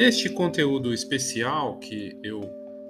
Neste 0.00 0.30
conteúdo 0.30 0.94
especial 0.94 1.78
que 1.78 2.18
eu 2.22 2.40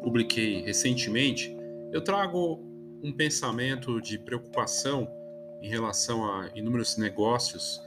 publiquei 0.01 0.63
recentemente, 0.63 1.53
eu 1.93 2.05
trago 2.05 2.63
um 3.03 3.13
pensamento 3.13 4.01
de 4.01 4.17
preocupação 4.17 5.09
em 5.61 5.69
relação 5.69 6.25
a 6.25 6.49
inúmeros 6.55 6.97
negócios 6.97 7.81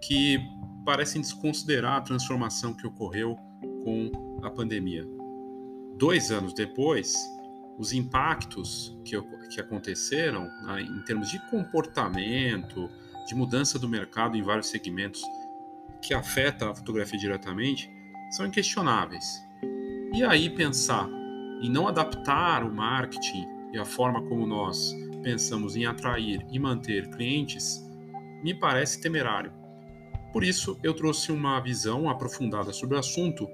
que 0.00 0.38
parecem 0.84 1.20
desconsiderar 1.20 1.96
a 1.96 2.00
transformação 2.00 2.72
que 2.72 2.86
ocorreu 2.86 3.34
com 3.82 4.38
a 4.44 4.48
pandemia. 4.48 5.04
Dois 5.96 6.30
anos 6.30 6.54
depois, 6.54 7.12
os 7.76 7.92
impactos 7.92 8.96
que, 9.04 9.20
que 9.52 9.60
aconteceram 9.60 10.44
né, 10.64 10.82
em 10.82 11.02
termos 11.02 11.28
de 11.28 11.40
comportamento, 11.50 12.88
de 13.26 13.34
mudança 13.34 13.80
do 13.80 13.88
mercado 13.88 14.36
em 14.36 14.42
vários 14.42 14.68
segmentos 14.68 15.24
que 16.00 16.14
afeta 16.14 16.70
a 16.70 16.74
fotografia 16.76 17.18
diretamente, 17.18 17.90
são 18.30 18.46
inquestionáveis. 18.46 19.24
E 20.14 20.24
aí 20.24 20.48
pensar 20.48 21.08
em 21.62 21.68
não 21.68 21.86
adaptar 21.86 22.64
o 22.64 22.72
marketing 22.72 23.46
e 23.72 23.78
a 23.78 23.84
forma 23.84 24.22
como 24.22 24.46
nós 24.46 24.94
pensamos 25.22 25.76
em 25.76 25.84
atrair 25.84 26.44
e 26.50 26.58
manter 26.58 27.08
clientes 27.10 27.84
me 28.42 28.54
parece 28.54 29.00
temerário. 29.00 29.52
Por 30.32 30.44
isso, 30.44 30.78
eu 30.82 30.94
trouxe 30.94 31.32
uma 31.32 31.60
visão 31.60 32.08
aprofundada 32.08 32.72
sobre 32.72 32.96
o 32.96 32.98
assunto 32.98 33.48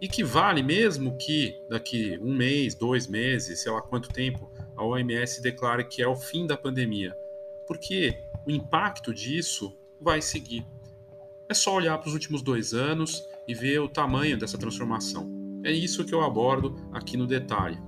e 0.00 0.08
que 0.08 0.22
vale 0.22 0.62
mesmo 0.62 1.16
que 1.16 1.54
daqui 1.70 2.18
um 2.20 2.34
mês, 2.34 2.74
dois 2.74 3.06
meses, 3.06 3.62
sei 3.62 3.72
lá 3.72 3.80
quanto 3.80 4.12
tempo, 4.12 4.50
a 4.76 4.84
OMS 4.84 5.40
declare 5.40 5.84
que 5.84 6.02
é 6.02 6.08
o 6.08 6.16
fim 6.16 6.46
da 6.46 6.56
pandemia, 6.56 7.16
porque 7.66 8.18
o 8.46 8.50
impacto 8.50 9.14
disso 9.14 9.74
vai 10.00 10.20
seguir. 10.20 10.66
É 11.48 11.54
só 11.54 11.74
olhar 11.74 11.96
para 11.98 12.08
os 12.08 12.14
últimos 12.14 12.42
dois 12.42 12.74
anos 12.74 13.24
e 13.48 13.54
ver 13.54 13.78
o 13.80 13.88
tamanho 13.88 14.38
dessa 14.38 14.58
transformação. 14.58 15.30
É 15.64 15.72
isso 15.72 16.04
que 16.04 16.14
eu 16.14 16.22
abordo 16.22 16.76
aqui 16.92 17.16
no 17.16 17.26
detalhe. 17.26 17.78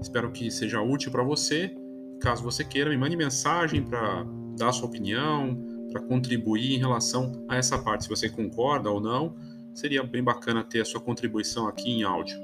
Espero 0.00 0.30
que 0.32 0.50
seja 0.50 0.80
útil 0.80 1.10
para 1.10 1.22
você. 1.22 1.74
Caso 2.20 2.42
você 2.42 2.64
queira, 2.64 2.90
me 2.90 2.96
mande 2.96 3.16
mensagem 3.16 3.82
para 3.82 4.24
dar 4.56 4.68
a 4.68 4.72
sua 4.72 4.88
opinião, 4.88 5.56
para 5.90 6.02
contribuir 6.02 6.74
em 6.74 6.78
relação 6.78 7.44
a 7.48 7.56
essa 7.56 7.78
parte. 7.78 8.04
Se 8.04 8.10
você 8.10 8.28
concorda 8.28 8.90
ou 8.90 9.00
não, 9.00 9.34
seria 9.74 10.02
bem 10.02 10.22
bacana 10.22 10.64
ter 10.64 10.80
a 10.80 10.84
sua 10.84 11.00
contribuição 11.00 11.66
aqui 11.66 11.90
em 11.90 12.02
áudio. 12.02 12.36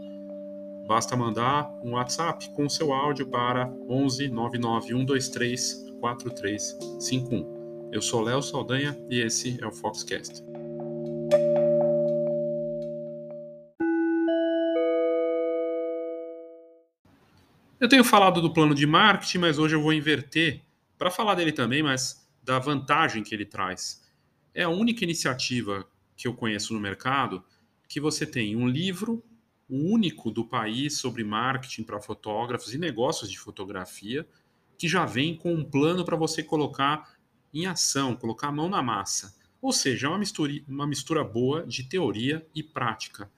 Basta 0.87 1.17
mandar 1.17 1.71
um 1.84 1.93
WhatsApp 1.93 2.48
com 2.55 2.65
o 2.65 2.71
seu 2.71 2.93
áudio 2.93 3.27
para 3.27 3.71
11 3.89 4.28
99123 4.28 5.84
4351. 6.00 7.91
Eu 7.93 8.00
sou 8.00 8.23
Léo 8.23 8.43
Saldanha 8.43 8.98
e 9.11 9.21
esse 9.21 9.59
é 9.61 9.67
o 9.67 9.73
Foxcast. 9.73 10.43
Eu 17.81 17.89
tenho 17.89 18.03
falado 18.03 18.43
do 18.43 18.53
plano 18.53 18.75
de 18.75 18.84
marketing, 18.89 19.39
mas 19.39 19.57
hoje 19.57 19.77
eu 19.77 19.81
vou 19.81 19.93
inverter 19.93 20.62
para 20.98 21.12
falar 21.12 21.37
dele 21.37 21.53
também, 21.53 21.81
mas 21.81 22.29
da 22.43 22.59
vantagem 22.59 23.23
que 23.23 23.33
ele 23.33 23.45
traz. 23.45 24.05
É 24.53 24.65
a 24.65 24.69
única 24.69 25.05
iniciativa 25.05 25.89
que 26.17 26.27
eu 26.27 26.34
conheço 26.34 26.75
no 26.75 26.81
mercado 26.81 27.45
que 27.89 28.01
você 28.01 28.27
tem 28.27 28.56
um 28.56 28.67
livro 28.67 29.23
único 29.71 30.29
do 30.29 30.45
país 30.45 30.99
sobre 30.99 31.23
marketing 31.23 31.84
para 31.84 32.01
fotógrafos 32.01 32.75
e 32.75 32.79
negócios 32.79 33.31
de 33.31 33.39
fotografia 33.39 34.27
que 34.77 34.89
já 34.89 35.06
vem 35.06 35.37
com 35.37 35.55
um 35.55 35.62
plano 35.62 36.05
para 36.05 36.17
você 36.17 36.43
colocar 36.43 37.15
em 37.55 37.67
ação, 37.67 38.17
colocar 38.17 38.49
a 38.49 38.53
mão 38.53 38.69
na 38.69 38.83
massa. 38.83 39.37
Ou 39.62 39.73
seja, 39.73 40.09
é 40.09 40.11
uma 40.11 40.19
mistura, 40.19 40.53
uma 40.67 40.87
mistura 40.87 41.23
boa 41.23 41.65
de 41.65 41.84
teoria 41.84 42.45
e 42.53 42.61
prática. 42.61 43.31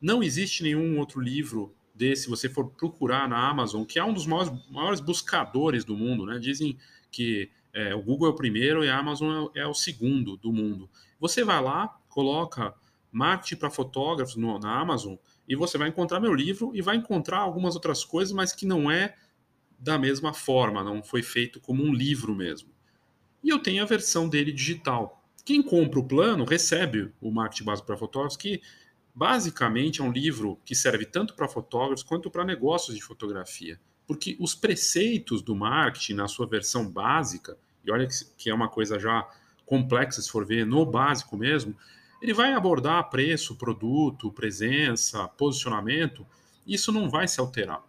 Não 0.00 0.24
existe 0.24 0.64
nenhum 0.64 0.98
outro 0.98 1.20
livro 1.20 1.72
desse, 1.96 2.24
se 2.24 2.28
você 2.28 2.48
for 2.48 2.68
procurar 2.70 3.28
na 3.28 3.48
Amazon, 3.48 3.84
que 3.84 3.98
é 3.98 4.04
um 4.04 4.12
dos 4.12 4.26
maiores, 4.26 4.52
maiores 4.70 5.00
buscadores 5.00 5.84
do 5.84 5.96
mundo, 5.96 6.26
né? 6.26 6.38
Dizem 6.38 6.76
que 7.10 7.50
é, 7.72 7.94
o 7.94 8.02
Google 8.02 8.28
é 8.28 8.30
o 8.30 8.34
primeiro 8.34 8.84
e 8.84 8.88
a 8.88 8.98
Amazon 8.98 9.48
é, 9.54 9.60
é, 9.60 9.66
o 9.66 9.74
segundo 9.74 10.36
do 10.36 10.52
mundo. 10.52 10.88
Você 11.18 11.42
vai 11.42 11.62
lá, 11.62 11.88
coloca 12.08 12.74
marketing 13.10 13.56
para 13.56 13.70
fotógrafos 13.70 14.36
no, 14.36 14.58
na 14.58 14.78
Amazon 14.78 15.14
e 15.48 15.56
você 15.56 15.78
vai 15.78 15.88
encontrar 15.88 16.20
meu 16.20 16.34
livro 16.34 16.70
e 16.74 16.82
vai 16.82 16.96
encontrar 16.96 17.38
algumas 17.38 17.74
outras 17.74 18.04
coisas, 18.04 18.32
mas 18.32 18.52
que 18.52 18.66
não 18.66 18.90
é 18.90 19.14
da 19.78 19.98
mesma 19.98 20.32
forma, 20.32 20.82
não 20.82 21.02
foi 21.02 21.22
feito 21.22 21.60
como 21.60 21.82
um 21.82 21.92
livro 21.92 22.34
mesmo. 22.34 22.70
E 23.42 23.48
eu 23.48 23.58
tenho 23.58 23.82
a 23.82 23.86
versão 23.86 24.28
dele 24.28 24.52
digital. 24.52 25.22
Quem 25.44 25.62
compra 25.62 26.00
o 26.00 26.04
plano 26.04 26.44
recebe 26.44 27.12
o 27.20 27.30
marketing 27.30 27.64
básico 27.64 27.86
para 27.86 27.96
fotógrafos, 27.96 28.36
que 28.36 28.60
basicamente 29.16 30.00
é 30.00 30.04
um 30.04 30.12
livro 30.12 30.60
que 30.64 30.74
serve 30.74 31.06
tanto 31.06 31.34
para 31.34 31.48
fotógrafos 31.48 32.04
quanto 32.04 32.30
para 32.30 32.44
negócios 32.44 32.94
de 32.94 33.02
fotografia. 33.02 33.80
Porque 34.06 34.36
os 34.38 34.54
preceitos 34.54 35.42
do 35.42 35.56
marketing 35.56 36.14
na 36.14 36.28
sua 36.28 36.46
versão 36.46 36.88
básica 36.88 37.56
e 37.86 37.90
olha 37.90 38.08
que 38.36 38.50
é 38.50 38.54
uma 38.54 38.68
coisa 38.68 38.98
já 38.98 39.26
complexa 39.64 40.20
se 40.20 40.30
for 40.30 40.44
ver 40.44 40.66
no 40.66 40.84
básico 40.84 41.36
mesmo, 41.36 41.74
ele 42.20 42.34
vai 42.34 42.52
abordar 42.52 43.08
preço, 43.08 43.56
produto, 43.56 44.32
presença, 44.32 45.28
posicionamento, 45.28 46.26
isso 46.66 46.90
não 46.90 47.08
vai 47.08 47.28
se 47.28 47.40
alterar. 47.40 47.82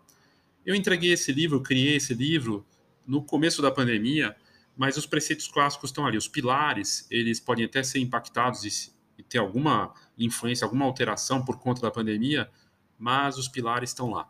Eu 0.66 0.76
entreguei 0.76 1.14
esse 1.14 1.32
livro, 1.32 1.62
criei 1.62 1.96
esse 1.96 2.14
livro 2.14 2.66
no 3.06 3.24
começo 3.24 3.62
da 3.62 3.72
pandemia, 3.72 4.36
mas 4.76 4.98
os 4.98 5.06
preceitos 5.06 5.48
clássicos 5.48 5.90
estão 5.90 6.06
ali. 6.06 6.18
Os 6.18 6.28
pilares, 6.28 7.08
eles 7.10 7.40
podem 7.40 7.66
até 7.66 7.82
ser 7.82 8.00
impactados 8.00 8.64
e, 8.64 8.92
e 9.18 9.24
ter 9.24 9.40
alguma 9.40 9.94
influência, 10.18 10.66
alguma 10.66 10.86
alteração 10.86 11.44
por 11.44 11.60
conta 11.60 11.82
da 11.82 11.92
pandemia, 11.92 12.50
mas 12.98 13.38
os 13.38 13.48
pilares 13.48 13.90
estão 13.90 14.10
lá. 14.10 14.30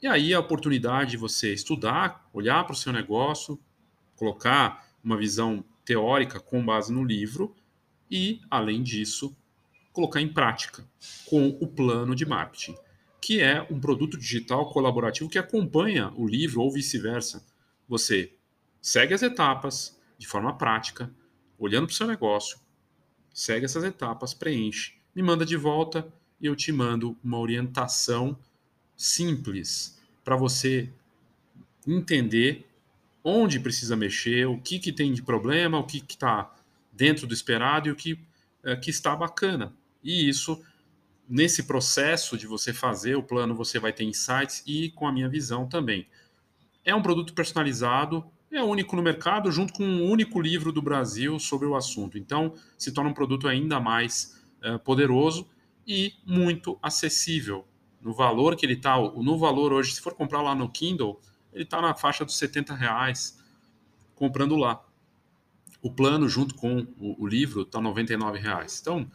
E 0.00 0.06
aí 0.06 0.32
a 0.32 0.40
oportunidade 0.40 1.12
de 1.12 1.16
você 1.16 1.52
estudar, 1.52 2.28
olhar 2.32 2.64
para 2.64 2.72
o 2.72 2.76
seu 2.76 2.92
negócio, 2.92 3.58
colocar 4.16 4.86
uma 5.02 5.16
visão 5.16 5.64
teórica 5.84 6.38
com 6.38 6.64
base 6.64 6.92
no 6.92 7.04
livro 7.04 7.54
e, 8.10 8.40
além 8.50 8.82
disso, 8.82 9.36
colocar 9.92 10.20
em 10.20 10.32
prática 10.32 10.88
com 11.26 11.48
o 11.60 11.66
plano 11.66 12.14
de 12.14 12.24
marketing, 12.24 12.76
que 13.20 13.40
é 13.40 13.66
um 13.70 13.80
produto 13.80 14.16
digital 14.16 14.70
colaborativo 14.70 15.28
que 15.28 15.38
acompanha 15.38 16.12
o 16.14 16.26
livro 16.26 16.60
ou 16.60 16.70
vice-versa. 16.70 17.44
Você 17.88 18.32
segue 18.80 19.14
as 19.14 19.22
etapas 19.22 19.98
de 20.16 20.26
forma 20.26 20.56
prática, 20.56 21.12
olhando 21.58 21.86
para 21.86 21.92
o 21.92 21.96
seu 21.96 22.06
negócio, 22.06 22.58
segue 23.32 23.64
essas 23.64 23.84
etapas, 23.84 24.34
preenche, 24.34 24.94
me 25.14 25.22
manda 25.22 25.44
de 25.44 25.56
volta 25.56 26.06
e 26.40 26.46
eu 26.46 26.54
te 26.54 26.70
mando 26.72 27.16
uma 27.22 27.38
orientação 27.38 28.38
simples 28.96 29.98
para 30.24 30.36
você 30.36 30.90
entender 31.86 32.66
onde 33.22 33.60
precisa 33.60 33.96
mexer, 33.96 34.46
o 34.46 34.58
que, 34.58 34.78
que 34.78 34.92
tem 34.92 35.12
de 35.12 35.22
problema, 35.22 35.78
o 35.78 35.84
que 35.84 35.98
está 35.98 36.54
dentro 36.92 37.26
do 37.26 37.34
esperado 37.34 37.88
e 37.88 37.92
o 37.92 37.96
que, 37.96 38.18
é, 38.64 38.76
que 38.76 38.90
está 38.90 39.14
bacana. 39.14 39.72
E 40.02 40.28
isso, 40.28 40.62
nesse 41.28 41.64
processo 41.64 42.36
de 42.36 42.46
você 42.46 42.72
fazer 42.72 43.16
o 43.16 43.22
plano, 43.22 43.54
você 43.54 43.78
vai 43.78 43.92
ter 43.92 44.04
insights 44.04 44.62
e 44.66 44.90
com 44.90 45.06
a 45.06 45.12
minha 45.12 45.28
visão 45.28 45.68
também. 45.68 46.06
É 46.84 46.94
um 46.94 47.02
produto 47.02 47.34
personalizado, 47.34 48.24
é 48.56 48.62
único 48.62 48.96
no 48.96 49.02
mercado, 49.02 49.52
junto 49.52 49.72
com 49.72 49.84
um 49.84 50.10
único 50.10 50.40
livro 50.40 50.72
do 50.72 50.80
Brasil 50.80 51.38
sobre 51.38 51.66
o 51.66 51.76
assunto. 51.76 52.16
Então, 52.16 52.54
se 52.76 52.92
torna 52.92 53.10
um 53.10 53.14
produto 53.14 53.46
ainda 53.46 53.78
mais 53.78 54.42
é, 54.62 54.78
poderoso 54.78 55.48
e 55.86 56.14
muito 56.24 56.78
acessível. 56.82 57.66
No 58.00 58.14
valor 58.14 58.56
que 58.56 58.64
ele 58.64 58.74
está, 58.74 58.96
no 58.96 59.38
valor 59.38 59.72
hoje, 59.72 59.94
se 59.94 60.00
for 60.00 60.14
comprar 60.14 60.40
lá 60.40 60.54
no 60.54 60.68
Kindle, 60.70 61.20
ele 61.52 61.64
está 61.64 61.80
na 61.80 61.94
faixa 61.94 62.24
dos 62.24 62.36
70 62.36 62.74
reais 62.74 63.42
comprando 64.14 64.56
lá. 64.56 64.82
O 65.82 65.90
plano 65.92 66.28
junto 66.28 66.54
com 66.54 66.86
o, 66.98 67.22
o 67.22 67.26
livro 67.26 67.62
está 67.62 67.80
99 67.80 68.38
reais. 68.38 68.78
Então, 68.80 69.10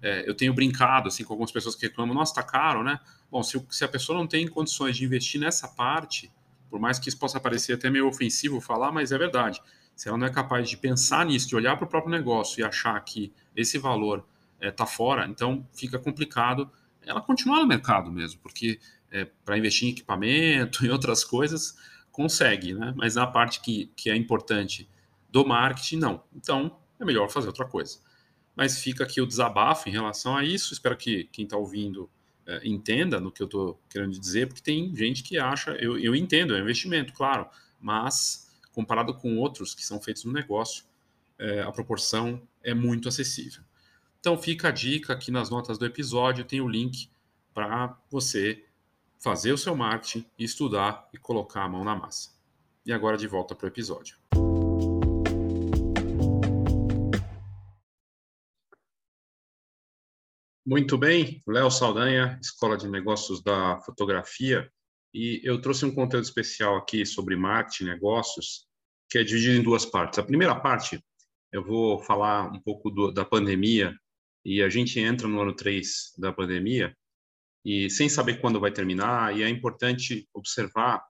é, 0.00 0.28
eu 0.28 0.34
tenho 0.34 0.52
brincado 0.52 1.08
assim 1.08 1.24
com 1.24 1.32
algumas 1.32 1.52
pessoas 1.52 1.76
que 1.76 1.86
reclamam, 1.86 2.14
nossa, 2.14 2.32
está 2.32 2.42
caro, 2.42 2.82
né? 2.82 2.98
Bom, 3.30 3.42
se, 3.42 3.64
se 3.70 3.84
a 3.84 3.88
pessoa 3.88 4.18
não 4.18 4.26
tem 4.26 4.46
condições 4.48 4.96
de 4.96 5.04
investir 5.04 5.40
nessa 5.40 5.68
parte, 5.68 6.30
por 6.72 6.80
mais 6.80 6.98
que 6.98 7.10
isso 7.10 7.18
possa 7.18 7.38
parecer 7.38 7.74
até 7.74 7.90
meio 7.90 8.08
ofensivo 8.08 8.58
falar, 8.58 8.90
mas 8.90 9.12
é 9.12 9.18
verdade. 9.18 9.60
Se 9.94 10.08
ela 10.08 10.16
não 10.16 10.26
é 10.26 10.30
capaz 10.30 10.70
de 10.70 10.78
pensar 10.78 11.26
nisso, 11.26 11.46
de 11.46 11.54
olhar 11.54 11.76
para 11.76 11.84
o 11.84 11.86
próprio 11.86 12.10
negócio 12.10 12.60
e 12.60 12.64
achar 12.64 12.98
que 13.04 13.30
esse 13.54 13.76
valor 13.76 14.26
está 14.54 14.66
é, 14.66 14.70
tá 14.70 14.86
fora, 14.86 15.26
então 15.26 15.68
fica 15.74 15.98
complicado 15.98 16.70
ela 17.02 17.20
continuar 17.20 17.58
no 17.58 17.66
mercado 17.66 18.10
mesmo, 18.10 18.40
porque 18.40 18.80
é, 19.10 19.26
para 19.44 19.58
investir 19.58 19.86
em 19.86 19.90
equipamento 19.90 20.82
e 20.86 20.88
outras 20.88 21.22
coisas, 21.22 21.76
consegue, 22.10 22.72
né? 22.72 22.94
Mas 22.96 23.16
na 23.16 23.26
parte 23.26 23.60
que, 23.60 23.92
que 23.94 24.08
é 24.08 24.16
importante 24.16 24.88
do 25.28 25.46
marketing, 25.46 25.98
não. 25.98 26.24
Então, 26.34 26.78
é 26.98 27.04
melhor 27.04 27.28
fazer 27.28 27.48
outra 27.48 27.66
coisa. 27.66 27.98
Mas 28.56 28.78
fica 28.78 29.04
aqui 29.04 29.20
o 29.20 29.26
desabafo 29.26 29.90
em 29.90 29.92
relação 29.92 30.34
a 30.34 30.42
isso. 30.42 30.72
Espero 30.72 30.96
que 30.96 31.24
quem 31.24 31.44
está 31.44 31.58
ouvindo 31.58 32.08
é, 32.46 32.60
entenda 32.66 33.20
no 33.20 33.30
que 33.30 33.42
eu 33.42 33.46
estou 33.46 33.80
querendo 33.88 34.18
dizer, 34.18 34.48
porque 34.48 34.62
tem 34.62 34.94
gente 34.94 35.22
que 35.22 35.38
acha, 35.38 35.72
eu, 35.72 35.98
eu 35.98 36.14
entendo, 36.14 36.54
é 36.54 36.58
um 36.58 36.62
investimento, 36.62 37.12
claro, 37.12 37.48
mas 37.80 38.50
comparado 38.72 39.14
com 39.14 39.36
outros 39.38 39.74
que 39.74 39.84
são 39.84 40.00
feitos 40.00 40.24
no 40.24 40.32
negócio, 40.32 40.84
é, 41.38 41.60
a 41.60 41.70
proporção 41.70 42.42
é 42.62 42.74
muito 42.74 43.08
acessível. 43.08 43.62
Então 44.20 44.38
fica 44.38 44.68
a 44.68 44.70
dica 44.70 45.12
aqui 45.12 45.30
nas 45.30 45.50
notas 45.50 45.78
do 45.78 45.84
episódio, 45.84 46.44
tem 46.44 46.60
o 46.60 46.68
link 46.68 47.10
para 47.52 47.98
você 48.10 48.64
fazer 49.18 49.52
o 49.52 49.58
seu 49.58 49.76
marketing, 49.76 50.24
estudar 50.38 51.08
e 51.12 51.18
colocar 51.18 51.64
a 51.64 51.68
mão 51.68 51.84
na 51.84 51.94
massa. 51.94 52.30
E 52.84 52.92
agora 52.92 53.16
de 53.16 53.26
volta 53.26 53.54
para 53.54 53.66
o 53.66 53.68
episódio. 53.68 54.16
Muito 60.72 60.96
bem, 60.96 61.42
Léo 61.46 61.70
Saldanha, 61.70 62.38
Escola 62.40 62.78
de 62.78 62.88
Negócios 62.88 63.42
da 63.42 63.78
Fotografia, 63.82 64.72
e 65.12 65.38
eu 65.44 65.60
trouxe 65.60 65.84
um 65.84 65.94
conteúdo 65.94 66.24
especial 66.24 66.78
aqui 66.78 67.04
sobre 67.04 67.36
marketing, 67.36 67.90
negócios, 67.90 68.66
que 69.10 69.18
é 69.18 69.22
dividido 69.22 69.60
em 69.60 69.62
duas 69.62 69.84
partes. 69.84 70.18
A 70.18 70.22
primeira 70.22 70.58
parte, 70.58 70.98
eu 71.52 71.62
vou 71.62 72.02
falar 72.02 72.50
um 72.50 72.58
pouco 72.58 72.90
do, 72.90 73.12
da 73.12 73.22
pandemia, 73.22 73.94
e 74.42 74.62
a 74.62 74.70
gente 74.70 74.98
entra 74.98 75.28
no 75.28 75.42
ano 75.42 75.54
3 75.54 76.14
da 76.16 76.32
pandemia, 76.32 76.96
e 77.62 77.90
sem 77.90 78.08
saber 78.08 78.40
quando 78.40 78.58
vai 78.58 78.72
terminar, 78.72 79.36
e 79.36 79.42
é 79.42 79.50
importante 79.50 80.26
observar 80.32 81.04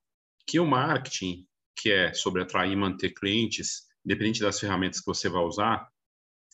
que 0.44 0.58
o 0.58 0.66
marketing, 0.66 1.46
que 1.76 1.88
é 1.88 2.12
sobre 2.12 2.42
atrair 2.42 2.72
e 2.72 2.76
manter 2.76 3.10
clientes, 3.10 3.82
independente 4.04 4.40
das 4.40 4.58
ferramentas 4.58 4.98
que 4.98 5.06
você 5.06 5.28
vai 5.28 5.44
usar, 5.44 5.88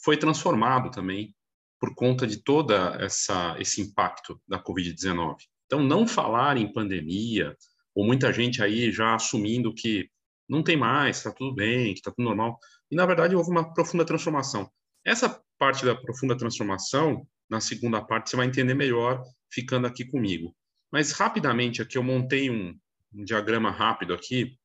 foi 0.05 0.19
transformado 0.19 0.91
também 0.91 1.35
por 1.81 1.95
conta 1.95 2.27
de 2.27 2.43
toda 2.43 2.97
essa 3.01 3.57
esse 3.59 3.81
impacto 3.81 4.41
da 4.47 4.63
COVID-19. 4.63 5.37
Então, 5.67 5.83
não 5.83 6.07
falar 6.07 6.57
em 6.57 6.73
pandemia, 6.73 7.57
ou 7.95 8.05
muita 8.05 8.33
gente 8.33 8.63
aí 8.63 8.91
já 8.91 9.15
assumindo 9.15 9.75
que 9.75 10.09
não 10.49 10.63
tem 10.63 10.77
mais, 10.77 11.19
está 11.19 11.31
tudo 11.31 11.55
bem, 11.55 11.93
que 11.93 12.01
está 12.01 12.11
tudo 12.11 12.25
normal, 12.25 12.59
e 12.91 12.97
na 12.97 13.05
verdade 13.05 13.37
houve 13.37 13.51
uma 13.51 13.75
profunda 13.75 14.05
transformação. 14.05 14.71
Essa 15.05 15.43
parte 15.59 15.85
da 15.85 15.95
profunda 15.95 16.37
transformação, 16.37 17.27
na 17.51 17.61
segunda 17.61 18.03
parte, 18.03 18.31
você 18.31 18.37
vai 18.37 18.47
entender 18.47 18.75
melhor 18.75 19.23
ficando 19.53 19.87
aqui 19.87 20.05
comigo. 20.07 20.55
Mas 20.91 21.13
rapidamente 21.13 21.83
aqui 21.83 21.99
eu 21.99 22.03
montei 22.03 22.51
um, 22.51 22.79
um 23.13 23.25
diagrama 23.25 23.71
rápido 23.71 24.15
aqui, 24.15 24.57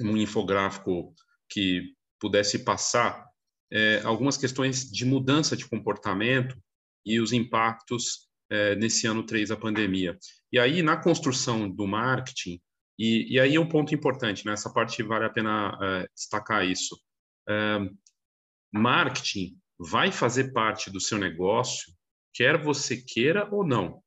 um 0.00 0.16
infográfico 0.16 1.12
que 1.48 1.94
pudesse 2.20 2.64
passar 2.64 3.29
é, 3.72 4.00
algumas 4.04 4.36
questões 4.36 4.90
de 4.90 5.04
mudança 5.04 5.56
de 5.56 5.68
comportamento 5.68 6.56
e 7.04 7.20
os 7.20 7.32
impactos 7.32 8.28
é, 8.50 8.74
nesse 8.74 9.06
ano 9.06 9.24
3 9.24 9.48
da 9.50 9.56
pandemia. 9.56 10.18
E 10.52 10.58
aí, 10.58 10.82
na 10.82 10.96
construção 10.96 11.70
do 11.70 11.86
marketing, 11.86 12.60
e, 12.98 13.34
e 13.34 13.40
aí 13.40 13.54
é 13.54 13.60
um 13.60 13.68
ponto 13.68 13.94
importante, 13.94 14.44
nessa 14.44 14.68
né? 14.68 14.74
parte 14.74 15.02
vale 15.02 15.24
a 15.24 15.30
pena 15.30 15.78
é, 15.80 16.08
destacar 16.14 16.66
isso. 16.66 17.00
É, 17.48 17.78
marketing 18.72 19.56
vai 19.78 20.12
fazer 20.12 20.52
parte 20.52 20.90
do 20.90 21.00
seu 21.00 21.16
negócio, 21.16 21.92
quer 22.34 22.62
você 22.62 22.96
queira 22.96 23.48
ou 23.50 23.66
não. 23.66 24.02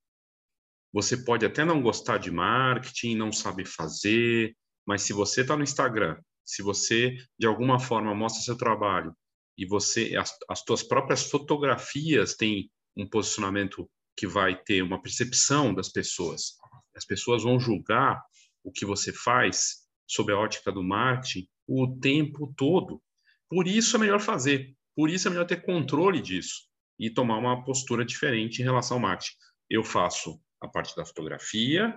Você 0.93 1.17
pode 1.17 1.43
até 1.43 1.65
não 1.65 1.81
gostar 1.81 2.19
de 2.19 2.29
marketing, 2.29 3.15
não 3.15 3.31
sabe 3.31 3.65
fazer, 3.65 4.55
mas 4.85 5.01
se 5.01 5.11
você 5.11 5.41
está 5.41 5.57
no 5.57 5.63
Instagram, 5.63 6.21
se 6.45 6.61
você 6.61 7.15
de 7.39 7.47
alguma 7.47 7.79
forma 7.79 8.13
mostra 8.13 8.43
seu 8.43 8.55
trabalho 8.55 9.15
e 9.57 9.65
você 9.65 10.15
as, 10.15 10.37
as 10.49 10.63
tuas 10.63 10.83
próprias 10.83 11.29
fotografias 11.29 12.35
têm 12.35 12.69
um 12.95 13.07
posicionamento 13.07 13.89
que 14.15 14.27
vai 14.27 14.55
ter 14.55 14.81
uma 14.81 15.01
percepção 15.01 15.73
das 15.73 15.89
pessoas. 15.89 16.55
As 16.95 17.05
pessoas 17.05 17.43
vão 17.43 17.59
julgar 17.59 18.21
o 18.63 18.71
que 18.71 18.85
você 18.85 19.11
faz 19.11 19.83
sob 20.07 20.31
a 20.31 20.37
ótica 20.37 20.71
do 20.71 20.83
marketing 20.83 21.47
o 21.67 21.97
tempo 21.99 22.53
todo. 22.55 23.01
Por 23.49 23.67
isso 23.67 23.95
é 23.95 23.99
melhor 23.99 24.19
fazer, 24.19 24.75
por 24.95 25.09
isso 25.09 25.27
é 25.27 25.31
melhor 25.31 25.45
ter 25.45 25.63
controle 25.63 26.21
disso 26.21 26.67
e 26.99 27.09
tomar 27.09 27.37
uma 27.37 27.63
postura 27.63 28.05
diferente 28.05 28.61
em 28.61 28.65
relação 28.65 28.97
ao 28.97 29.01
marketing. 29.01 29.35
Eu 29.69 29.83
faço 29.83 30.39
a 30.61 30.67
parte 30.67 30.95
da 30.95 31.05
fotografia, 31.05 31.93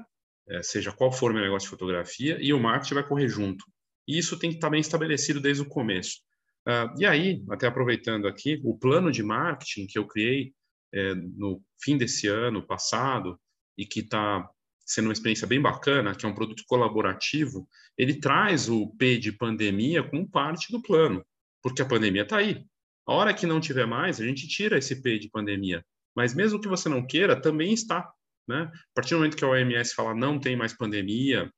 eh, 0.48 0.62
seja 0.62 0.92
qual 0.92 1.12
for 1.12 1.30
o 1.30 1.34
meu 1.34 1.42
negócio 1.42 1.66
de 1.66 1.70
fotografia, 1.70 2.38
e 2.40 2.52
o 2.52 2.60
marketing 2.60 2.94
vai 2.94 3.06
correr 3.06 3.28
junto. 3.28 3.64
E 4.08 4.18
isso 4.18 4.38
tem 4.38 4.50
que 4.50 4.56
estar 4.56 4.70
bem 4.70 4.80
estabelecido 4.80 5.40
desde 5.40 5.62
o 5.62 5.68
começo. 5.68 6.20
Uh, 6.66 6.98
e 6.98 7.06
aí, 7.06 7.44
até 7.50 7.66
aproveitando 7.66 8.26
aqui, 8.26 8.60
o 8.64 8.76
plano 8.76 9.12
de 9.12 9.22
marketing 9.22 9.86
que 9.86 9.98
eu 9.98 10.06
criei 10.06 10.52
é, 10.92 11.14
no 11.14 11.62
fim 11.80 11.96
desse 11.96 12.26
ano 12.26 12.66
passado 12.66 13.38
e 13.78 13.84
que 13.84 14.00
está 14.00 14.48
sendo 14.84 15.06
uma 15.06 15.12
experiência 15.12 15.46
bem 15.46 15.60
bacana, 15.60 16.14
que 16.14 16.24
é 16.24 16.28
um 16.28 16.34
produto 16.34 16.62
colaborativo, 16.66 17.68
ele 17.98 18.14
traz 18.20 18.68
o 18.68 18.88
P 18.96 19.18
de 19.18 19.32
pandemia 19.32 20.02
como 20.02 20.28
parte 20.28 20.70
do 20.70 20.80
plano, 20.80 21.24
porque 21.62 21.82
a 21.82 21.86
pandemia 21.86 22.22
está 22.22 22.38
aí. 22.38 22.64
A 23.06 23.12
hora 23.12 23.34
que 23.34 23.46
não 23.46 23.60
tiver 23.60 23.86
mais, 23.86 24.20
a 24.20 24.24
gente 24.24 24.48
tira 24.48 24.78
esse 24.78 25.02
P 25.02 25.18
de 25.18 25.28
pandemia. 25.28 25.84
Mas 26.14 26.34
mesmo 26.34 26.60
que 26.60 26.68
você 26.68 26.88
não 26.88 27.06
queira, 27.06 27.40
também 27.40 27.72
está. 27.72 28.10
Né? 28.48 28.70
A 28.72 28.94
partir 28.94 29.10
do 29.10 29.18
momento 29.18 29.36
que 29.36 29.44
a 29.44 29.48
OMS 29.48 29.94
fala 29.94 30.14
não 30.14 30.38
tem 30.38 30.56
mais 30.56 30.72
pandemia, 30.72 31.50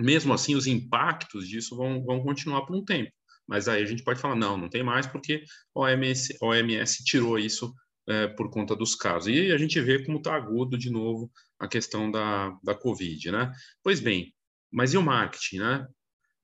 mesmo 0.00 0.32
assim 0.32 0.54
os 0.54 0.66
impactos 0.66 1.48
disso 1.48 1.76
vão, 1.76 2.04
vão 2.04 2.22
continuar 2.22 2.62
por 2.62 2.76
um 2.76 2.84
tempo. 2.84 3.12
Mas 3.46 3.68
aí 3.68 3.82
a 3.82 3.86
gente 3.86 4.02
pode 4.02 4.20
falar, 4.20 4.36
não, 4.36 4.56
não 4.56 4.68
tem 4.68 4.82
mais 4.82 5.06
porque 5.06 5.44
a 5.74 5.80
OMS, 5.80 6.36
OMS 6.40 7.04
tirou 7.04 7.38
isso 7.38 7.74
é, 8.08 8.26
por 8.28 8.50
conta 8.50 8.74
dos 8.74 8.94
casos. 8.94 9.28
E 9.28 9.52
a 9.52 9.58
gente 9.58 9.80
vê 9.80 10.04
como 10.04 10.18
está 10.18 10.34
agudo 10.34 10.78
de 10.78 10.90
novo 10.90 11.30
a 11.58 11.68
questão 11.68 12.10
da, 12.10 12.56
da 12.62 12.74
Covid, 12.74 13.30
né? 13.30 13.52
Pois 13.82 14.00
bem, 14.00 14.34
mas 14.72 14.92
e 14.92 14.96
o 14.96 15.02
marketing, 15.02 15.58
né? 15.58 15.86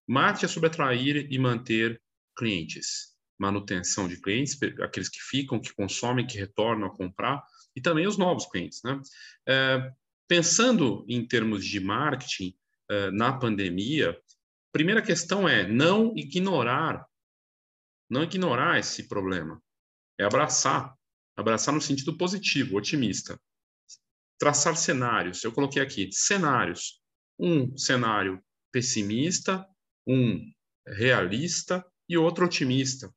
Marketing 0.06 0.44
é 0.46 0.48
sobre 0.48 0.68
atrair 0.68 1.26
e 1.30 1.38
manter 1.38 2.00
clientes, 2.36 3.14
manutenção 3.38 4.08
de 4.08 4.20
clientes, 4.20 4.58
aqueles 4.82 5.08
que 5.08 5.20
ficam, 5.20 5.60
que 5.60 5.74
consomem, 5.74 6.26
que 6.26 6.38
retornam 6.38 6.88
a 6.88 6.96
comprar, 6.96 7.42
e 7.76 7.80
também 7.80 8.06
os 8.06 8.18
novos 8.18 8.46
clientes, 8.46 8.80
né? 8.84 9.00
É, 9.48 9.90
pensando 10.28 11.04
em 11.08 11.26
termos 11.26 11.64
de 11.64 11.80
marketing 11.80 12.54
é, 12.90 13.10
na 13.10 13.32
pandemia, 13.32 14.16
primeira 14.72 15.02
questão 15.02 15.48
é 15.48 15.66
não 15.66 16.12
ignorar, 16.16 17.06
não 18.08 18.22
ignorar 18.22 18.78
esse 18.78 19.08
problema, 19.08 19.60
é 20.18 20.24
abraçar, 20.24 20.94
abraçar 21.36 21.74
no 21.74 21.80
sentido 21.80 22.16
positivo, 22.16 22.76
otimista. 22.76 23.40
Traçar 24.38 24.76
cenários, 24.76 25.44
eu 25.44 25.52
coloquei 25.52 25.82
aqui 25.82 26.10
cenários, 26.12 27.00
um 27.38 27.76
cenário 27.76 28.42
pessimista, 28.72 29.66
um 30.06 30.40
realista 30.86 31.84
e 32.08 32.16
outro 32.16 32.44
otimista, 32.44 33.12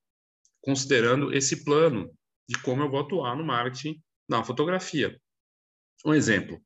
considerando 0.62 1.34
esse 1.34 1.64
plano 1.64 2.14
de 2.48 2.62
como 2.62 2.84
eu 2.84 2.90
vou 2.90 3.00
atuar 3.00 3.36
no 3.36 3.44
marketing 3.44 4.02
na 4.28 4.44
fotografia. 4.44 5.20
Um 6.06 6.14
exemplo, 6.14 6.58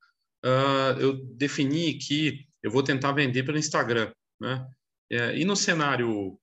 uh, 0.43 0.99
eu 0.99 1.13
defini 1.35 1.97
que 1.97 2.47
eu 2.63 2.71
vou 2.71 2.83
tentar 2.83 3.11
vender 3.11 3.43
pelo 3.43 3.57
Instagram, 3.57 4.11
né? 4.39 4.67
É, 5.09 5.37
e 5.37 5.45
no 5.45 5.55
cenário 5.55 6.37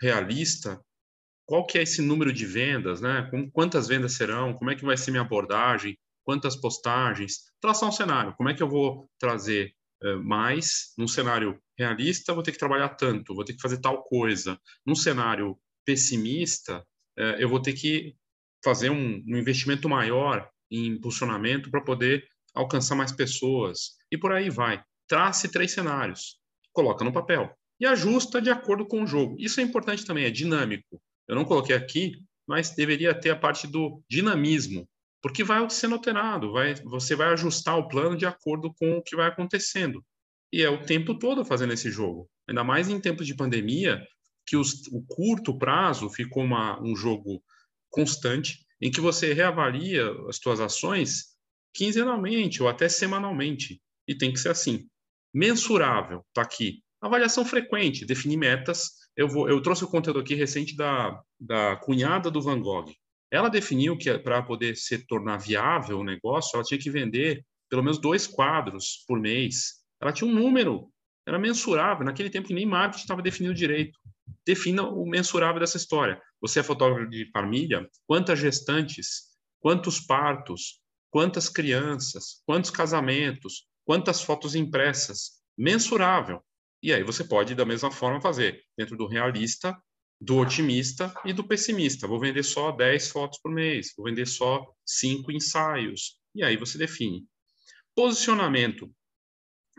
realista, 0.00 0.80
qual 1.46 1.66
que 1.66 1.78
é 1.78 1.82
esse 1.82 2.02
número 2.02 2.32
de 2.32 2.44
vendas, 2.44 3.00
né? 3.00 3.30
Quantas 3.52 3.86
vendas 3.86 4.14
serão? 4.14 4.54
Como 4.54 4.70
é 4.70 4.74
que 4.74 4.84
vai 4.84 4.96
ser 4.96 5.10
minha 5.10 5.22
abordagem? 5.22 5.96
Quantas 6.24 6.56
postagens? 6.56 7.52
Traçar 7.60 7.88
um 7.88 7.92
cenário. 7.92 8.34
Como 8.34 8.48
é 8.48 8.54
que 8.54 8.62
eu 8.62 8.68
vou 8.68 9.08
trazer 9.18 9.72
uh, 10.02 10.22
mais 10.22 10.92
num 10.98 11.06
cenário 11.06 11.60
realista? 11.78 12.34
Vou 12.34 12.42
ter 12.42 12.52
que 12.52 12.58
trabalhar 12.58 12.90
tanto, 12.90 13.34
vou 13.34 13.44
ter 13.44 13.54
que 13.54 13.62
fazer 13.62 13.78
tal 13.80 14.02
coisa. 14.02 14.58
Num 14.84 14.96
cenário 14.96 15.56
pessimista, 15.84 16.80
uh, 17.18 17.36
eu 17.38 17.48
vou 17.48 17.62
ter 17.62 17.74
que 17.74 18.16
fazer 18.64 18.90
um, 18.90 19.22
um 19.28 19.36
investimento 19.36 19.88
maior 19.88 20.50
em 20.68 20.86
impulsionamento 20.86 21.70
para 21.70 21.80
poder 21.80 22.26
alcançar 22.54 22.96
mais 22.96 23.12
pessoas 23.12 23.92
e 24.10 24.18
por 24.18 24.32
aí 24.32 24.50
vai. 24.50 24.82
Trace 25.06 25.48
três 25.48 25.70
cenários, 25.70 26.40
coloca 26.72 27.04
no 27.04 27.12
papel 27.12 27.56
e 27.78 27.86
ajusta 27.86 28.40
de 28.40 28.50
acordo 28.50 28.86
com 28.86 29.02
o 29.02 29.06
jogo. 29.06 29.36
Isso 29.38 29.60
é 29.60 29.62
importante 29.62 30.04
também, 30.04 30.24
é 30.24 30.30
dinâmico. 30.30 31.00
Eu 31.28 31.34
não 31.34 31.44
coloquei 31.44 31.74
aqui, 31.74 32.22
mas 32.46 32.70
deveria 32.70 33.14
ter 33.14 33.30
a 33.30 33.36
parte 33.36 33.66
do 33.66 34.02
dinamismo, 34.08 34.88
porque 35.20 35.42
vai 35.42 35.68
sendo 35.68 35.96
alterado, 35.96 36.52
vai, 36.52 36.74
você 36.74 37.16
vai 37.16 37.28
ajustar 37.28 37.76
o 37.76 37.88
plano 37.88 38.16
de 38.16 38.26
acordo 38.26 38.72
com 38.74 38.96
o 38.96 39.02
que 39.02 39.16
vai 39.16 39.28
acontecendo. 39.28 40.04
E 40.52 40.62
é 40.62 40.70
o 40.70 40.84
tempo 40.84 41.18
todo 41.18 41.44
fazendo 41.44 41.72
esse 41.72 41.90
jogo. 41.90 42.28
Ainda 42.48 42.62
mais 42.62 42.88
em 42.88 43.00
tempos 43.00 43.26
de 43.26 43.34
pandemia, 43.34 44.00
que 44.46 44.56
os, 44.56 44.86
o 44.92 45.02
curto 45.02 45.58
prazo 45.58 46.08
ficou 46.08 46.44
uma, 46.44 46.80
um 46.80 46.94
jogo 46.94 47.42
constante, 47.90 48.64
em 48.80 48.90
que 48.90 49.00
você 49.00 49.32
reavalia 49.32 50.08
as 50.28 50.36
suas 50.36 50.60
ações 50.60 51.34
quinzenalmente 51.74 52.62
ou 52.62 52.68
até 52.68 52.88
semanalmente. 52.88 53.82
E 54.06 54.14
tem 54.14 54.32
que 54.32 54.38
ser 54.38 54.50
assim. 54.50 54.88
Mensurável, 55.34 56.24
está 56.28 56.42
aqui. 56.42 56.82
Avaliação 57.06 57.44
frequente, 57.44 58.04
definir 58.04 58.36
metas. 58.36 58.90
Eu, 59.16 59.28
vou, 59.28 59.48
eu 59.48 59.60
trouxe 59.62 59.84
o 59.84 59.88
conteúdo 59.88 60.20
aqui 60.20 60.34
recente 60.34 60.76
da, 60.76 61.20
da 61.38 61.76
cunhada 61.76 62.30
do 62.30 62.42
Van 62.42 62.60
Gogh. 62.60 62.92
Ela 63.30 63.48
definiu 63.48 63.96
que 63.96 64.16
para 64.18 64.42
poder 64.42 64.76
se 64.76 65.06
tornar 65.06 65.38
viável 65.38 65.98
o 65.98 66.04
negócio, 66.04 66.56
ela 66.56 66.64
tinha 66.64 66.78
que 66.78 66.90
vender 66.90 67.44
pelo 67.68 67.82
menos 67.82 68.00
dois 68.00 68.26
quadros 68.26 69.04
por 69.06 69.18
mês. 69.18 69.84
Ela 70.00 70.12
tinha 70.12 70.30
um 70.30 70.34
número, 70.34 70.88
era 71.26 71.38
mensurável. 71.38 72.04
Naquele 72.04 72.30
tempo 72.30 72.48
que 72.48 72.54
nem 72.54 72.66
marketing 72.66 73.02
estava 73.02 73.22
definido 73.22 73.54
direito. 73.54 73.98
Defina 74.46 74.82
o 74.82 75.04
mensurável 75.06 75.60
dessa 75.60 75.76
história. 75.76 76.20
Você 76.40 76.60
é 76.60 76.62
fotógrafo 76.62 77.10
de 77.10 77.28
família? 77.30 77.88
Quantas 78.06 78.38
gestantes? 78.38 79.34
Quantos 79.60 79.98
partos? 79.98 80.80
quantas 81.16 81.48
crianças, 81.48 82.42
quantos 82.44 82.70
casamentos, 82.70 83.66
quantas 83.86 84.20
fotos 84.20 84.54
impressas, 84.54 85.40
mensurável. 85.56 86.42
E 86.82 86.92
aí 86.92 87.02
você 87.02 87.24
pode, 87.24 87.54
da 87.54 87.64
mesma 87.64 87.90
forma, 87.90 88.20
fazer 88.20 88.62
dentro 88.76 88.96
do 88.96 89.06
realista, 89.06 89.76
do 90.20 90.38
otimista 90.38 91.12
e 91.24 91.32
do 91.32 91.46
pessimista. 91.46 92.06
Vou 92.06 92.20
vender 92.20 92.42
só 92.42 92.72
10 92.72 93.10
fotos 93.10 93.38
por 93.42 93.52
mês, 93.52 93.92
vou 93.96 94.06
vender 94.06 94.26
só 94.26 94.64
5 94.84 95.32
ensaios. 95.32 96.18
E 96.34 96.42
aí 96.42 96.56
você 96.56 96.78
define. 96.78 97.24
Posicionamento 97.94 98.90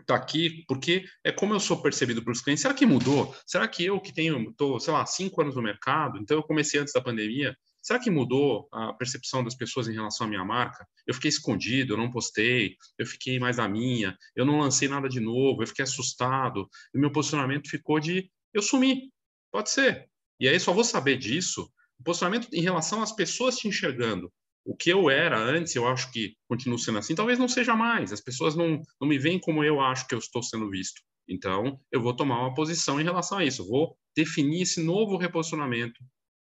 está 0.00 0.14
aqui 0.14 0.64
porque 0.66 1.04
é 1.22 1.30
como 1.30 1.54
eu 1.54 1.60
sou 1.60 1.82
percebido 1.82 2.22
pelos 2.22 2.40
clientes. 2.40 2.62
Será 2.62 2.74
que 2.74 2.86
mudou? 2.86 3.34
Será 3.46 3.68
que 3.68 3.84
eu 3.84 4.00
que 4.00 4.12
tenho, 4.12 4.52
tô, 4.54 4.80
sei 4.80 4.92
lá, 4.92 5.04
cinco 5.04 5.40
anos 5.42 5.54
no 5.54 5.62
mercado, 5.62 6.18
então 6.18 6.36
eu 6.36 6.42
comecei 6.42 6.80
antes 6.80 6.92
da 6.92 7.00
pandemia, 7.00 7.56
será 7.82 7.98
que 7.98 8.10
mudou 8.10 8.68
a 8.72 8.92
percepção 8.92 9.42
das 9.42 9.54
pessoas 9.54 9.88
em 9.88 9.94
relação 9.94 10.26
à 10.26 10.30
minha 10.30 10.44
marca? 10.44 10.86
Eu 11.06 11.14
fiquei 11.14 11.28
escondido, 11.28 11.94
eu 11.94 11.96
não 11.96 12.10
postei, 12.10 12.76
eu 12.98 13.06
fiquei 13.06 13.38
mais 13.38 13.56
na 13.56 13.68
minha, 13.68 14.16
eu 14.36 14.44
não 14.44 14.58
lancei 14.58 14.88
nada 14.88 15.08
de 15.08 15.20
novo, 15.20 15.62
eu 15.62 15.66
fiquei 15.66 15.82
assustado, 15.82 16.68
e 16.94 16.98
meu 16.98 17.12
posicionamento 17.12 17.68
ficou 17.68 17.98
de 18.00 18.30
eu 18.52 18.62
sumi. 18.62 19.12
Pode 19.50 19.70
ser. 19.70 20.08
E 20.40 20.48
aí 20.48 20.58
só 20.60 20.72
vou 20.72 20.84
saber 20.84 21.16
disso, 21.16 21.70
o 21.98 22.02
posicionamento 22.04 22.48
em 22.52 22.60
relação 22.60 23.02
às 23.02 23.12
pessoas 23.12 23.56
te 23.56 23.68
enxergando 23.68 24.32
o 24.68 24.76
que 24.76 24.90
eu 24.90 25.08
era 25.08 25.38
antes, 25.38 25.74
eu 25.74 25.88
acho 25.88 26.12
que 26.12 26.36
continuo 26.46 26.78
sendo 26.78 26.98
assim, 26.98 27.14
talvez 27.14 27.38
não 27.38 27.48
seja 27.48 27.74
mais. 27.74 28.12
As 28.12 28.20
pessoas 28.20 28.54
não, 28.54 28.82
não 29.00 29.08
me 29.08 29.18
veem 29.18 29.40
como 29.40 29.64
eu 29.64 29.80
acho 29.80 30.06
que 30.06 30.14
eu 30.14 30.18
estou 30.18 30.42
sendo 30.42 30.68
visto. 30.68 31.00
Então, 31.26 31.80
eu 31.90 32.02
vou 32.02 32.14
tomar 32.14 32.40
uma 32.40 32.54
posição 32.54 33.00
em 33.00 33.04
relação 33.04 33.38
a 33.38 33.44
isso. 33.44 33.66
vou 33.66 33.96
definir 34.14 34.62
esse 34.62 34.82
novo 34.82 35.16
reposicionamento, 35.16 35.98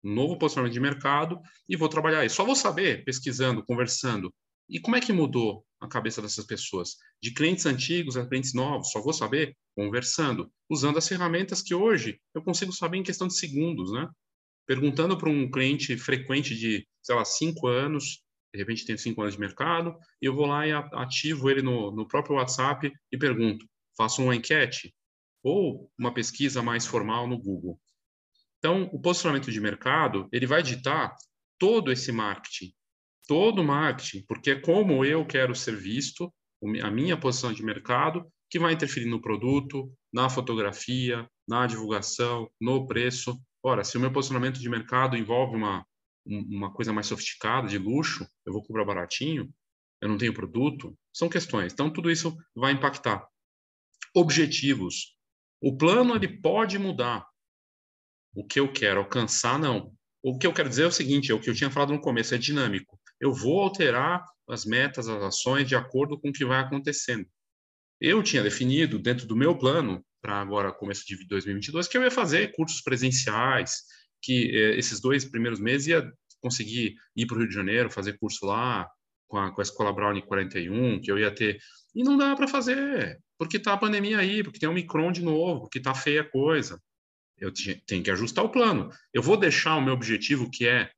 novo 0.02 0.38
posicionamento 0.38 0.72
de 0.72 0.80
mercado 0.80 1.40
e 1.68 1.76
vou 1.76 1.88
trabalhar 1.88 2.24
isso. 2.24 2.36
Só 2.36 2.44
vou 2.44 2.56
saber, 2.56 3.04
pesquisando, 3.04 3.64
conversando. 3.64 4.32
E 4.68 4.78
como 4.80 4.96
é 4.96 5.00
que 5.00 5.12
mudou 5.12 5.64
a 5.80 5.88
cabeça 5.88 6.22
dessas 6.22 6.46
pessoas? 6.46 6.96
De 7.22 7.32
clientes 7.32 7.66
antigos 7.66 8.16
a 8.16 8.26
clientes 8.26 8.54
novos, 8.54 8.90
só 8.90 9.02
vou 9.02 9.12
saber 9.12 9.56
conversando, 9.74 10.50
usando 10.68 10.98
as 10.98 11.08
ferramentas 11.08 11.60
que 11.60 11.74
hoje 11.74 12.20
eu 12.34 12.42
consigo 12.42 12.72
saber 12.72 12.98
em 12.98 13.02
questão 13.02 13.26
de 13.26 13.36
segundos, 13.36 13.92
né? 13.92 14.08
perguntando 14.70 15.18
para 15.18 15.28
um 15.28 15.50
cliente 15.50 15.96
frequente 15.96 16.54
de, 16.54 16.86
sei 17.02 17.16
lá, 17.16 17.24
cinco 17.24 17.66
anos, 17.66 18.22
de 18.54 18.60
repente 18.60 18.86
tem 18.86 18.96
cinco 18.96 19.20
anos 19.20 19.34
de 19.34 19.40
mercado, 19.40 19.98
e 20.22 20.26
eu 20.26 20.32
vou 20.32 20.46
lá 20.46 20.64
e 20.64 20.70
ativo 20.70 21.50
ele 21.50 21.60
no, 21.60 21.90
no 21.90 22.06
próprio 22.06 22.36
WhatsApp 22.36 22.92
e 23.10 23.18
pergunto, 23.18 23.66
faço 23.96 24.22
uma 24.22 24.36
enquete 24.36 24.94
ou 25.42 25.90
uma 25.98 26.14
pesquisa 26.14 26.62
mais 26.62 26.86
formal 26.86 27.26
no 27.26 27.36
Google. 27.36 27.80
Então, 28.60 28.88
o 28.92 29.00
posicionamento 29.00 29.50
de 29.50 29.60
mercado, 29.60 30.28
ele 30.32 30.46
vai 30.46 30.62
ditar 30.62 31.16
todo 31.58 31.90
esse 31.90 32.12
marketing, 32.12 32.72
todo 33.26 33.62
o 33.62 33.64
marketing, 33.64 34.24
porque 34.28 34.52
é 34.52 34.60
como 34.60 35.04
eu 35.04 35.26
quero 35.26 35.54
ser 35.54 35.76
visto, 35.76 36.32
a 36.82 36.90
minha 36.90 37.16
posição 37.16 37.52
de 37.52 37.62
mercado, 37.62 38.30
que 38.48 38.58
vai 38.58 38.72
interferir 38.72 39.08
no 39.08 39.20
produto, 39.20 39.92
na 40.12 40.28
fotografia, 40.28 41.28
na 41.48 41.66
divulgação, 41.66 42.48
no 42.60 42.86
preço, 42.86 43.36
Ora, 43.62 43.84
se 43.84 43.96
o 43.96 44.00
meu 44.00 44.12
posicionamento 44.12 44.58
de 44.58 44.68
mercado 44.68 45.16
envolve 45.16 45.54
uma, 45.54 45.86
uma 46.24 46.72
coisa 46.72 46.92
mais 46.92 47.06
sofisticada, 47.06 47.68
de 47.68 47.76
luxo, 47.76 48.26
eu 48.46 48.52
vou 48.52 48.62
cobrar 48.62 48.84
baratinho, 48.84 49.52
eu 50.00 50.08
não 50.08 50.16
tenho 50.16 50.32
produto, 50.32 50.96
são 51.12 51.28
questões. 51.28 51.72
Então, 51.72 51.92
tudo 51.92 52.10
isso 52.10 52.34
vai 52.56 52.72
impactar. 52.72 53.28
Objetivos. 54.14 55.14
O 55.60 55.76
plano 55.76 56.14
ele 56.14 56.40
pode 56.40 56.78
mudar. 56.78 57.28
O 58.34 58.44
que 58.44 58.60
eu 58.60 58.72
quero 58.72 59.00
alcançar, 59.00 59.58
não. 59.58 59.92
O 60.22 60.38
que 60.38 60.46
eu 60.46 60.52
quero 60.52 60.68
dizer 60.68 60.84
é 60.84 60.86
o 60.86 60.92
seguinte, 60.92 61.32
é 61.32 61.34
o 61.34 61.40
que 61.40 61.48
eu 61.48 61.54
tinha 61.54 61.70
falado 61.70 61.92
no 61.92 62.00
começo, 62.00 62.34
é 62.34 62.38
dinâmico. 62.38 62.98
Eu 63.20 63.32
vou 63.32 63.60
alterar 63.60 64.24
as 64.48 64.64
metas, 64.64 65.08
as 65.08 65.22
ações 65.22 65.66
de 65.66 65.74
acordo 65.74 66.18
com 66.18 66.28
o 66.28 66.32
que 66.32 66.44
vai 66.44 66.60
acontecendo. 66.60 67.26
Eu 68.00 68.22
tinha 68.22 68.42
definido 68.42 68.98
dentro 68.98 69.26
do 69.26 69.36
meu 69.36 69.56
plano 69.56 70.04
para 70.22 70.40
agora 70.40 70.72
começo 70.72 71.04
de 71.06 71.26
2022 71.26 71.88
que 71.88 71.96
eu 71.96 72.02
ia 72.02 72.10
fazer 72.10 72.52
cursos 72.52 72.80
presenciais, 72.82 73.82
que 74.22 74.50
eh, 74.54 74.78
esses 74.78 75.00
dois 75.00 75.24
primeiros 75.24 75.60
meses 75.60 75.88
ia 75.88 76.12
conseguir 76.40 76.94
ir 77.16 77.26
para 77.26 77.36
o 77.36 77.38
Rio 77.40 77.48
de 77.48 77.54
Janeiro, 77.54 77.90
fazer 77.90 78.18
curso 78.18 78.46
lá 78.46 78.88
com 79.28 79.38
a, 79.38 79.54
com 79.54 79.60
a 79.60 79.62
Escola 79.62 79.92
Brown 79.92 80.20
41, 80.20 81.00
que 81.00 81.10
eu 81.10 81.18
ia 81.18 81.30
ter. 81.30 81.58
E 81.94 82.02
não 82.02 82.16
dá 82.16 82.34
para 82.34 82.48
fazer, 82.48 83.18
porque 83.38 83.56
está 83.56 83.72
a 83.72 83.78
pandemia 83.78 84.18
aí, 84.18 84.42
porque 84.42 84.58
tem 84.58 84.68
o 84.68 84.72
Micron 84.72 85.12
de 85.12 85.22
novo, 85.22 85.62
porque 85.62 85.78
está 85.78 85.94
feia 85.94 86.22
a 86.22 86.28
coisa. 86.28 86.80
Eu 87.40 87.50
tenho 87.86 88.02
que 88.02 88.10
ajustar 88.10 88.44
o 88.44 88.50
plano. 88.50 88.90
Eu 89.14 89.22
vou 89.22 89.36
deixar 89.36 89.76
o 89.76 89.80
meu 89.80 89.94
objetivo, 89.94 90.50
que 90.50 90.68
é 90.68 90.90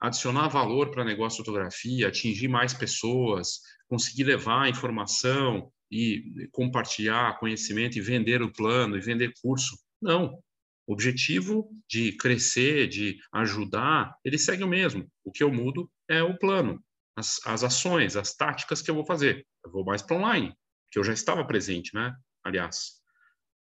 adicionar 0.00 0.48
valor 0.48 0.90
para 0.90 1.04
negócio 1.04 1.38
de 1.38 1.46
fotografia, 1.46 2.08
atingir 2.08 2.48
mais 2.48 2.74
pessoas, 2.74 3.60
conseguir 3.88 4.24
levar 4.24 4.68
informação, 4.68 5.72
e 5.94 6.48
compartilhar 6.50 7.38
conhecimento 7.38 7.96
e 7.96 8.00
vender 8.00 8.42
o 8.42 8.52
plano 8.52 8.96
e 8.96 9.00
vender 9.00 9.32
curso. 9.40 9.78
Não. 10.02 10.42
O 10.86 10.92
objetivo 10.92 11.70
de 11.88 12.12
crescer, 12.16 12.88
de 12.88 13.18
ajudar, 13.32 14.14
ele 14.24 14.36
segue 14.36 14.64
o 14.64 14.68
mesmo. 14.68 15.08
O 15.24 15.30
que 15.30 15.42
eu 15.42 15.52
mudo 15.52 15.90
é 16.08 16.20
o 16.22 16.36
plano, 16.36 16.82
as, 17.16 17.40
as 17.46 17.62
ações, 17.62 18.16
as 18.16 18.34
táticas 18.34 18.82
que 18.82 18.90
eu 18.90 18.94
vou 18.94 19.06
fazer. 19.06 19.46
Eu 19.64 19.70
vou 19.70 19.84
mais 19.84 20.02
para 20.02 20.16
online, 20.16 20.52
que 20.90 20.98
eu 20.98 21.04
já 21.04 21.12
estava 21.12 21.46
presente, 21.46 21.94
né? 21.94 22.14
Aliás. 22.44 23.00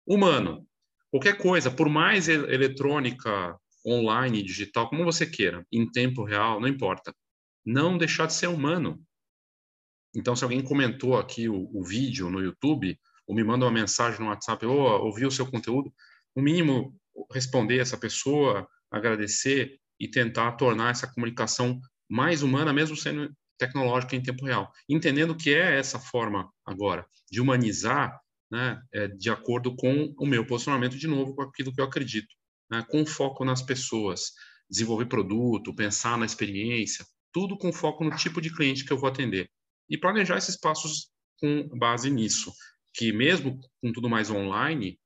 Humano. 0.05 0.67
Qualquer 1.11 1.37
coisa, 1.37 1.71
por 1.71 1.89
mais 1.89 2.27
eletrônica, 2.27 3.57
online, 3.85 4.43
digital, 4.43 4.89
como 4.89 5.03
você 5.03 5.25
queira, 5.25 5.65
em 5.71 5.89
tempo 5.89 6.23
real, 6.23 6.59
não 6.59 6.67
importa. 6.67 7.13
Não 7.65 7.97
deixar 7.97 8.27
de 8.27 8.33
ser 8.33 8.47
humano. 8.47 9.01
Então, 10.15 10.35
se 10.35 10.43
alguém 10.43 10.63
comentou 10.63 11.17
aqui 11.17 11.47
o, 11.49 11.69
o 11.73 11.83
vídeo 11.83 12.29
no 12.29 12.41
YouTube, 12.41 12.99
ou 13.27 13.35
me 13.35 13.43
manda 13.43 13.65
uma 13.65 13.71
mensagem 13.71 14.19
no 14.19 14.27
WhatsApp, 14.27 14.65
ou 14.65 14.79
oh, 14.79 15.05
ouviu 15.05 15.27
o 15.27 15.31
seu 15.31 15.49
conteúdo, 15.49 15.93
no 16.35 16.43
mínimo 16.43 16.95
responder 17.31 17.79
essa 17.79 17.97
pessoa, 17.97 18.67
agradecer 18.91 19.79
e 19.99 20.07
tentar 20.07 20.53
tornar 20.53 20.91
essa 20.91 21.07
comunicação 21.07 21.79
mais 22.09 22.41
humana, 22.41 22.73
mesmo 22.73 22.95
sendo 22.95 23.31
tecnológica 23.57 24.15
em 24.15 24.23
tempo 24.23 24.45
real. 24.45 24.71
Entendendo 24.87 25.35
que 25.35 25.53
é 25.53 25.77
essa 25.77 25.99
forma 25.99 26.51
agora 26.65 27.05
de 27.29 27.41
humanizar, 27.41 28.19
né, 28.51 28.81
é, 28.93 29.07
de 29.07 29.29
acordo 29.29 29.75
com 29.75 30.13
o 30.17 30.25
meu 30.25 30.45
posicionamento, 30.45 30.97
de 30.97 31.07
novo, 31.07 31.35
com 31.35 31.41
aquilo 31.41 31.73
que 31.73 31.79
eu 31.79 31.85
acredito, 31.85 32.33
né, 32.69 32.85
com 32.89 33.05
foco 33.05 33.45
nas 33.45 33.61
pessoas, 33.61 34.31
desenvolver 34.69 35.05
produto, 35.05 35.75
pensar 35.75 36.17
na 36.17 36.25
experiência, 36.25 37.05
tudo 37.31 37.57
com 37.57 37.71
foco 37.71 38.03
no 38.03 38.15
tipo 38.15 38.41
de 38.41 38.53
cliente 38.53 38.85
que 38.85 38.91
eu 38.91 38.97
vou 38.97 39.09
atender 39.09 39.49
e 39.89 39.97
planejar 39.97 40.37
esses 40.37 40.57
passos 40.57 41.09
com 41.39 41.67
base 41.69 42.09
nisso, 42.09 42.53
que 42.93 43.11
mesmo 43.11 43.59
com 43.81 43.91
tudo 43.91 44.09
mais 44.09 44.29
online, 44.29 44.99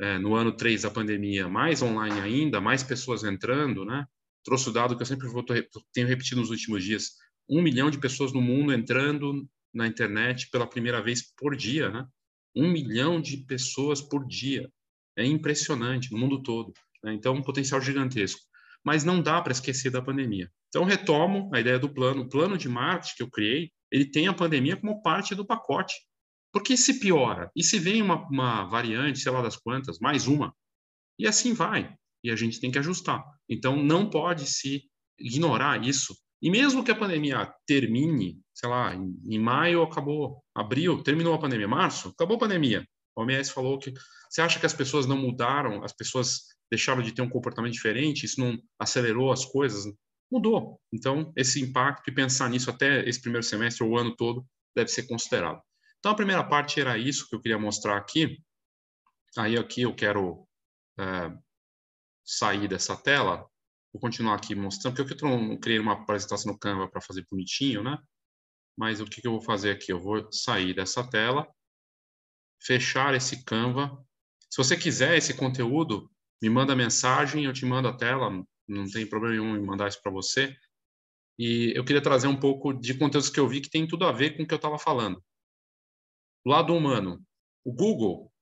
é, 0.00 0.18
no 0.18 0.34
ano 0.34 0.52
3 0.52 0.82
da 0.82 0.90
pandemia, 0.90 1.48
mais 1.48 1.82
online 1.82 2.20
ainda, 2.20 2.60
mais 2.60 2.82
pessoas 2.82 3.24
entrando, 3.24 3.84
né? 3.84 4.06
Trouxe 4.44 4.68
o 4.68 4.72
dado 4.72 4.96
que 4.96 5.02
eu 5.02 5.06
sempre 5.06 5.28
vou, 5.28 5.44
tenho 5.92 6.06
repetido 6.06 6.40
nos 6.40 6.50
últimos 6.50 6.84
dias, 6.84 7.14
um 7.48 7.60
milhão 7.60 7.90
de 7.90 7.98
pessoas 7.98 8.32
no 8.32 8.40
mundo 8.40 8.72
entrando 8.72 9.48
na 9.74 9.86
internet 9.86 10.48
pela 10.50 10.66
primeira 10.66 11.02
vez 11.02 11.34
por 11.36 11.56
dia, 11.56 11.90
né? 11.90 12.06
Um 12.58 12.70
milhão 12.70 13.20
de 13.20 13.38
pessoas 13.38 14.02
por 14.02 14.26
dia. 14.26 14.70
É 15.16 15.24
impressionante 15.24 16.12
no 16.12 16.18
mundo 16.18 16.42
todo. 16.42 16.72
Né? 17.02 17.14
Então, 17.14 17.34
um 17.34 17.42
potencial 17.42 17.80
gigantesco. 17.80 18.40
Mas 18.84 19.04
não 19.04 19.22
dá 19.22 19.40
para 19.40 19.52
esquecer 19.52 19.90
da 19.90 20.02
pandemia. 20.02 20.50
Então, 20.68 20.84
retomo 20.84 21.50
a 21.54 21.60
ideia 21.60 21.78
do 21.78 21.88
plano. 21.88 22.22
O 22.22 22.28
plano 22.28 22.58
de 22.58 22.68
marketing 22.68 23.16
que 23.16 23.22
eu 23.22 23.30
criei 23.30 23.70
ele 23.90 24.04
tem 24.04 24.28
a 24.28 24.34
pandemia 24.34 24.76
como 24.76 25.02
parte 25.02 25.34
do 25.34 25.46
pacote. 25.46 25.94
Porque 26.52 26.76
se 26.76 26.98
piora, 26.98 27.50
e 27.54 27.62
se 27.62 27.78
vem 27.78 28.02
uma, 28.02 28.26
uma 28.28 28.64
variante, 28.64 29.18
sei 29.18 29.30
lá 29.30 29.42
das 29.42 29.56
quantas, 29.56 29.98
mais 29.98 30.26
uma, 30.26 30.54
e 31.18 31.26
assim 31.26 31.52
vai. 31.52 31.94
E 32.24 32.30
a 32.30 32.36
gente 32.36 32.60
tem 32.60 32.70
que 32.70 32.78
ajustar. 32.78 33.24
Então, 33.48 33.82
não 33.82 34.08
pode 34.08 34.46
se 34.46 34.84
ignorar 35.18 35.84
isso. 35.84 36.16
E 36.40 36.50
mesmo 36.50 36.84
que 36.84 36.90
a 36.90 36.96
pandemia 36.96 37.52
termine, 37.66 38.40
sei 38.54 38.68
lá, 38.68 38.94
em, 38.94 39.14
em 39.28 39.38
maio 39.38 39.82
acabou, 39.82 40.42
abril, 40.54 41.02
terminou 41.02 41.34
a 41.34 41.38
pandemia, 41.38 41.66
março, 41.66 42.10
acabou 42.10 42.36
a 42.36 42.40
pandemia. 42.40 42.86
O 43.16 43.22
OMS 43.22 43.52
falou 43.52 43.78
que 43.78 43.92
você 44.30 44.40
acha 44.40 44.60
que 44.60 44.66
as 44.66 44.74
pessoas 44.74 45.06
não 45.06 45.16
mudaram, 45.16 45.82
as 45.82 45.92
pessoas 45.92 46.42
deixaram 46.70 47.02
de 47.02 47.12
ter 47.12 47.22
um 47.22 47.28
comportamento 47.28 47.72
diferente, 47.72 48.24
isso 48.24 48.40
não 48.40 48.56
acelerou 48.78 49.32
as 49.32 49.44
coisas? 49.44 49.84
mudou. 50.30 50.80
Então, 50.92 51.32
esse 51.36 51.60
impacto 51.60 52.08
e 52.08 52.14
pensar 52.14 52.48
nisso 52.50 52.70
até 52.70 53.08
esse 53.08 53.20
primeiro 53.20 53.44
semestre 53.44 53.84
ou 53.84 53.90
o 53.92 53.98
ano 53.98 54.14
todo 54.14 54.46
deve 54.76 54.90
ser 54.90 55.06
considerado. 55.06 55.60
Então, 55.98 56.12
a 56.12 56.16
primeira 56.16 56.44
parte 56.44 56.80
era 56.80 56.96
isso 56.96 57.28
que 57.28 57.34
eu 57.34 57.40
queria 57.40 57.58
mostrar 57.58 57.96
aqui. 57.96 58.38
Aí, 59.36 59.56
aqui 59.56 59.82
eu 59.82 59.94
quero 59.94 60.46
é, 60.98 61.32
sair 62.24 62.68
dessa 62.68 62.96
tela. 62.96 63.48
Vou 63.98 64.02
continuar 64.02 64.36
aqui 64.36 64.54
mostrando, 64.54 64.94
porque 64.94 65.24
eu 65.24 65.28
não 65.28 65.56
criei 65.56 65.80
uma 65.80 65.94
apresentação 65.94 66.52
no 66.52 66.58
Canva 66.58 66.88
para 66.88 67.00
fazer 67.00 67.26
bonitinho, 67.28 67.82
né? 67.82 67.98
Mas 68.76 69.00
o 69.00 69.04
que, 69.04 69.20
que 69.20 69.26
eu 69.26 69.32
vou 69.32 69.42
fazer 69.42 69.72
aqui? 69.72 69.92
Eu 69.92 69.98
vou 69.98 70.30
sair 70.30 70.72
dessa 70.72 71.02
tela, 71.02 71.52
fechar 72.62 73.12
esse 73.16 73.44
Canva. 73.44 74.00
Se 74.48 74.56
você 74.56 74.76
quiser 74.76 75.18
esse 75.18 75.34
conteúdo, 75.34 76.08
me 76.40 76.48
manda 76.48 76.76
mensagem, 76.76 77.44
eu 77.44 77.52
te 77.52 77.66
mando 77.66 77.88
a 77.88 77.96
tela, 77.96 78.30
não 78.68 78.88
tem 78.88 79.04
problema 79.04 79.34
nenhum 79.34 79.56
em 79.56 79.66
mandar 79.66 79.88
isso 79.88 80.00
para 80.00 80.12
você. 80.12 80.56
E 81.36 81.72
eu 81.74 81.84
queria 81.84 82.00
trazer 82.00 82.28
um 82.28 82.38
pouco 82.38 82.72
de 82.72 82.96
conteúdos 82.96 83.28
que 83.28 83.40
eu 83.40 83.48
vi 83.48 83.60
que 83.60 83.68
tem 83.68 83.84
tudo 83.84 84.04
a 84.04 84.12
ver 84.12 84.36
com 84.36 84.44
o 84.44 84.46
que 84.46 84.54
eu 84.54 84.58
estava 84.58 84.78
falando. 84.78 85.20
Lado 86.46 86.72
humano. 86.72 87.20
O 87.64 87.72
Google, 87.72 88.32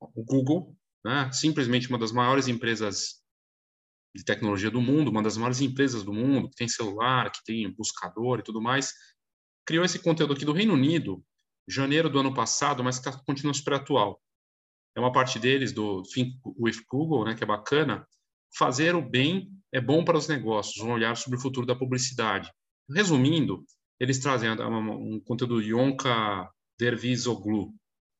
o 0.00 0.22
Google, 0.22 0.76
né, 1.04 1.32
simplesmente 1.32 1.88
uma 1.88 1.98
das 1.98 2.12
maiores 2.12 2.46
empresas 2.46 3.25
de 4.16 4.24
tecnologia 4.24 4.70
do 4.70 4.80
mundo, 4.80 5.10
uma 5.10 5.22
das 5.22 5.36
maiores 5.36 5.60
empresas 5.60 6.02
do 6.02 6.12
mundo, 6.12 6.48
que 6.48 6.56
tem 6.56 6.68
celular, 6.68 7.30
que 7.30 7.44
tem 7.44 7.70
buscador 7.74 8.38
e 8.38 8.42
tudo 8.42 8.60
mais, 8.60 8.92
criou 9.66 9.84
esse 9.84 9.98
conteúdo 9.98 10.32
aqui 10.32 10.44
do 10.44 10.52
Reino 10.52 10.74
Unido, 10.74 11.22
janeiro 11.68 12.08
do 12.08 12.18
ano 12.18 12.32
passado, 12.32 12.82
mas 12.82 12.98
que 12.98 13.10
continua 13.24 13.52
super 13.52 13.74
atual. 13.74 14.20
É 14.96 15.00
uma 15.00 15.12
parte 15.12 15.38
deles 15.38 15.72
do 15.72 16.02
Think 16.02 16.38
with 16.58 16.82
Google, 16.90 17.24
né, 17.24 17.34
que 17.34 17.44
é 17.44 17.46
bacana. 17.46 18.06
Fazer 18.56 18.94
o 18.94 19.02
bem 19.02 19.50
é 19.72 19.80
bom 19.80 20.04
para 20.04 20.16
os 20.16 20.28
negócios, 20.28 20.82
um 20.82 20.92
olhar 20.92 21.16
sobre 21.16 21.38
o 21.38 21.42
futuro 21.42 21.66
da 21.66 21.76
publicidade. 21.76 22.50
Resumindo, 22.88 23.64
eles 24.00 24.18
trazem 24.18 24.50
um 24.50 25.20
conteúdo 25.20 25.60
Yonka 25.60 26.48
Dervizoglu, 26.78 27.74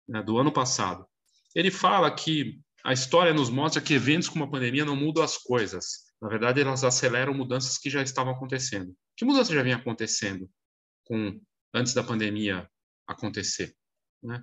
né, 0.09 0.23
do 0.23 0.39
ano 0.39 0.53
passado. 0.53 1.07
Ele 1.55 1.71
fala 1.71 2.11
que 2.15 2.61
a 2.87 2.93
história 2.93 3.35
nos 3.35 3.51
mostra 3.51 3.83
que 3.83 3.95
eventos 3.95 4.29
como 4.29 4.45
a 4.45 4.49
pandemia 4.49 4.85
não 4.85 4.95
mudam 4.95 5.25
as 5.25 5.37
coisas. 5.37 6.05
Na 6.23 6.29
verdade, 6.29 6.61
elas 6.61 6.85
aceleram 6.85 7.35
mudanças 7.35 7.77
que 7.79 7.91
já 7.91 8.01
estavam 8.01 8.33
acontecendo. 8.33 8.97
Que 9.17 9.25
mudança 9.25 9.53
já 9.53 9.61
vinha 9.61 9.75
acontecendo 9.75 10.49
com 11.05 11.37
antes 11.75 11.95
da 11.95 12.05
pandemia 12.05 12.71
acontecer? 13.05 13.75
Né? 14.23 14.41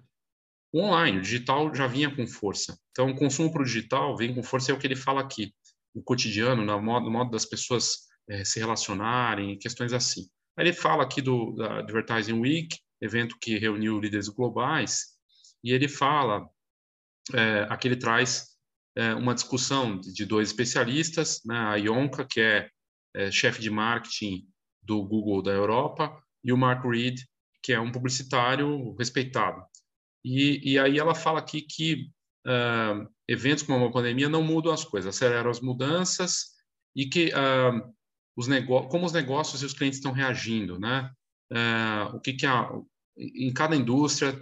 O 0.74 0.82
online, 0.82 1.20
o 1.20 1.22
digital 1.22 1.74
já 1.74 1.88
vinha 1.88 2.14
com 2.14 2.28
força. 2.28 2.78
Então, 2.92 3.12
o 3.12 3.16
consumo 3.16 3.50
para 3.50 3.62
o 3.62 3.66
digital 3.66 4.18
vem 4.18 4.36
com 4.36 4.44
força, 4.44 4.74
é 4.74 4.76
o 4.76 4.78
que 4.78 4.88
ele 4.88 4.98
fala 4.98 5.22
aqui, 5.22 5.56
no 5.96 6.04
cotidiano, 6.04 6.66
no 6.66 6.82
modo, 6.82 7.06
no 7.06 7.12
modo 7.12 7.32
das 7.32 7.46
pessoas 7.46 8.10
é, 8.30 8.44
se 8.44 8.60
relacionarem, 8.60 9.58
questões 9.58 9.94
assim. 9.94 10.28
Aí 10.58 10.66
ele 10.66 10.74
fala 10.74 11.04
aqui 11.04 11.22
do 11.22 11.56
Advertising 11.64 12.42
Week, 12.42 12.78
evento 13.00 13.38
que 13.40 13.58
reuniu 13.58 14.02
líderes 14.02 14.28
globais, 14.28 15.14
e 15.64 15.72
ele 15.72 15.88
fala 15.88 16.46
é, 17.34 17.68
aqui 17.70 17.88
ele 17.88 17.96
traz 17.96 18.54
é, 18.96 19.14
uma 19.14 19.34
discussão 19.34 20.00
de 20.00 20.26
dois 20.26 20.50
especialistas, 20.50 21.42
né, 21.46 21.58
a 21.58 21.76
Ionka, 21.76 22.26
que 22.26 22.42
é, 22.42 22.70
é 23.16 23.32
chefe 23.32 23.62
de 23.62 23.70
marketing 23.70 24.48
do 24.82 25.04
Google 25.04 25.42
da 25.42 25.52
Europa, 25.52 26.22
e 26.44 26.52
o 26.52 26.58
Mark 26.58 26.84
Reed, 26.86 27.20
que 27.62 27.72
é 27.72 27.80
um 27.80 27.92
publicitário 27.92 28.94
respeitado. 28.96 29.64
E, 30.24 30.74
e 30.74 30.80
aí 30.80 31.00
ela 31.00 31.16
fala 31.16 31.40
aqui 31.40 31.62
que 31.62 32.10
uh, 32.46 33.10
eventos 33.28 33.64
como 33.64 33.78
uma 33.80 33.92
pandemia 33.92 34.30
não 34.30 34.44
mudam 34.44 34.74
as 34.74 34.84
coisas, 34.84 35.16
aceleram 35.16 35.50
as 35.50 35.62
mudanças 35.62 36.54
e 36.96 37.06
que 37.06 37.28
uh, 37.28 37.94
os 38.36 38.48
como 38.90 39.06
os 39.06 39.14
negócios 39.14 39.62
e 39.62 39.66
os 39.66 39.74
clientes 39.74 40.00
estão 40.00 40.12
reagindo, 40.12 40.80
né? 40.80 41.10
Uh, 41.52 42.16
o 42.16 42.20
que, 42.20 42.34
que 42.34 42.46
a, 42.46 42.70
em 43.18 43.54
cada 43.54 43.76
indústria 43.76 44.38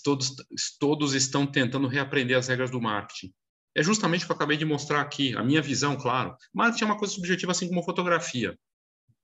todos, 0.00 0.34
todos 0.78 1.14
estão 1.14 1.46
tentando 1.46 1.88
reaprender 1.88 2.38
as 2.38 2.48
regras 2.48 2.70
do 2.70 2.80
marketing. 2.80 3.32
É 3.74 3.82
justamente 3.82 4.22
o 4.22 4.26
que 4.26 4.32
eu 4.32 4.36
acabei 4.36 4.56
de 4.56 4.64
mostrar 4.64 5.00
aqui, 5.00 5.34
a 5.36 5.42
minha 5.42 5.62
visão, 5.62 5.96
claro. 5.96 6.36
Marketing 6.54 6.84
é 6.84 6.86
uma 6.86 6.98
coisa 6.98 7.14
subjetiva, 7.14 7.52
assim 7.52 7.68
como 7.68 7.82
fotografia. 7.82 8.56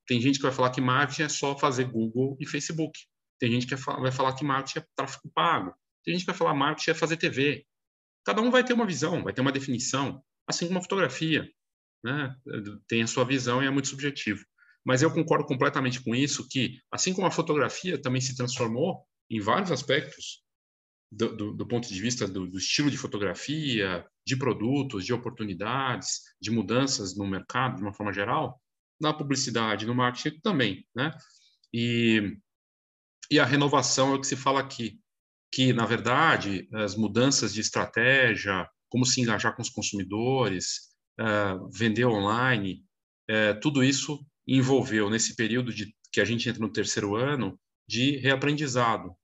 Tem 0.07 0.21
gente 0.21 0.37
que 0.37 0.43
vai 0.43 0.53
falar 0.53 0.71
que 0.71 0.81
marketing 0.81 1.23
é 1.23 1.29
só 1.29 1.57
fazer 1.57 1.85
Google 1.85 2.37
e 2.41 2.47
Facebook. 2.47 2.99
Tem 3.39 3.53
gente 3.53 3.67
que 3.67 3.77
vai 3.77 4.11
falar 4.11 4.35
que 4.35 4.45
marketing 4.45 4.79
é 4.79 4.87
tráfego 4.97 5.31
pago. 5.35 5.75
Tem 6.03 6.15
gente 6.15 6.23
que 6.23 6.31
vai 6.31 6.35
falar 6.35 6.53
que 6.53 6.59
marketing 6.59 6.91
é 6.91 6.95
fazer 6.95 7.17
TV. 7.19 7.67
Cada 8.25 8.41
um 8.41 8.51
vai 8.51 8.65
ter 8.65 8.73
uma 8.73 8.87
visão, 8.87 9.23
vai 9.23 9.35
ter 9.35 9.43
uma 9.43 9.53
definição, 9.53 10.23
assim 10.47 10.67
como 10.67 10.79
a 10.79 10.83
fotografia. 10.83 11.49
Né? 12.03 12.35
Tem 12.89 13.03
a 13.03 13.07
sua 13.07 13.25
visão 13.25 13.63
e 13.63 13.67
é 13.67 13.71
muito 13.71 13.89
subjetivo. 13.89 14.43
Mas 14.85 15.03
eu 15.03 15.13
concordo 15.13 15.45
completamente 15.45 16.03
com 16.03 16.15
isso, 16.15 16.49
que 16.49 16.81
assim 16.91 17.13
como 17.13 17.27
a 17.27 17.31
fotografia 17.31 18.01
também 18.01 18.23
se 18.23 18.35
transformou 18.35 19.05
em 19.31 19.40
vários 19.40 19.71
aspectos, 19.71 20.42
do, 21.11 21.35
do, 21.35 21.53
do, 21.55 21.66
ponto 21.66 21.88
de 21.88 22.01
vista 22.01 22.27
do, 22.27 22.47
do, 22.47 22.59
estilo 22.59 22.90
de 22.90 22.99
fotografia, 22.99 24.05
de 24.27 24.37
produtos, 24.37 25.05
de 25.05 25.12
oportunidades, 25.12 26.21
de 26.40 26.51
mudanças 26.51 27.16
no 27.16 27.27
mercado, 27.27 27.77
de 27.77 27.83
uma 27.83 27.94
forma 27.94 28.12
geral, 28.12 28.61
na 29.01 29.12
publicidade, 29.12 29.87
no 29.87 29.94
marketing 29.94 30.40
também, 30.40 30.87
né? 30.94 31.16
E, 31.73 32.37
e 33.31 33.38
a 33.38 33.44
renovação 33.44 34.12
é 34.12 34.16
o 34.16 34.21
que 34.21 34.27
se 34.27 34.37
fala 34.37 34.61
aqui, 34.61 35.01
que, 35.53 35.73
na 35.73 35.87
verdade, 35.87 36.68
as 36.73 36.94
mudanças 36.94 37.55
de 37.55 37.61
estratégia, 37.61 38.68
como 38.88 39.07
se 39.07 39.21
engajar 39.21 39.55
com 39.55 39.62
os 39.62 39.71
consumidores, 39.71 40.88
uh, 41.21 41.71
vender 41.71 42.07
online, 42.07 42.85
uh, 43.31 43.59
tudo 43.61 43.83
isso 43.83 44.25
envolveu, 44.47 45.11
nesse 45.11 45.37
período 45.37 45.73
de, 45.73 45.94
que 46.12 46.21
a 46.21 46.25
gente 46.25 46.49
entra 46.49 46.61
no 46.61 46.73
terceiro 46.73 47.16
ano, 47.16 47.59
de 47.87 48.16
reaprendizado, 48.18 49.14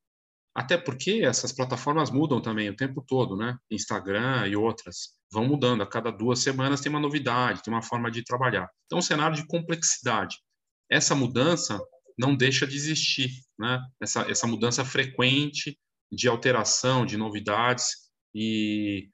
até 0.55 0.79
porque 0.79 1.23
essas 1.25 1.51
plataformas 1.53 2.11
mudam 2.11 2.41
também 2.41 2.71
o 2.71 2.77
tempo 2.77 3.03
todo, 3.05 3.37
né? 3.37 3.59
Instagram 3.71 4.47
e 4.47 4.55
outras 4.55 5.15
vão 5.33 5.47
mudando. 5.47 5.83
A 5.83 5.87
cada 5.87 6.13
duas 6.13 6.39
semanas 6.39 6.81
tem 6.81 6.91
uma 6.91 7.01
novidade, 7.01 7.63
tem 7.63 7.75
uma 7.75 7.83
forma 7.83 8.09
de 8.11 8.23
trabalhar. 8.23 8.71
Então, 8.87 9.01
um 9.01 9.03
cenário 9.03 9.37
de 9.37 9.47
complexidade. 9.49 10.37
Essa 10.89 11.15
mudança 11.15 11.81
não 12.17 12.37
deixa 12.37 12.67
de 12.67 12.77
existir, 12.77 13.31
né? 13.59 13.81
Essa, 14.01 14.31
essa 14.31 14.47
mudança 14.47 14.85
frequente 14.85 15.77
de 16.13 16.29
alteração, 16.29 17.05
de 17.05 17.17
novidades 17.17 17.89
e 18.33 19.11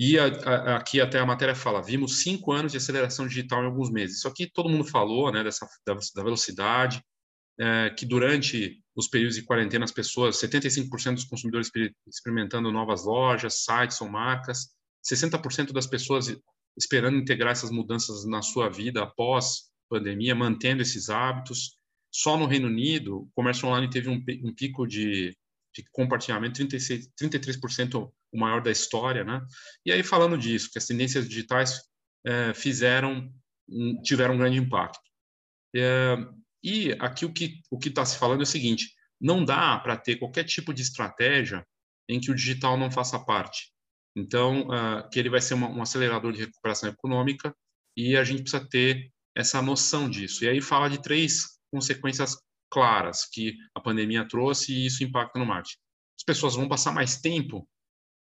e 0.00 0.16
a, 0.16 0.26
a, 0.26 0.76
aqui 0.76 1.00
até 1.00 1.18
a 1.18 1.26
matéria 1.26 1.56
fala, 1.56 1.82
vimos 1.82 2.22
cinco 2.22 2.52
anos 2.52 2.70
de 2.70 2.78
aceleração 2.78 3.26
digital 3.26 3.64
em 3.64 3.66
alguns 3.66 3.90
meses. 3.90 4.18
Isso 4.18 4.28
aqui 4.28 4.48
todo 4.48 4.68
mundo 4.68 4.84
falou, 4.84 5.32
né? 5.32 5.42
Dessa 5.42 5.66
da, 5.84 5.94
da 5.94 6.22
velocidade, 6.22 7.02
é, 7.58 7.90
que 7.90 8.06
durante 8.06 8.80
os 8.98 9.06
períodos 9.06 9.36
de 9.36 9.42
quarentena 9.42 9.84
as 9.84 9.92
pessoas, 9.92 10.36
75% 10.40 11.14
dos 11.14 11.24
consumidores 11.24 11.70
experimentando 12.04 12.72
novas 12.72 13.04
lojas, 13.04 13.62
sites 13.62 14.00
ou 14.00 14.08
marcas, 14.08 14.70
60% 15.08 15.72
das 15.72 15.86
pessoas 15.86 16.36
esperando 16.76 17.16
integrar 17.16 17.52
essas 17.52 17.70
mudanças 17.70 18.26
na 18.26 18.42
sua 18.42 18.68
vida 18.68 19.04
após 19.04 19.70
pandemia, 19.88 20.34
mantendo 20.34 20.82
esses 20.82 21.08
hábitos. 21.08 21.78
Só 22.12 22.36
no 22.36 22.46
Reino 22.46 22.66
Unido, 22.66 23.18
o 23.18 23.30
comércio 23.36 23.68
online 23.68 23.88
teve 23.88 24.08
um, 24.08 24.20
um 24.44 24.52
pico 24.52 24.84
de, 24.84 25.30
de 25.72 25.84
compartilhamento 25.92 26.54
36, 26.54 27.08
33% 27.20 28.10
o 28.32 28.38
maior 28.38 28.60
da 28.60 28.70
história, 28.72 29.22
né? 29.22 29.40
E 29.86 29.92
aí 29.92 30.02
falando 30.02 30.36
disso, 30.36 30.70
que 30.72 30.78
as 30.78 30.86
tendências 30.86 31.28
digitais 31.28 31.80
é, 32.26 32.52
fizeram, 32.52 33.32
tiveram 34.02 34.34
um 34.34 34.38
grande 34.38 34.58
impacto. 34.58 35.00
É, 35.74 36.16
e 36.62 36.92
aqui 36.98 37.24
o 37.24 37.32
que 37.32 37.60
o 37.70 37.78
está 37.78 38.04
se 38.04 38.18
falando 38.18 38.40
é 38.40 38.42
o 38.42 38.46
seguinte: 38.46 38.92
não 39.20 39.44
dá 39.44 39.78
para 39.78 39.96
ter 39.96 40.16
qualquer 40.16 40.44
tipo 40.44 40.72
de 40.72 40.82
estratégia 40.82 41.66
em 42.08 42.20
que 42.20 42.30
o 42.30 42.34
digital 42.34 42.76
não 42.76 42.90
faça 42.90 43.18
parte. 43.18 43.72
Então, 44.16 44.68
uh, 44.68 45.08
que 45.10 45.18
ele 45.18 45.30
vai 45.30 45.40
ser 45.40 45.54
uma, 45.54 45.68
um 45.68 45.82
acelerador 45.82 46.32
de 46.32 46.40
recuperação 46.40 46.88
econômica 46.88 47.54
e 47.96 48.16
a 48.16 48.24
gente 48.24 48.42
precisa 48.42 48.66
ter 48.68 49.12
essa 49.36 49.62
noção 49.62 50.08
disso. 50.08 50.44
E 50.44 50.48
aí 50.48 50.60
fala 50.60 50.88
de 50.88 51.00
três 51.00 51.58
consequências 51.70 52.36
claras 52.70 53.24
que 53.24 53.56
a 53.74 53.80
pandemia 53.80 54.26
trouxe 54.26 54.72
e 54.72 54.86
isso 54.86 55.04
impacta 55.04 55.38
no 55.38 55.46
marketing. 55.46 55.78
As 56.18 56.24
pessoas 56.24 56.54
vão 56.54 56.68
passar 56.68 56.92
mais 56.92 57.20
tempo 57.20 57.68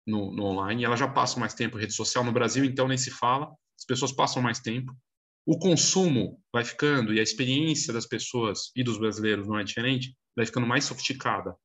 no, 0.06 0.32
no 0.32 0.44
online, 0.44 0.84
elas 0.84 0.98
já 0.98 1.06
passam 1.06 1.38
mais 1.38 1.54
tempo 1.54 1.76
em 1.76 1.80
rede 1.80 1.92
social 1.92 2.24
no 2.24 2.32
Brasil, 2.32 2.64
então 2.64 2.88
nem 2.88 2.98
se 2.98 3.10
fala. 3.10 3.52
As 3.78 3.84
pessoas 3.84 4.10
passam 4.10 4.42
mais 4.42 4.58
tempo 4.58 4.96
o 5.50 5.58
consumo 5.58 6.38
vai 6.52 6.62
ficando 6.62 7.14
e 7.14 7.18
a 7.18 7.22
experiência 7.22 7.90
das 7.90 8.04
pessoas 8.04 8.70
e 8.76 8.84
dos 8.84 8.98
brasileiros 8.98 9.48
não 9.48 9.58
é 9.58 9.64
diferente, 9.64 10.14
vai 10.36 10.44
ficando 10.44 10.66
mais 10.66 10.84
sofisticada. 10.84 11.56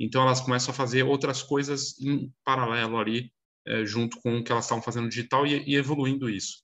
Então 0.00 0.22
elas 0.22 0.40
começam 0.40 0.72
a 0.72 0.74
fazer 0.74 1.02
outras 1.02 1.42
coisas 1.42 2.00
em 2.00 2.32
paralelo 2.42 2.96
ali, 2.96 3.30
é, 3.66 3.84
junto 3.84 4.18
com 4.22 4.38
o 4.38 4.42
que 4.42 4.50
elas 4.50 4.64
estavam 4.64 4.82
fazendo 4.82 5.10
digital 5.10 5.46
e, 5.46 5.62
e 5.70 5.76
evoluindo 5.76 6.30
isso. 6.30 6.62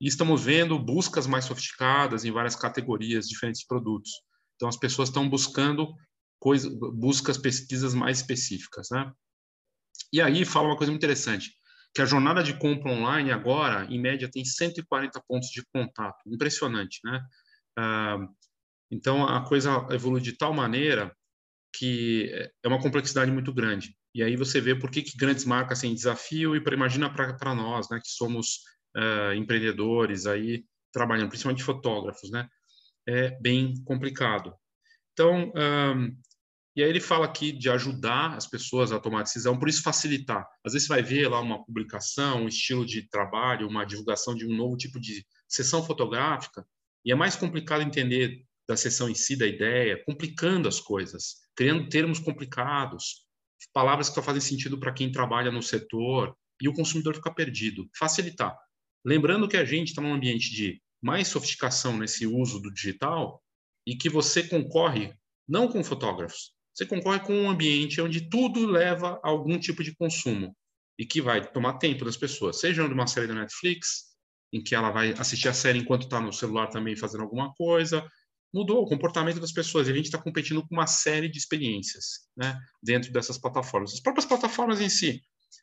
E 0.00 0.08
estamos 0.08 0.42
vendo 0.42 0.78
buscas 0.78 1.26
mais 1.26 1.44
sofisticadas 1.44 2.24
em 2.24 2.32
várias 2.32 2.56
categorias, 2.56 3.28
diferentes 3.28 3.66
produtos. 3.66 4.12
Então 4.56 4.70
as 4.70 4.78
pessoas 4.78 5.10
estão 5.10 5.28
buscando 5.28 5.92
coisa, 6.38 6.70
buscas, 6.94 7.36
pesquisas 7.36 7.92
mais 7.92 8.20
específicas, 8.20 8.88
né? 8.90 9.12
E 10.10 10.22
aí 10.22 10.46
fala 10.46 10.68
uma 10.68 10.76
coisa 10.76 10.90
muito 10.90 11.04
interessante 11.04 11.52
que 11.94 12.00
a 12.00 12.06
jornada 12.06 12.42
de 12.42 12.54
compra 12.58 12.90
online 12.90 13.30
agora, 13.30 13.86
em 13.90 14.00
média, 14.00 14.30
tem 14.30 14.44
140 14.44 15.22
pontos 15.28 15.48
de 15.50 15.62
contato. 15.72 16.18
Impressionante, 16.26 17.00
né? 17.04 17.20
Ah, 17.76 18.18
então, 18.90 19.26
a 19.26 19.44
coisa 19.46 19.86
evolui 19.90 20.20
de 20.20 20.36
tal 20.36 20.52
maneira 20.52 21.14
que 21.74 22.30
é 22.62 22.68
uma 22.68 22.80
complexidade 22.80 23.30
muito 23.30 23.52
grande. 23.52 23.96
E 24.14 24.22
aí 24.22 24.36
você 24.36 24.60
vê 24.60 24.74
por 24.74 24.90
que, 24.90 25.02
que 25.02 25.16
grandes 25.16 25.44
marcas 25.44 25.80
têm 25.80 25.94
desafio 25.94 26.54
e 26.54 26.60
para 26.60 26.74
imagina 26.74 27.12
para 27.12 27.54
nós, 27.54 27.88
né, 27.88 27.98
que 27.98 28.10
somos 28.10 28.58
uh, 28.94 29.32
empreendedores 29.34 30.26
aí 30.26 30.64
trabalhando, 30.92 31.30
principalmente 31.30 31.64
fotógrafos, 31.64 32.30
né, 32.30 32.46
é 33.08 33.30
bem 33.40 33.82
complicado. 33.84 34.54
Então, 35.12 35.50
um, 35.56 36.16
e 36.74 36.82
aí 36.82 36.88
ele 36.88 37.00
fala 37.00 37.26
aqui 37.26 37.52
de 37.52 37.68
ajudar 37.68 38.34
as 38.34 38.46
pessoas 38.46 38.92
a 38.92 38.98
tomar 38.98 39.22
decisão, 39.22 39.58
por 39.58 39.68
isso 39.68 39.82
facilitar. 39.82 40.46
Às 40.64 40.72
vezes 40.72 40.86
você 40.86 40.94
vai 40.94 41.02
ver 41.02 41.28
lá 41.28 41.40
uma 41.40 41.62
publicação, 41.64 42.44
um 42.44 42.48
estilo 42.48 42.86
de 42.86 43.08
trabalho, 43.08 43.68
uma 43.68 43.84
divulgação 43.84 44.34
de 44.34 44.46
um 44.46 44.56
novo 44.56 44.76
tipo 44.76 44.98
de 44.98 45.24
sessão 45.48 45.84
fotográfica, 45.84 46.66
E 47.04 47.12
é 47.12 47.14
mais 47.14 47.34
complicado 47.36 47.82
entender 47.82 48.44
da 48.66 48.76
sessão 48.76 49.08
em 49.10 49.14
si, 49.14 49.36
da 49.36 49.46
ideia, 49.46 50.02
complicando 50.06 50.68
as 50.68 50.80
coisas, 50.80 51.40
criando 51.54 51.88
termos 51.88 52.20
complicados, 52.20 53.26
palavras 53.72 54.08
que 54.08 54.14
só 54.14 54.22
fazem 54.22 54.40
sentido 54.40 54.78
para 54.78 54.92
quem 54.92 55.10
trabalha 55.10 55.50
no 55.50 55.62
setor, 55.62 56.34
e 56.60 56.68
o 56.68 56.72
consumidor 56.72 57.16
fica 57.16 57.34
perdido. 57.34 57.88
Facilitar. 57.98 58.56
Lembrando 59.04 59.48
que 59.48 59.56
a 59.56 59.64
gente 59.64 59.88
está 59.88 60.00
num 60.00 60.14
ambiente 60.14 60.50
de 60.50 60.80
mais 61.02 61.26
sofisticação 61.26 61.98
nesse 61.98 62.24
uso 62.24 62.60
do 62.60 62.72
digital 62.72 63.42
e 63.84 63.96
que 63.96 64.08
você 64.08 64.44
concorre 64.44 65.12
não 65.48 65.66
com 65.66 65.82
fotógrafos, 65.82 66.51
você 66.74 66.86
concorre 66.86 67.20
com 67.20 67.34
um 67.34 67.50
ambiente 67.50 68.00
onde 68.00 68.28
tudo 68.28 68.66
leva 68.66 69.20
a 69.22 69.28
algum 69.28 69.58
tipo 69.58 69.82
de 69.84 69.94
consumo 69.94 70.56
e 70.98 71.06
que 71.06 71.20
vai 71.20 71.46
tomar 71.52 71.78
tempo 71.78 72.04
das 72.04 72.16
pessoas, 72.16 72.60
seja 72.60 72.86
numa 72.86 73.06
série 73.06 73.26
da 73.26 73.34
Netflix, 73.34 74.12
em 74.52 74.62
que 74.62 74.74
ela 74.74 74.90
vai 74.90 75.12
assistir 75.12 75.48
a 75.48 75.54
série 75.54 75.78
enquanto 75.78 76.02
está 76.02 76.20
no 76.20 76.32
celular 76.32 76.68
também 76.68 76.94
fazendo 76.94 77.22
alguma 77.22 77.52
coisa. 77.54 78.06
Mudou 78.52 78.82
o 78.82 78.86
comportamento 78.86 79.40
das 79.40 79.52
pessoas. 79.52 79.88
E 79.88 79.92
a 79.92 79.94
gente 79.94 80.06
está 80.06 80.18
competindo 80.18 80.60
com 80.60 80.74
uma 80.74 80.86
série 80.86 81.28
de 81.28 81.38
experiências 81.38 82.28
né, 82.36 82.58
dentro 82.82 83.10
dessas 83.10 83.38
plataformas. 83.38 83.94
As 83.94 84.00
próprias 84.00 84.26
plataformas 84.26 84.80
em 84.80 84.90
si. 84.90 85.22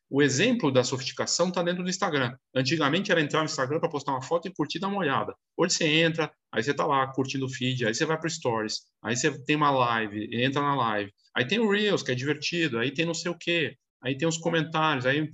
O 0.09 0.21
exemplo 0.21 0.71
da 0.71 0.83
sofisticação 0.83 1.49
está 1.49 1.61
dentro 1.61 1.83
do 1.83 1.89
Instagram. 1.89 2.35
Antigamente 2.55 3.11
era 3.11 3.21
entrar 3.21 3.39
no 3.39 3.45
Instagram 3.45 3.79
para 3.79 3.89
postar 3.89 4.11
uma 4.13 4.21
foto 4.21 4.47
e 4.47 4.53
curtir, 4.53 4.79
dar 4.79 4.87
uma 4.87 4.99
olhada. 4.99 5.35
Hoje 5.55 5.75
você 5.75 5.85
entra, 5.85 6.31
aí 6.51 6.63
você 6.63 6.71
está 6.71 6.85
lá 6.85 7.05
curtindo 7.07 7.45
o 7.45 7.49
feed, 7.49 7.85
aí 7.85 7.93
você 7.93 8.05
vai 8.05 8.19
para 8.19 8.29
Stories, 8.29 8.81
aí 9.03 9.15
você 9.15 9.31
tem 9.45 9.55
uma 9.55 9.71
live, 9.71 10.29
entra 10.31 10.61
na 10.61 10.75
live. 10.75 11.13
Aí 11.35 11.45
tem 11.45 11.59
o 11.59 11.69
Reels, 11.69 12.01
que 12.01 12.11
é 12.11 12.15
divertido, 12.15 12.79
aí 12.79 12.91
tem 12.91 13.05
não 13.05 13.13
sei 13.13 13.31
o 13.31 13.37
quê, 13.37 13.75
aí 14.03 14.17
tem 14.17 14.27
os 14.27 14.37
comentários, 14.37 15.05
aí 15.05 15.21
um 15.21 15.29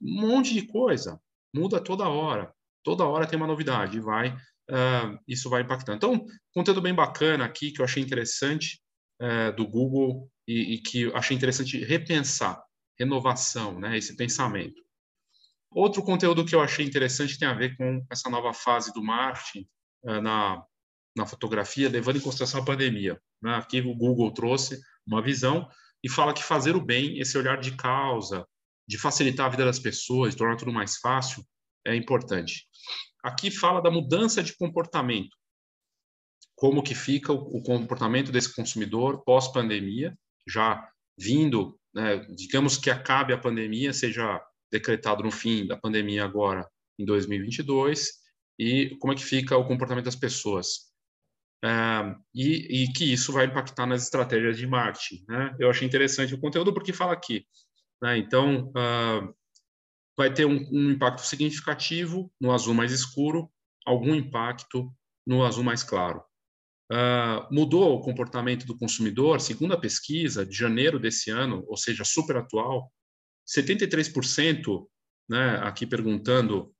monte 0.00 0.54
de 0.54 0.66
coisa. 0.66 1.18
Muda 1.54 1.82
toda 1.82 2.08
hora. 2.08 2.52
Toda 2.84 3.04
hora 3.04 3.26
tem 3.26 3.36
uma 3.36 3.46
novidade, 3.46 4.00
vai, 4.00 4.30
uh, 4.70 5.18
isso 5.28 5.48
vai 5.50 5.62
impactando. 5.62 5.96
Então, 5.96 6.26
conteúdo 6.52 6.80
bem 6.80 6.94
bacana 6.94 7.44
aqui 7.44 7.70
que 7.70 7.80
eu 7.80 7.84
achei 7.84 8.02
interessante 8.02 8.80
uh, 9.20 9.54
do 9.54 9.66
Google 9.66 10.28
e, 10.46 10.74
e 10.74 10.78
que 10.78 11.12
achei 11.14 11.36
interessante 11.36 11.78
repensar 11.84 12.60
renovação, 13.02 13.78
né, 13.78 13.98
esse 13.98 14.16
pensamento. 14.16 14.80
Outro 15.74 16.02
conteúdo 16.02 16.44
que 16.44 16.54
eu 16.54 16.60
achei 16.60 16.84
interessante 16.84 17.38
tem 17.38 17.48
a 17.48 17.54
ver 17.54 17.76
com 17.76 18.04
essa 18.10 18.28
nova 18.28 18.52
fase 18.52 18.92
do 18.92 19.02
marketing 19.02 19.66
uh, 20.04 20.20
na, 20.20 20.62
na 21.16 21.26
fotografia, 21.26 21.88
levando 21.88 22.16
em 22.16 22.20
consideração 22.20 22.60
a 22.60 22.64
pandemia. 22.64 23.20
Né? 23.42 23.54
Aqui 23.54 23.80
o 23.80 23.94
Google 23.94 24.32
trouxe 24.32 24.80
uma 25.06 25.22
visão 25.22 25.68
e 26.04 26.08
fala 26.08 26.34
que 26.34 26.42
fazer 26.42 26.76
o 26.76 26.84
bem, 26.84 27.18
esse 27.18 27.38
olhar 27.38 27.58
de 27.58 27.74
causa, 27.76 28.46
de 28.86 28.98
facilitar 28.98 29.46
a 29.46 29.48
vida 29.48 29.64
das 29.64 29.78
pessoas, 29.78 30.34
tornar 30.34 30.56
tudo 30.56 30.72
mais 30.72 30.96
fácil, 30.98 31.42
é 31.86 31.94
importante. 31.96 32.66
Aqui 33.22 33.50
fala 33.50 33.80
da 33.80 33.90
mudança 33.90 34.42
de 34.42 34.56
comportamento. 34.56 35.36
Como 36.54 36.82
que 36.82 36.94
fica 36.94 37.32
o 37.32 37.62
comportamento 37.62 38.30
desse 38.30 38.54
consumidor 38.54 39.24
pós-pandemia, 39.24 40.16
já 40.46 40.86
vindo 41.18 41.78
né, 41.94 42.18
digamos 42.30 42.76
que 42.76 42.90
acabe 42.90 43.32
a 43.32 43.38
pandemia, 43.38 43.92
seja 43.92 44.40
decretado 44.70 45.22
no 45.22 45.30
fim 45.30 45.66
da 45.66 45.76
pandemia 45.76 46.24
agora 46.24 46.66
em 46.98 47.04
2022, 47.04 48.22
e 48.58 48.96
como 49.00 49.12
é 49.12 49.16
que 49.16 49.24
fica 49.24 49.56
o 49.56 49.66
comportamento 49.66 50.06
das 50.06 50.16
pessoas. 50.16 50.92
Uh, 51.64 52.18
e, 52.34 52.82
e, 52.82 52.92
que 52.92 53.04
isso 53.04 53.32
vai 53.32 53.46
impactar 53.46 53.86
nas 53.86 54.02
estratégias 54.02 54.56
de 54.56 54.66
marketing. 54.66 55.24
Né? 55.28 55.54
Eu 55.60 55.70
achei 55.70 55.86
interessante 55.86 56.34
o 56.34 56.40
conteúdo 56.40 56.74
porque 56.74 56.92
fala 56.92 57.12
aqui. 57.12 57.46
Né? 58.02 58.18
Então, 58.18 58.70
uh, 58.70 59.34
vai 60.16 60.32
ter 60.32 60.44
um, 60.44 60.68
um, 60.72 60.90
impacto 60.90 61.20
significativo 61.20 62.32
no 62.40 62.52
azul 62.52 62.74
mais 62.74 62.90
escuro, 62.90 63.48
algum 63.86 64.12
impacto 64.12 64.92
no 65.24 65.44
azul 65.44 65.62
mais 65.62 65.84
claro. 65.84 66.24
Uh, 66.92 67.48
mudou 67.50 67.94
o 67.94 68.02
comportamento 68.02 68.66
do 68.66 68.76
consumidor, 68.76 69.40
segundo 69.40 69.72
a 69.72 69.80
pesquisa 69.80 70.44
de 70.44 70.54
janeiro 70.54 70.98
desse 71.00 71.30
ano, 71.30 71.64
ou 71.66 71.74
seja, 71.74 72.04
super 72.04 72.36
atual, 72.36 72.92
73%, 73.48 74.86
né, 75.26 75.56
aqui 75.62 75.86
perguntando 75.86 76.70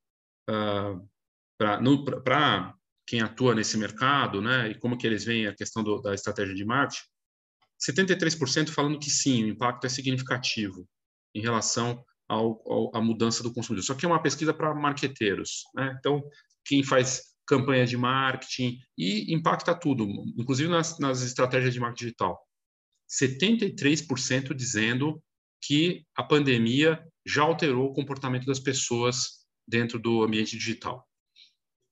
uh, 0.50 1.08
para 1.56 2.74
quem 3.06 3.22
atua 3.22 3.54
nesse 3.54 3.78
mercado, 3.78 4.42
né, 4.42 4.70
e 4.70 4.78
como 4.78 4.98
que 4.98 5.06
eles 5.06 5.24
veem 5.24 5.46
a 5.46 5.54
questão 5.54 5.82
do, 5.82 6.02
da 6.02 6.12
estratégia 6.12 6.54
de 6.54 6.64
marketing, 6.64 7.06
73% 7.80 8.68
falando 8.68 8.98
que 8.98 9.10
sim, 9.10 9.44
o 9.44 9.48
impacto 9.48 9.86
é 9.86 9.88
significativo 9.88 10.86
em 11.34 11.40
relação 11.40 12.04
à 12.28 13.00
mudança 13.00 13.42
do 13.42 13.52
consumidor. 13.52 13.84
Só 13.84 13.94
que 13.94 14.04
é 14.04 14.08
uma 14.08 14.22
pesquisa 14.22 14.52
para 14.52 14.74
marqueteiros, 14.74 15.64
né? 15.74 15.96
Então, 15.98 16.22
quem 16.64 16.84
faz 16.84 17.31
campanha 17.46 17.86
de 17.86 17.96
marketing 17.96 18.78
e 18.96 19.34
impacta 19.34 19.74
tudo, 19.74 20.06
inclusive 20.36 20.68
nas, 20.68 20.98
nas 20.98 21.22
estratégias 21.22 21.74
de 21.74 21.80
marketing 21.80 22.04
digital. 22.04 22.40
73% 23.10 24.54
dizendo 24.54 25.22
que 25.60 26.04
a 26.16 26.22
pandemia 26.22 27.04
já 27.26 27.42
alterou 27.42 27.90
o 27.90 27.92
comportamento 27.92 28.46
das 28.46 28.58
pessoas 28.58 29.46
dentro 29.66 29.98
do 29.98 30.22
ambiente 30.22 30.56
digital. 30.56 31.06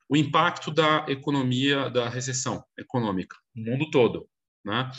O 0.08 0.16
impacto 0.16 0.72
da 0.72 1.06
economia, 1.08 1.88
da 1.88 2.08
recessão 2.08 2.64
econômica 2.76 3.36
no 3.54 3.70
mundo 3.70 3.90
todo, 3.90 4.28
né? 4.64 4.90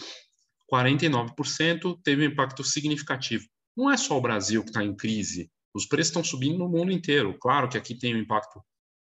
49% 0.71 1.99
teve 2.01 2.25
um 2.25 2.31
impacto 2.31 2.63
significativo. 2.63 3.45
Não 3.75 3.91
é 3.91 3.97
só 3.97 4.17
o 4.17 4.21
Brasil 4.21 4.63
que 4.63 4.69
está 4.69 4.83
em 4.83 4.95
crise, 4.95 5.51
os 5.73 5.85
preços 5.85 6.09
estão 6.09 6.23
subindo 6.23 6.57
no 6.57 6.69
mundo 6.69 6.91
inteiro. 6.91 7.37
Claro 7.39 7.69
que 7.69 7.77
aqui 7.77 7.95
tem 7.95 8.15
um 8.15 8.19
impacto 8.19 8.61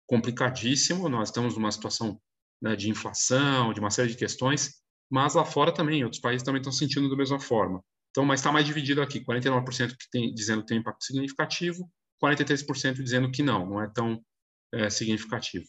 complicadíssimo. 0.09 1.09
Nós 1.09 1.29
estamos 1.29 1.55
numa 1.55 1.71
situação 1.71 2.21
né, 2.61 2.75
de 2.75 2.91
inflação, 2.91 3.73
de 3.73 3.79
uma 3.79 3.91
série 3.91 4.11
de 4.11 4.17
questões, 4.17 4.83
mas 5.09 5.35
lá 5.35 5.45
fora 5.45 5.73
também, 5.73 6.03
outros 6.03 6.21
países 6.21 6.43
também 6.43 6.61
estão 6.61 6.73
sentindo 6.73 7.09
da 7.09 7.17
mesma 7.17 7.39
forma. 7.39 7.85
Então, 8.11 8.25
mas 8.25 8.41
está 8.41 8.51
mais 8.51 8.67
dividido 8.67 9.01
aqui, 9.01 9.21
49% 9.21 9.91
que 9.91 10.11
tem, 10.11 10.35
dizendo 10.35 10.63
que 10.63 10.69
tem 10.69 10.79
impacto 10.79 11.05
significativo, 11.05 11.89
43% 12.23 12.95
dizendo 12.95 13.31
que 13.31 13.43
não, 13.43 13.67
não 13.67 13.83
é 13.83 13.89
tão 13.89 14.21
é, 14.75 14.91
significativo. 14.91 15.67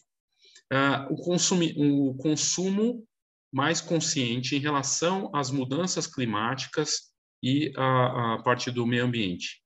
Uh, 0.72 1.12
o, 1.12 1.16
consumi, 1.16 1.74
o 1.76 2.14
consumo 2.14 3.06
mais 3.52 3.80
consciente 3.80 4.56
em 4.56 4.58
relação 4.58 5.30
às 5.34 5.50
mudanças 5.50 6.06
climáticas 6.06 7.10
e 7.42 7.72
a, 7.76 8.34
a 8.34 8.42
parte 8.42 8.70
do 8.70 8.86
meio 8.86 9.04
ambiente. 9.04 9.62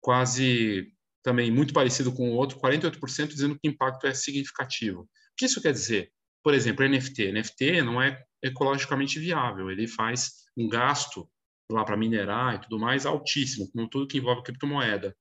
Quase 0.00 0.92
também 1.28 1.50
muito 1.50 1.74
parecido 1.74 2.10
com 2.10 2.30
o 2.30 2.34
outro, 2.34 2.58
48% 2.58 3.28
dizendo 3.28 3.58
que 3.58 3.68
o 3.68 3.70
impacto 3.70 4.06
é 4.06 4.14
significativo. 4.14 5.02
O 5.02 5.06
que 5.36 5.44
isso 5.44 5.60
quer 5.60 5.72
dizer? 5.72 6.10
Por 6.42 6.54
exemplo, 6.54 6.88
NFT. 6.88 7.32
NFT 7.32 7.82
não 7.82 8.00
é 8.00 8.24
ecologicamente 8.42 9.18
viável, 9.18 9.70
ele 9.70 9.86
faz 9.86 10.30
um 10.56 10.66
gasto 10.66 11.28
lá 11.70 11.84
para 11.84 11.98
minerar 11.98 12.54
e 12.54 12.60
tudo 12.60 12.78
mais 12.78 13.04
altíssimo, 13.04 13.70
como 13.70 13.90
tudo 13.90 14.06
que 14.06 14.16
envolve 14.16 14.42
criptomoeda. 14.42 15.14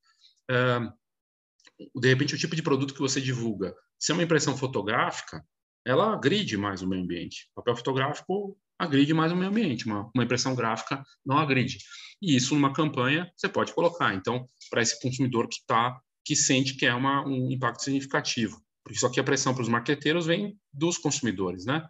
de 1.94 2.08
repente, 2.08 2.36
o 2.36 2.38
tipo 2.38 2.56
de 2.56 2.64
produto 2.64 2.94
que 2.94 3.02
você 3.02 3.20
divulga, 3.20 3.76
se 4.00 4.14
é 4.14 4.16
uma 4.16 4.24
impressão 4.24 4.56
fotográfica, 4.56 5.44
ela 5.86 6.14
agride 6.14 6.56
mais 6.56 6.82
o 6.82 6.88
meio 6.88 7.04
ambiente. 7.04 7.50
Papel 7.54 7.76
fotográfico 7.76 8.58
agride 8.80 9.14
mais 9.14 9.34
o 9.34 9.36
meio 9.36 9.50
ambiente, 9.50 9.86
uma, 9.86 10.10
uma 10.16 10.24
impressão 10.24 10.56
gráfica 10.56 11.04
não 11.26 11.38
agride. 11.38 11.80
E 12.22 12.36
isso 12.36 12.56
numa 12.56 12.72
campanha 12.72 13.30
você 13.36 13.50
pode 13.50 13.74
colocar. 13.74 14.14
Então, 14.14 14.46
para 14.70 14.82
esse 14.82 15.00
consumidor 15.02 15.48
que 15.48 15.60
tá, 15.66 16.00
que 16.24 16.36
sente 16.36 16.76
que 16.76 16.86
é 16.86 16.94
uma, 16.94 17.26
um 17.26 17.52
impacto 17.52 17.84
significativo. 17.84 18.62
Porque 18.84 19.00
só 19.00 19.10
que 19.10 19.20
a 19.20 19.24
pressão 19.24 19.54
para 19.54 19.64
os 19.64 19.70
marqueteiros 19.70 20.26
vem 20.26 20.58
dos 20.72 20.98
consumidores, 20.98 21.66
né? 21.66 21.86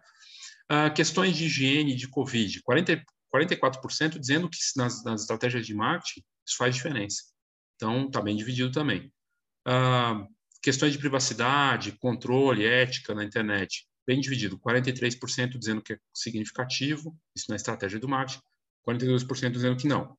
Uh, 0.70 0.92
questões 0.94 1.36
de 1.36 1.46
higiene 1.46 1.94
de 1.94 2.08
Covid, 2.08 2.60
40, 2.62 3.02
44% 3.34 4.18
dizendo 4.18 4.48
que 4.50 4.58
nas, 4.76 5.02
nas, 5.02 5.22
estratégias 5.22 5.66
de 5.66 5.74
marketing 5.74 6.22
isso 6.46 6.56
faz 6.56 6.74
diferença. 6.74 7.22
Então, 7.76 8.06
está 8.06 8.20
bem 8.20 8.36
dividido 8.36 8.70
também. 8.70 9.12
Uh, 9.66 10.26
questões 10.62 10.92
de 10.92 10.98
privacidade, 10.98 11.96
controle, 11.98 12.66
ética 12.66 13.14
na 13.14 13.24
internet, 13.24 13.86
bem 14.06 14.20
dividido. 14.20 14.58
43% 14.58 15.58
dizendo 15.58 15.82
que 15.82 15.94
é 15.94 15.98
significativo, 16.12 17.16
isso 17.34 17.46
na 17.48 17.56
estratégia 17.56 17.98
do 17.98 18.08
marketing, 18.08 18.42
42% 18.86 19.50
dizendo 19.50 19.76
que 19.76 19.86
não. 19.86 20.16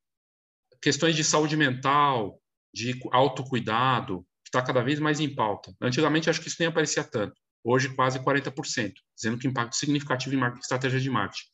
Questões 0.82 1.16
de 1.16 1.24
saúde 1.24 1.58
mental, 1.58 2.42
de 2.74 3.00
autocuidado, 3.12 4.26
que 4.44 4.50
está 4.50 4.62
cada 4.62 4.82
vez 4.82 5.00
mais 5.00 5.20
em 5.20 5.34
pauta. 5.34 5.74
Antigamente, 5.82 6.30
acho 6.30 6.42
que 6.42 6.48
isso 6.48 6.58
nem 6.60 6.70
aparecia 6.70 7.04
tanto. 7.04 7.36
Hoje, 7.64 7.94
quase 7.94 8.20
40%, 8.20 8.94
dizendo 9.16 9.38
que 9.38 9.48
impacto 9.48 9.76
significativo 9.76 10.36
em 10.36 10.60
estratégia 10.60 11.00
de 11.00 11.10
marketing. 11.10 11.48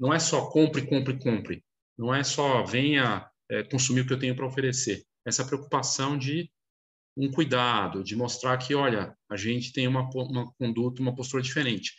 Não 0.00 0.12
é 0.12 0.18
só 0.18 0.50
compre, 0.50 0.86
compre, 0.86 1.18
compre. 1.18 1.64
Não 1.96 2.14
é 2.14 2.24
só 2.24 2.64
venha 2.64 3.28
é, 3.50 3.62
consumir 3.62 4.00
o 4.00 4.06
que 4.06 4.12
eu 4.12 4.18
tenho 4.18 4.34
para 4.34 4.46
oferecer. 4.46 5.04
Essa 5.26 5.44
preocupação 5.44 6.16
de 6.16 6.50
um 7.16 7.30
cuidado, 7.30 8.02
de 8.02 8.16
mostrar 8.16 8.56
que, 8.56 8.74
olha, 8.74 9.14
a 9.30 9.36
gente 9.36 9.72
tem 9.72 9.86
uma, 9.86 10.08
uma 10.14 10.50
conduta, 10.54 11.02
uma 11.02 11.14
postura 11.14 11.42
diferente. 11.42 11.92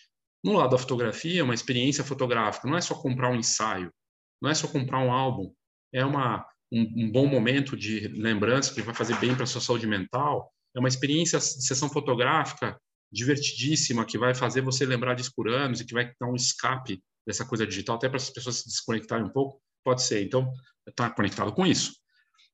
No 0.44 0.54
lado 0.54 0.72
da 0.72 0.78
fotografia, 0.78 1.44
uma 1.44 1.54
experiência 1.54 2.04
fotográfica, 2.04 2.68
não 2.68 2.76
é 2.76 2.82
só 2.82 2.96
comprar 2.96 3.30
um 3.30 3.36
ensaio, 3.36 3.94
não 4.42 4.50
é 4.50 4.54
só 4.56 4.68
comprar 4.68 5.00
um 5.00 5.12
álbum, 5.12 5.54
é 5.94 6.04
uma, 6.04 6.46
um, 6.74 7.06
um 7.06 7.12
bom 7.12 7.28
momento 7.28 7.78
de 7.78 8.08
lembrança 8.08 8.74
que 8.74 8.82
vai 8.82 8.96
fazer 8.96 9.16
bem 9.20 9.36
para 9.36 9.44
a 9.44 9.48
sua 9.48 9.62
saúde 9.62 9.86
mental, 9.86 10.52
é 10.76 10.80
uma 10.80 10.88
experiência 10.88 11.38
de 11.38 11.66
sessão 11.66 11.88
fotográfica 11.88 12.76
divertidíssima 13.12 14.06
que 14.06 14.18
vai 14.18 14.34
fazer 14.34 14.62
você 14.62 14.86
lembrar 14.86 15.14
disso 15.14 15.32
por 15.36 15.48
anos 15.48 15.80
e 15.80 15.86
que 15.86 15.94
vai 15.94 16.12
dar 16.20 16.28
um 16.28 16.36
escape 16.36 17.00
dessa 17.26 17.46
coisa 17.46 17.66
digital, 17.66 17.96
até 17.96 18.10
para 18.10 18.18
as 18.18 18.30
pessoas 18.30 18.58
se 18.58 18.66
desconectarem 18.66 19.24
um 19.24 19.30
pouco, 19.30 19.62
pode 19.84 20.02
ser. 20.02 20.24
Então, 20.24 20.52
está 20.88 21.10
conectado 21.12 21.54
com 21.54 21.66
isso. 21.66 21.94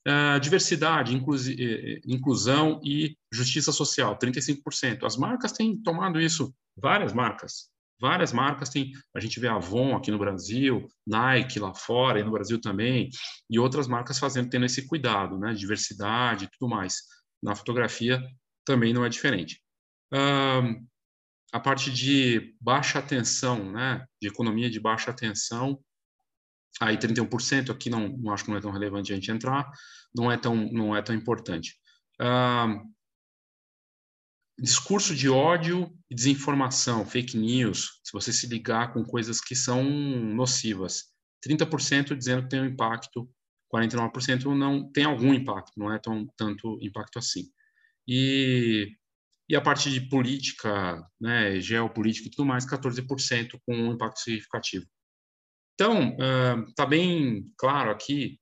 Uh, 0.07 0.39
diversidade, 0.39 1.15
eh, 1.15 1.61
eh, 1.61 2.01
inclusão 2.05 2.79
e 2.83 3.17
justiça 3.31 3.71
social, 3.71 4.17
35%. 4.17 5.05
As 5.05 5.17
marcas 5.17 5.51
têm 5.51 5.81
tomado 5.81 6.19
isso, 6.19 6.53
várias 6.77 7.13
marcas, 7.13 7.69
várias 7.99 8.31
marcas 8.31 8.69
têm, 8.69 8.91
a 9.15 9.19
gente 9.19 9.39
vê 9.39 9.47
Avon 9.47 9.95
aqui 9.95 10.09
no 10.09 10.17
Brasil, 10.17 10.87
Nike 11.05 11.59
lá 11.59 11.73
fora 11.73 12.19
e 12.19 12.23
no 12.23 12.31
Brasil 12.31 12.59
também, 12.59 13.09
e 13.49 13.59
outras 13.59 13.87
marcas 13.87 14.17
fazendo, 14.17 14.49
tendo 14.49 14.65
esse 14.65 14.87
cuidado, 14.87 15.37
né, 15.37 15.53
diversidade 15.53 16.45
e 16.45 16.49
tudo 16.49 16.69
mais. 16.69 17.03
Na 17.41 17.55
fotografia 17.55 18.21
também 18.65 18.93
não 18.93 19.05
é 19.05 19.09
diferente. 19.09 19.61
Uh, 20.13 20.85
a 21.51 21.59
parte 21.59 21.91
de 21.91 22.55
baixa 22.61 23.01
tensão, 23.01 23.71
né, 23.71 24.05
de 24.21 24.27
economia 24.27 24.69
de 24.69 24.79
baixa 24.79 25.13
tensão, 25.13 25.79
aí 26.79 26.97
31% 26.97 27.71
aqui 27.71 27.89
não, 27.89 28.07
não 28.09 28.33
acho 28.33 28.45
que 28.45 28.51
não 28.51 28.57
é 28.57 28.61
tão 28.61 28.71
relevante 28.71 29.11
a 29.11 29.15
gente 29.15 29.31
entrar, 29.31 29.69
não 30.15 30.31
é 30.31 30.37
tão 30.37 30.55
não 30.55 30.95
é 30.95 31.01
tão 31.01 31.15
importante. 31.15 31.75
Uh, 32.21 32.89
discurso 34.61 35.15
de 35.15 35.29
ódio 35.29 35.91
e 36.09 36.15
desinformação, 36.15 37.05
fake 37.05 37.37
news, 37.37 37.99
se 38.03 38.11
você 38.11 38.33
se 38.33 38.47
ligar 38.47 38.93
com 38.93 39.03
coisas 39.03 39.39
que 39.39 39.55
são 39.55 39.83
nocivas, 39.83 41.05
30% 41.45 42.15
dizendo 42.15 42.43
que 42.43 42.49
tem 42.49 42.61
um 42.61 42.65
impacto, 42.65 43.29
49% 43.73 44.45
não 44.55 44.91
tem 44.91 45.05
algum 45.05 45.33
impacto, 45.33 45.73
não 45.77 45.93
é 45.93 45.99
tão 45.99 46.27
tanto 46.35 46.77
impacto 46.81 47.19
assim. 47.19 47.43
E 48.07 48.95
e 49.49 49.55
a 49.55 49.61
parte 49.61 49.89
de 49.89 49.99
política, 50.01 51.03
né, 51.19 51.59
geopolítica 51.59 52.27
e 52.27 52.31
tudo 52.31 52.45
mais, 52.45 52.67
14% 52.67 53.59
com 53.65 53.75
um 53.75 53.93
impacto 53.93 54.19
significativo. 54.19 54.85
Então, 55.73 56.15
está 56.67 56.85
uh, 56.85 56.87
bem 56.87 57.51
claro 57.57 57.89
aqui 57.89 58.39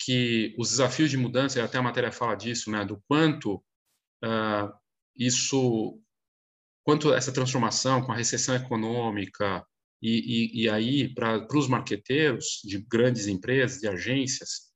que 0.00 0.56
os 0.58 0.70
desafios 0.70 1.10
de 1.10 1.16
mudança, 1.16 1.58
e 1.58 1.62
até 1.62 1.78
a 1.78 1.82
matéria 1.82 2.10
fala 2.10 2.34
disso, 2.34 2.72
né, 2.72 2.84
do 2.84 3.00
quanto 3.06 3.62
uh, 4.24 4.72
isso, 5.18 6.00
quanto 6.84 7.12
essa 7.12 7.32
transformação 7.32 8.02
com 8.02 8.12
a 8.12 8.16
recessão 8.16 8.54
econômica 8.54 9.64
e, 10.00 10.60
e, 10.60 10.62
e 10.62 10.68
aí 10.70 11.12
para 11.12 11.46
os 11.54 11.68
marqueteiros 11.68 12.60
de 12.64 12.78
grandes 12.78 13.26
empresas, 13.26 13.80
de 13.80 13.88
agências, 13.88 14.68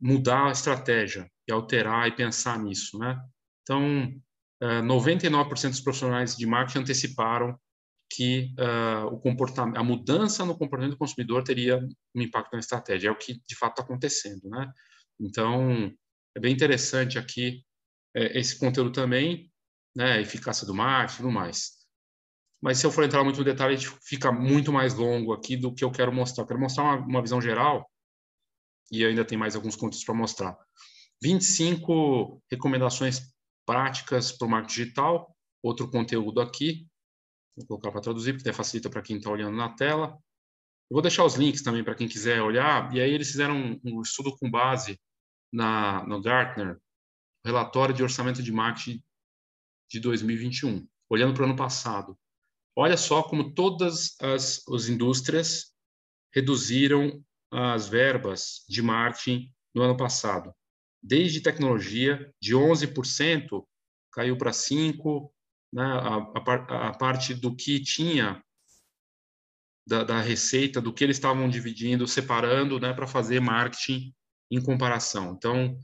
mudar 0.00 0.48
a 0.48 0.52
estratégia 0.52 1.30
e 1.48 1.52
alterar 1.52 2.08
e 2.08 2.16
pensar 2.16 2.58
nisso, 2.58 2.98
né? 2.98 3.18
Então, 3.62 4.12
99% 4.60 5.70
dos 5.70 5.80
profissionais 5.80 6.36
de 6.36 6.46
marketing 6.46 6.80
anteciparam 6.80 7.58
que 8.10 8.54
uh, 8.58 9.06
o 9.06 9.18
comportamento, 9.18 9.76
a 9.76 9.82
mudança 9.82 10.44
no 10.44 10.56
comportamento 10.56 10.92
do 10.92 10.98
consumidor 10.98 11.42
teria 11.42 11.78
um 12.14 12.22
impacto 12.22 12.52
na 12.52 12.60
estratégia. 12.60 13.08
É 13.08 13.10
o 13.10 13.16
que 13.16 13.34
de 13.34 13.56
fato 13.56 13.72
está 13.72 13.82
acontecendo, 13.82 14.48
né? 14.48 14.70
Então 15.20 15.92
é 16.36 16.40
bem 16.40 16.52
interessante 16.52 17.18
aqui 17.18 17.62
é, 18.14 18.38
esse 18.38 18.58
conteúdo 18.58 18.92
também, 18.92 19.50
né? 19.94 20.20
Eficácia 20.20 20.66
do 20.66 20.74
marketing, 20.74 21.14
e 21.14 21.16
tudo 21.18 21.32
mais. 21.32 21.72
Mas 22.60 22.78
se 22.78 22.86
eu 22.86 22.90
for 22.90 23.04
entrar 23.04 23.22
muito 23.22 23.38
no 23.38 23.44
detalhe, 23.44 23.76
fica 24.02 24.32
muito 24.32 24.72
mais 24.72 24.94
longo 24.94 25.32
aqui 25.32 25.56
do 25.56 25.74
que 25.74 25.84
eu 25.84 25.90
quero 25.90 26.12
mostrar. 26.12 26.44
Eu 26.44 26.48
quero 26.48 26.60
mostrar 26.60 26.84
uma, 26.84 26.96
uma 26.96 27.22
visão 27.22 27.40
geral 27.40 27.88
e 28.90 29.04
ainda 29.04 29.24
tem 29.24 29.36
mais 29.36 29.54
alguns 29.54 29.76
conteúdos 29.76 30.04
para 30.04 30.14
mostrar. 30.14 30.56
25 31.22 32.42
recomendações 32.50 33.34
práticas 33.66 34.32
para 34.32 34.46
o 34.46 34.50
marketing 34.50 34.82
digital, 34.82 35.36
outro 35.62 35.90
conteúdo 35.90 36.40
aqui, 36.40 36.86
vou 37.56 37.66
colocar 37.66 37.90
para 37.90 38.00
traduzir, 38.00 38.34
porque 38.34 38.52
facilita 38.52 38.90
para 38.90 39.02
quem 39.02 39.16
está 39.16 39.30
olhando 39.30 39.56
na 39.56 39.68
tela. 39.70 40.18
Eu 40.90 40.96
vou 40.96 41.02
deixar 41.02 41.24
os 41.24 41.34
links 41.34 41.62
também 41.62 41.82
para 41.82 41.94
quem 41.94 42.08
quiser 42.08 42.42
olhar, 42.42 42.94
e 42.94 43.00
aí 43.00 43.10
eles 43.10 43.30
fizeram 43.30 43.56
um, 43.56 43.80
um 43.84 44.02
estudo 44.02 44.36
com 44.36 44.50
base 44.50 44.98
na, 45.52 46.04
no 46.06 46.20
Gartner, 46.20 46.78
relatório 47.44 47.94
de 47.94 48.02
orçamento 48.02 48.42
de 48.42 48.52
marketing 48.52 49.02
de 49.90 50.00
2021, 50.00 50.86
olhando 51.08 51.34
para 51.34 51.42
o 51.42 51.46
ano 51.46 51.56
passado. 51.56 52.18
Olha 52.76 52.96
só 52.96 53.22
como 53.22 53.54
todas 53.54 54.16
as, 54.20 54.66
as 54.68 54.88
indústrias 54.88 55.72
reduziram 56.34 57.24
as 57.50 57.88
verbas 57.88 58.64
de 58.68 58.82
marketing 58.82 59.52
no 59.74 59.82
ano 59.82 59.96
passado 59.96 60.52
desde 61.04 61.42
tecnologia, 61.42 62.32
de 62.40 62.54
11% 62.54 63.62
caiu 64.10 64.38
para 64.38 64.50
5%, 64.50 65.28
né, 65.70 65.84
a, 65.84 66.16
a, 66.16 66.88
a, 66.88 66.96
parte 66.96 67.34
do 67.34 67.54
que 67.54 67.80
tinha 67.80 68.42
da, 69.86 70.02
da, 70.02 70.20
receita, 70.20 70.80
do 70.80 70.94
que 70.94 71.04
eles 71.04 71.16
estavam 71.16 71.48
dividindo, 71.48 72.06
separando 72.06 72.80
né, 72.80 72.94
para 72.94 73.06
fazer 73.06 73.40
marketing 73.40 74.14
em 74.50 74.62
comparação. 74.62 75.34
Então, 75.36 75.76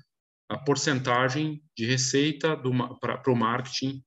a 0.51 0.59
porcentagem 0.59 1.63
de 1.77 1.87
receita 1.87 2.57
para 3.01 3.33
o 3.33 3.37
marketing, 3.37 4.03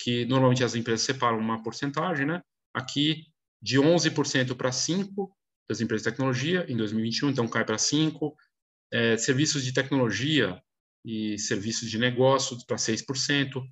que 0.00 0.24
normalmente 0.26 0.62
as 0.62 0.76
empresas 0.76 1.04
separam 1.04 1.38
uma 1.38 1.60
porcentagem, 1.60 2.24
né? 2.24 2.40
aqui 2.72 3.26
de 3.60 3.78
11% 3.78 4.56
para 4.56 4.70
5% 4.70 5.28
das 5.68 5.80
empresas 5.80 6.04
de 6.04 6.10
tecnologia 6.10 6.64
em 6.68 6.76
2021, 6.76 7.30
então 7.30 7.48
cai 7.48 7.64
para 7.64 7.76
5%, 7.76 8.32
é, 8.92 9.16
serviços 9.16 9.64
de 9.64 9.72
tecnologia 9.72 10.62
e 11.04 11.36
serviços 11.36 11.90
de 11.90 11.98
negócio 11.98 12.56
para 12.64 12.76
6%, 12.76 13.62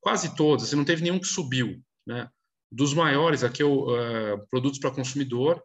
quase 0.00 0.36
todos, 0.36 0.64
assim, 0.64 0.76
não 0.76 0.84
teve 0.84 1.02
nenhum 1.02 1.18
que 1.18 1.26
subiu. 1.26 1.82
Né? 2.06 2.30
Dos 2.70 2.94
maiores, 2.94 3.42
aqui, 3.42 3.64
o 3.64 3.86
uh, 3.86 4.46
produtos 4.48 4.78
para 4.78 4.92
consumidor, 4.92 5.60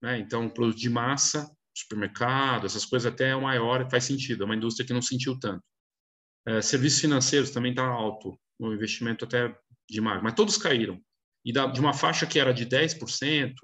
né? 0.00 0.18
então, 0.18 0.48
produto 0.48 0.78
de 0.78 0.88
massa, 0.88 1.50
supermercado, 1.74 2.66
essas 2.66 2.84
coisas 2.84 3.10
até 3.12 3.30
é 3.30 3.36
maior, 3.36 3.88
faz 3.90 4.04
sentido, 4.04 4.42
é 4.42 4.46
uma 4.46 4.56
indústria 4.56 4.86
que 4.86 4.92
não 4.92 5.02
sentiu 5.02 5.38
tanto. 5.38 5.62
Uh, 6.48 6.62
serviços 6.62 7.00
financeiros 7.00 7.50
também 7.50 7.72
está 7.72 7.86
alto, 7.86 8.38
o 8.58 8.72
investimento 8.72 9.24
até 9.24 9.56
de 9.88 10.00
mais, 10.00 10.22
mas 10.22 10.34
todos 10.34 10.56
caíram. 10.56 11.00
E 11.44 11.52
da, 11.52 11.66
de 11.66 11.80
uma 11.80 11.92
faixa 11.92 12.26
que 12.26 12.38
era 12.38 12.52
de 12.52 12.66
10%, 12.66 13.54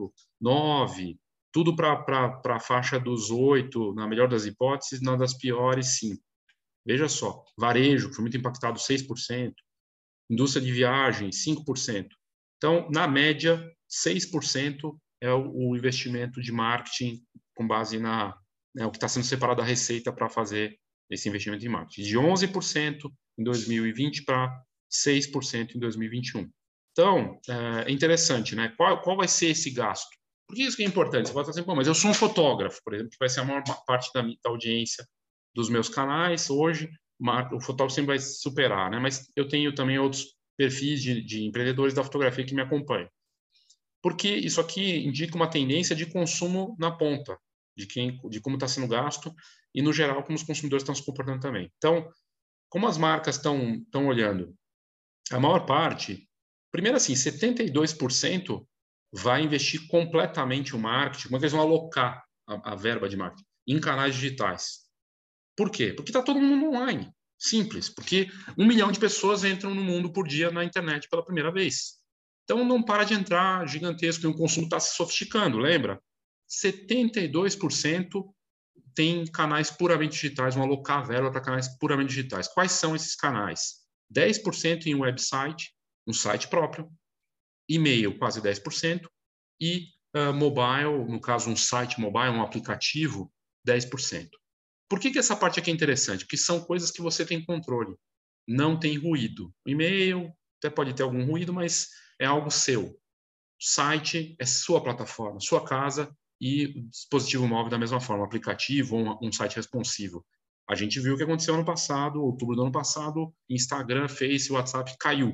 9%, 0.42 1.16
tudo 1.52 1.74
para 1.74 2.40
a 2.44 2.60
faixa 2.60 2.98
dos 2.98 3.30
8, 3.30 3.94
na 3.94 4.06
melhor 4.06 4.28
das 4.28 4.44
hipóteses, 4.44 5.00
na 5.00 5.16
das 5.16 5.34
piores, 5.34 5.98
5. 5.98 6.22
Veja 6.86 7.08
só, 7.08 7.44
varejo, 7.58 8.08
que 8.08 8.14
foi 8.14 8.22
muito 8.22 8.36
impactado, 8.36 8.78
6%, 8.78 9.52
indústria 10.30 10.64
de 10.64 10.72
viagem, 10.72 11.30
5%. 11.30 12.08
Então, 12.56 12.88
na 12.90 13.06
média, 13.06 13.62
6% 13.90 14.96
é 15.20 15.32
o, 15.32 15.76
investimento 15.76 16.40
de 16.40 16.52
marketing 16.52 17.22
com 17.58 17.66
base 17.66 17.98
na 17.98 18.38
né, 18.72 18.86
o 18.86 18.90
que 18.90 18.96
está 18.96 19.08
sendo 19.08 19.26
separado 19.26 19.60
da 19.60 19.66
receita 19.66 20.12
para 20.12 20.28
fazer 20.28 20.78
esse 21.10 21.28
investimento 21.28 21.66
em 21.66 21.68
marketing. 21.68 22.02
De 22.02 22.16
11% 22.16 23.10
em 23.36 23.42
2020 23.42 24.24
para 24.24 24.62
6% 24.90 25.74
em 25.74 25.78
2021. 25.78 26.48
Então, 26.92 27.40
é 27.84 27.90
interessante, 27.90 28.54
né? 28.54 28.72
Qual, 28.76 29.00
qual 29.02 29.16
vai 29.16 29.26
ser 29.26 29.48
esse 29.48 29.70
gasto? 29.70 30.08
Por 30.46 30.54
que 30.54 30.62
isso 30.62 30.76
que 30.76 30.82
é 30.82 30.86
importante? 30.86 31.26
Você 31.26 31.32
pode 31.32 31.46
falar 31.46 31.60
assim, 31.60 31.76
mas 31.76 31.86
eu 31.86 31.94
sou 31.94 32.10
um 32.10 32.14
fotógrafo, 32.14 32.80
por 32.84 32.94
exemplo, 32.94 33.10
que 33.10 33.18
vai 33.18 33.28
ser 33.28 33.40
a 33.40 33.44
maior 33.44 33.62
parte 33.86 34.10
da, 34.14 34.22
da 34.22 34.50
audiência 34.50 35.04
dos 35.54 35.68
meus 35.68 35.88
canais. 35.88 36.48
Hoje, 36.48 36.88
o 37.52 37.60
fotógrafo 37.60 37.94
sempre 37.94 38.08
vai 38.08 38.18
superar, 38.18 38.90
né? 38.90 38.98
Mas 38.98 39.30
eu 39.34 39.48
tenho 39.48 39.74
também 39.74 39.98
outros 39.98 40.34
perfis 40.56 41.02
de, 41.02 41.20
de 41.22 41.44
empreendedores 41.44 41.94
da 41.94 42.04
fotografia 42.04 42.44
que 42.44 42.54
me 42.54 42.62
acompanham. 42.62 43.08
Porque 44.02 44.28
isso 44.28 44.60
aqui 44.60 44.98
indica 45.06 45.36
uma 45.36 45.50
tendência 45.50 45.94
de 45.94 46.06
consumo 46.06 46.76
na 46.78 46.90
ponta, 46.90 47.38
de, 47.78 47.86
quem, 47.86 48.20
de 48.28 48.40
como 48.40 48.56
está 48.56 48.66
sendo 48.66 48.88
gasto 48.88 49.32
e, 49.72 49.80
no 49.80 49.92
geral, 49.92 50.24
como 50.24 50.36
os 50.36 50.42
consumidores 50.42 50.82
estão 50.82 50.94
se 50.94 51.04
comportando 51.04 51.40
também. 51.40 51.70
Então, 51.76 52.10
como 52.68 52.88
as 52.88 52.98
marcas 52.98 53.36
estão 53.36 54.06
olhando? 54.06 54.52
A 55.30 55.38
maior 55.38 55.64
parte, 55.64 56.28
primeiro 56.72 56.96
assim, 56.96 57.14
72% 57.14 58.66
vai 59.12 59.42
investir 59.42 59.86
completamente 59.86 60.74
o 60.74 60.78
marketing, 60.78 61.28
como 61.28 61.36
é 61.36 61.38
que 61.38 61.44
eles 61.44 61.52
vão 61.52 61.62
alocar 61.62 62.24
a, 62.48 62.72
a 62.72 62.74
verba 62.74 63.08
de 63.08 63.16
marketing? 63.16 63.44
Em 63.68 63.80
canais 63.80 64.14
digitais. 64.14 64.88
Por 65.56 65.70
quê? 65.70 65.92
Porque 65.92 66.10
está 66.10 66.22
todo 66.22 66.40
mundo 66.40 66.66
online. 66.66 67.10
Simples. 67.38 67.88
Porque 67.88 68.28
um 68.56 68.66
milhão 68.66 68.90
de 68.90 68.98
pessoas 68.98 69.44
entram 69.44 69.72
no 69.72 69.82
mundo 69.82 70.12
por 70.12 70.26
dia 70.26 70.50
na 70.50 70.64
internet 70.64 71.08
pela 71.08 71.24
primeira 71.24 71.52
vez. 71.52 71.98
Então 72.44 72.64
não 72.64 72.82
para 72.82 73.04
de 73.04 73.14
entrar 73.14 73.68
gigantesco 73.68 74.24
e 74.24 74.26
o 74.26 74.34
consumo 74.34 74.66
está 74.66 74.80
se 74.80 74.96
sofisticando, 74.96 75.58
lembra? 75.58 76.00
72% 76.48 78.34
tem 78.94 79.24
canais 79.26 79.70
puramente 79.70 80.14
digitais, 80.14 80.54
vão 80.54 80.64
alocar 80.64 81.06
verba 81.06 81.30
para 81.30 81.40
canais 81.40 81.68
puramente 81.78 82.08
digitais. 82.08 82.48
Quais 82.48 82.72
são 82.72 82.96
esses 82.96 83.14
canais? 83.14 83.86
10% 84.12 84.86
em 84.86 84.94
website, 84.94 85.72
um 86.06 86.12
site 86.12 86.48
próprio, 86.48 86.90
e-mail 87.68 88.18
quase 88.18 88.40
10% 88.40 89.06
e 89.60 89.88
uh, 90.16 90.32
mobile, 90.32 91.04
no 91.08 91.20
caso 91.20 91.50
um 91.50 91.56
site 91.56 92.00
mobile, 92.00 92.30
um 92.30 92.42
aplicativo, 92.42 93.32
10%. 93.66 94.30
Por 94.88 94.98
que, 94.98 95.10
que 95.10 95.18
essa 95.18 95.36
parte 95.36 95.60
aqui 95.60 95.70
é 95.70 95.74
interessante? 95.74 96.24
Porque 96.24 96.38
são 96.38 96.64
coisas 96.64 96.90
que 96.90 97.02
você 97.02 97.26
tem 97.26 97.44
controle. 97.44 97.94
Não 98.46 98.80
tem 98.80 98.96
ruído. 98.96 99.54
E-mail, 99.66 100.32
até 100.56 100.70
pode 100.70 100.94
ter 100.94 101.02
algum 101.02 101.24
ruído, 101.26 101.52
mas 101.52 101.88
é 102.18 102.24
algo 102.24 102.50
seu. 102.50 102.98
Site 103.60 104.34
é 104.38 104.46
sua 104.46 104.82
plataforma, 104.82 105.40
sua 105.40 105.62
casa 105.62 106.10
e 106.40 106.66
o 106.66 106.88
dispositivo 106.90 107.46
móvel 107.46 107.70
da 107.70 107.78
mesma 107.78 108.00
forma, 108.00 108.24
aplicativo 108.24 108.96
ou 108.96 109.18
um, 109.22 109.32
site 109.32 109.56
responsivo. 109.56 110.24
A 110.68 110.74
gente 110.74 111.00
viu 111.00 111.14
o 111.14 111.16
que 111.16 111.22
aconteceu 111.22 111.54
ano 111.54 111.64
passado, 111.64 112.22
outubro 112.22 112.54
do 112.54 112.62
ano 112.62 112.72
passado, 112.72 113.32
Instagram, 113.48 114.08
Face, 114.08 114.52
WhatsApp 114.52 114.94
caiu, 114.98 115.32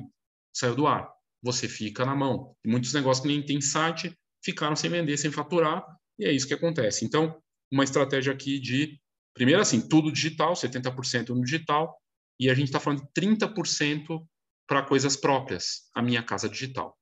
saiu 0.53 0.75
do 0.75 0.87
ar. 0.87 1.09
Você 1.43 1.67
fica 1.67 2.05
na 2.05 2.15
mão. 2.15 2.55
muitos 2.65 2.93
negócios 2.93 3.21
que 3.21 3.27
nem 3.27 3.45
tem 3.45 3.61
site 3.61 4.17
ficaram 4.43 4.75
sem 4.75 4.89
vender, 4.89 5.17
sem 5.17 5.31
faturar, 5.31 5.85
e 6.17 6.25
é 6.25 6.31
isso 6.31 6.47
que 6.47 6.53
acontece. 6.53 7.03
Então, 7.05 7.39
uma 7.71 7.83
estratégia 7.83 8.31
aqui 8.31 8.59
de, 8.59 8.99
primeiro 9.33 9.61
assim, 9.61 9.87
tudo 9.87 10.11
digital, 10.11 10.53
70% 10.53 11.29
no 11.29 11.41
digital, 11.41 11.95
e 12.39 12.49
a 12.49 12.53
gente 12.53 12.67
está 12.67 12.79
falando 12.79 13.01
de 13.01 13.21
30% 13.21 14.25
para 14.67 14.83
coisas 14.83 15.15
próprias, 15.15 15.89
a 15.93 16.01
minha 16.01 16.23
casa 16.23 16.49
digital. 16.49 16.97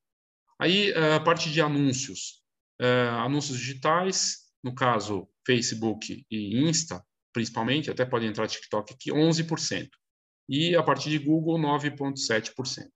Aí, 0.59 0.91
eh, 0.91 1.15
a 1.15 1.19
parte 1.19 1.51
de 1.51 1.61
anúncios. 1.61 2.42
Eh, 2.79 3.09
anúncios 3.09 3.57
digitais, 3.57 4.43
no 4.63 4.73
caso, 4.73 5.27
Facebook 5.45 6.25
e 6.29 6.67
Insta, 6.67 7.03
principalmente, 7.33 7.91
até 7.91 8.05
pode 8.05 8.25
entrar 8.25 8.47
TikTok 8.47 8.93
aqui, 8.93 9.12
11%. 9.12 9.89
E 10.49 10.75
a 10.75 10.83
parte 10.83 11.09
de 11.09 11.17
Google, 11.17 11.57
9,7%. 11.57 12.89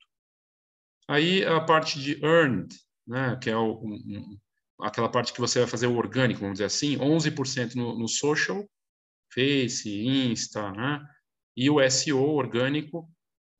Aí, 1.08 1.44
a 1.46 1.62
parte 1.62 2.00
de 2.00 2.24
earned, 2.24 2.76
né, 3.08 3.38
que 3.42 3.50
é 3.50 3.56
o, 3.56 3.82
um, 3.82 4.38
aquela 4.82 5.10
parte 5.10 5.32
que 5.32 5.40
você 5.40 5.60
vai 5.60 5.68
fazer 5.68 5.88
o 5.88 5.96
orgânico, 5.96 6.42
vamos 6.42 6.56
dizer 6.56 6.66
assim, 6.66 6.98
11% 6.98 7.76
no, 7.76 7.98
no 7.98 8.08
social, 8.08 8.68
Face, 9.34 9.90
Insta, 9.90 10.72
né? 10.72 11.06
E 11.56 11.70
o 11.70 11.82
SEO 11.90 12.22
orgânico, 12.22 13.10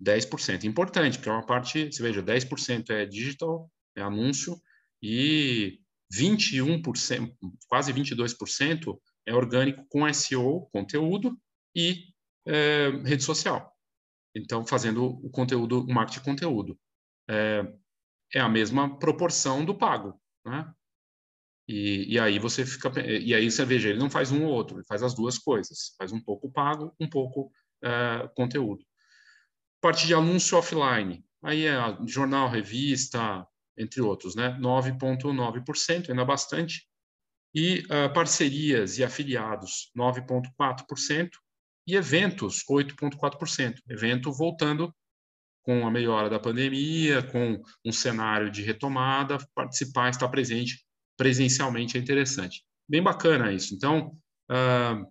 10%. 0.02 0.66
Importante, 0.66 1.18
porque 1.18 1.30
é 1.30 1.32
uma 1.32 1.46
parte, 1.46 1.92
você 1.92 2.02
veja, 2.02 2.22
10% 2.22 2.90
é 2.92 3.06
digital, 3.06 3.70
é 3.96 4.02
anúncio, 4.02 4.56
e 5.02 5.80
21%, 6.14 7.36
quase 7.68 7.94
22% 7.94 8.98
é 9.26 9.34
orgânico 9.34 9.86
com 9.90 10.12
SEO, 10.14 10.70
conteúdo, 10.72 11.38
e 11.76 12.06
é, 12.46 12.90
rede 13.04 13.24
social. 13.24 13.72
Então, 14.36 14.66
fazendo 14.66 15.06
o 15.06 15.30
conteúdo, 15.30 15.82
o 15.82 15.94
marketing 15.94 16.20
de 16.20 16.26
conteúdo. 16.26 16.80
É, 17.30 17.66
é 18.34 18.40
a 18.40 18.50
mesma 18.50 18.98
proporção 18.98 19.64
do 19.64 19.76
pago, 19.76 20.20
né? 20.46 20.72
E, 21.68 22.14
e, 22.14 22.20
aí 22.20 22.40
você 22.40 22.66
fica 22.66 22.90
e 23.06 23.34
aí 23.34 23.52
você 23.52 23.66
veja 23.66 23.90
ele 23.90 24.00
não 24.00 24.10
faz 24.10 24.32
um 24.32 24.46
ou 24.46 24.54
outro 24.54 24.78
ele 24.78 24.86
faz 24.86 25.04
as 25.04 25.14
duas 25.14 25.38
coisas 25.38 25.94
faz 25.98 26.14
um 26.14 26.22
pouco 26.22 26.50
pago 26.50 26.96
um 26.98 27.10
pouco 27.10 27.52
é, 27.84 28.26
conteúdo 28.38 28.86
parte 29.82 30.08
de 30.08 30.14
anúncio 30.14 30.58
offline 30.58 31.26
aí 31.44 31.66
é 31.66 31.78
jornal 32.06 32.50
revista 32.50 33.46
entre 33.78 34.02
outros 34.02 34.36
né 34.36 34.58
9,9% 34.60 36.10
ainda 36.10 36.26
bastante 36.26 36.88
e 37.56 37.84
uh, 37.86 38.14
parcerias 38.14 38.98
e 38.98 39.04
afiliados 39.04 39.92
9,4% 39.98 41.30
e 41.88 41.96
eventos 41.96 42.64
8,4% 42.70 43.76
evento 43.90 44.32
voltando 44.32 44.94
com 45.64 45.86
a 45.86 45.92
melhora 45.92 46.30
da 46.30 46.40
pandemia 46.40 47.24
com 47.24 47.62
um 47.86 47.92
cenário 47.92 48.50
de 48.50 48.62
retomada 48.62 49.38
participar 49.54 50.10
estar 50.10 50.30
presente 50.30 50.88
presencialmente 51.18 51.98
é 51.98 52.00
interessante. 52.00 52.64
Bem 52.88 53.02
bacana 53.02 53.52
isso. 53.52 53.74
Então, 53.74 54.16
uh, 54.50 55.02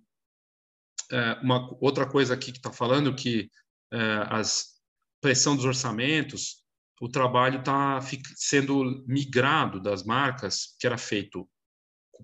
uh, 1.13 1.43
uma 1.43 1.77
outra 1.81 2.09
coisa 2.09 2.33
aqui 2.33 2.53
que 2.53 2.59
está 2.59 2.73
falando 2.73 3.15
que 3.15 3.51
uh, 3.93 4.23
as 4.31 4.77
pressão 5.21 5.57
dos 5.57 5.65
orçamentos, 5.65 6.65
o 7.01 7.09
trabalho 7.09 7.61
está 7.61 8.01
sendo 8.37 9.05
migrado 9.07 9.81
das 9.81 10.03
marcas 10.05 10.75
que 10.79 10.87
era 10.87 10.97
feito 10.97 11.49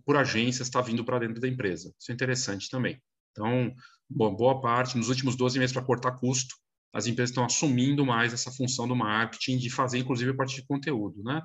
por 0.07 0.17
agências, 0.17 0.69
está 0.69 0.81
vindo 0.81 1.05
para 1.05 1.19
dentro 1.19 1.41
da 1.41 1.49
empresa. 1.49 1.95
Isso 1.99 2.11
é 2.11 2.15
interessante 2.15 2.71
também. 2.71 3.01
Então, 3.31 3.75
boa 4.09 4.61
parte, 4.61 4.97
nos 4.97 5.09
últimos 5.09 5.37
12 5.37 5.59
meses 5.59 5.73
para 5.73 5.85
cortar 5.85 6.13
custo, 6.13 6.55
as 6.93 7.07
empresas 7.07 7.31
estão 7.31 7.45
assumindo 7.45 8.05
mais 8.05 8.33
essa 8.33 8.51
função 8.51 8.87
do 8.87 8.97
marketing 8.97 9.59
de 9.59 9.71
fazer, 9.71 9.99
inclusive, 9.99 10.31
a 10.31 10.37
parte 10.37 10.57
de 10.57 10.67
conteúdo, 10.67 11.23
né? 11.23 11.43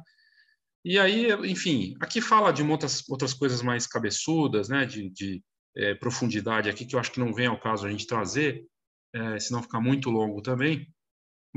E 0.83 0.97
aí, 0.97 1.31
enfim, 1.49 1.95
aqui 1.99 2.21
fala 2.21 2.51
de 2.51 2.63
outras, 2.63 3.03
outras 3.09 3.33
coisas 3.33 3.61
mais 3.61 3.85
cabeçudas, 3.85 4.69
né, 4.69 4.85
de, 4.85 5.09
de 5.09 5.43
é, 5.75 5.93
profundidade 5.95 6.69
aqui, 6.69 6.85
que 6.85 6.95
eu 6.95 6.99
acho 6.99 7.11
que 7.11 7.19
não 7.19 7.33
vem 7.33 7.47
ao 7.47 7.59
caso 7.59 7.85
a 7.85 7.91
gente 7.91 8.07
trazer, 8.07 8.65
é, 9.13 9.39
senão 9.39 9.61
ficar 9.61 9.81
muito 9.81 10.09
longo 10.09 10.41
também. 10.41 10.87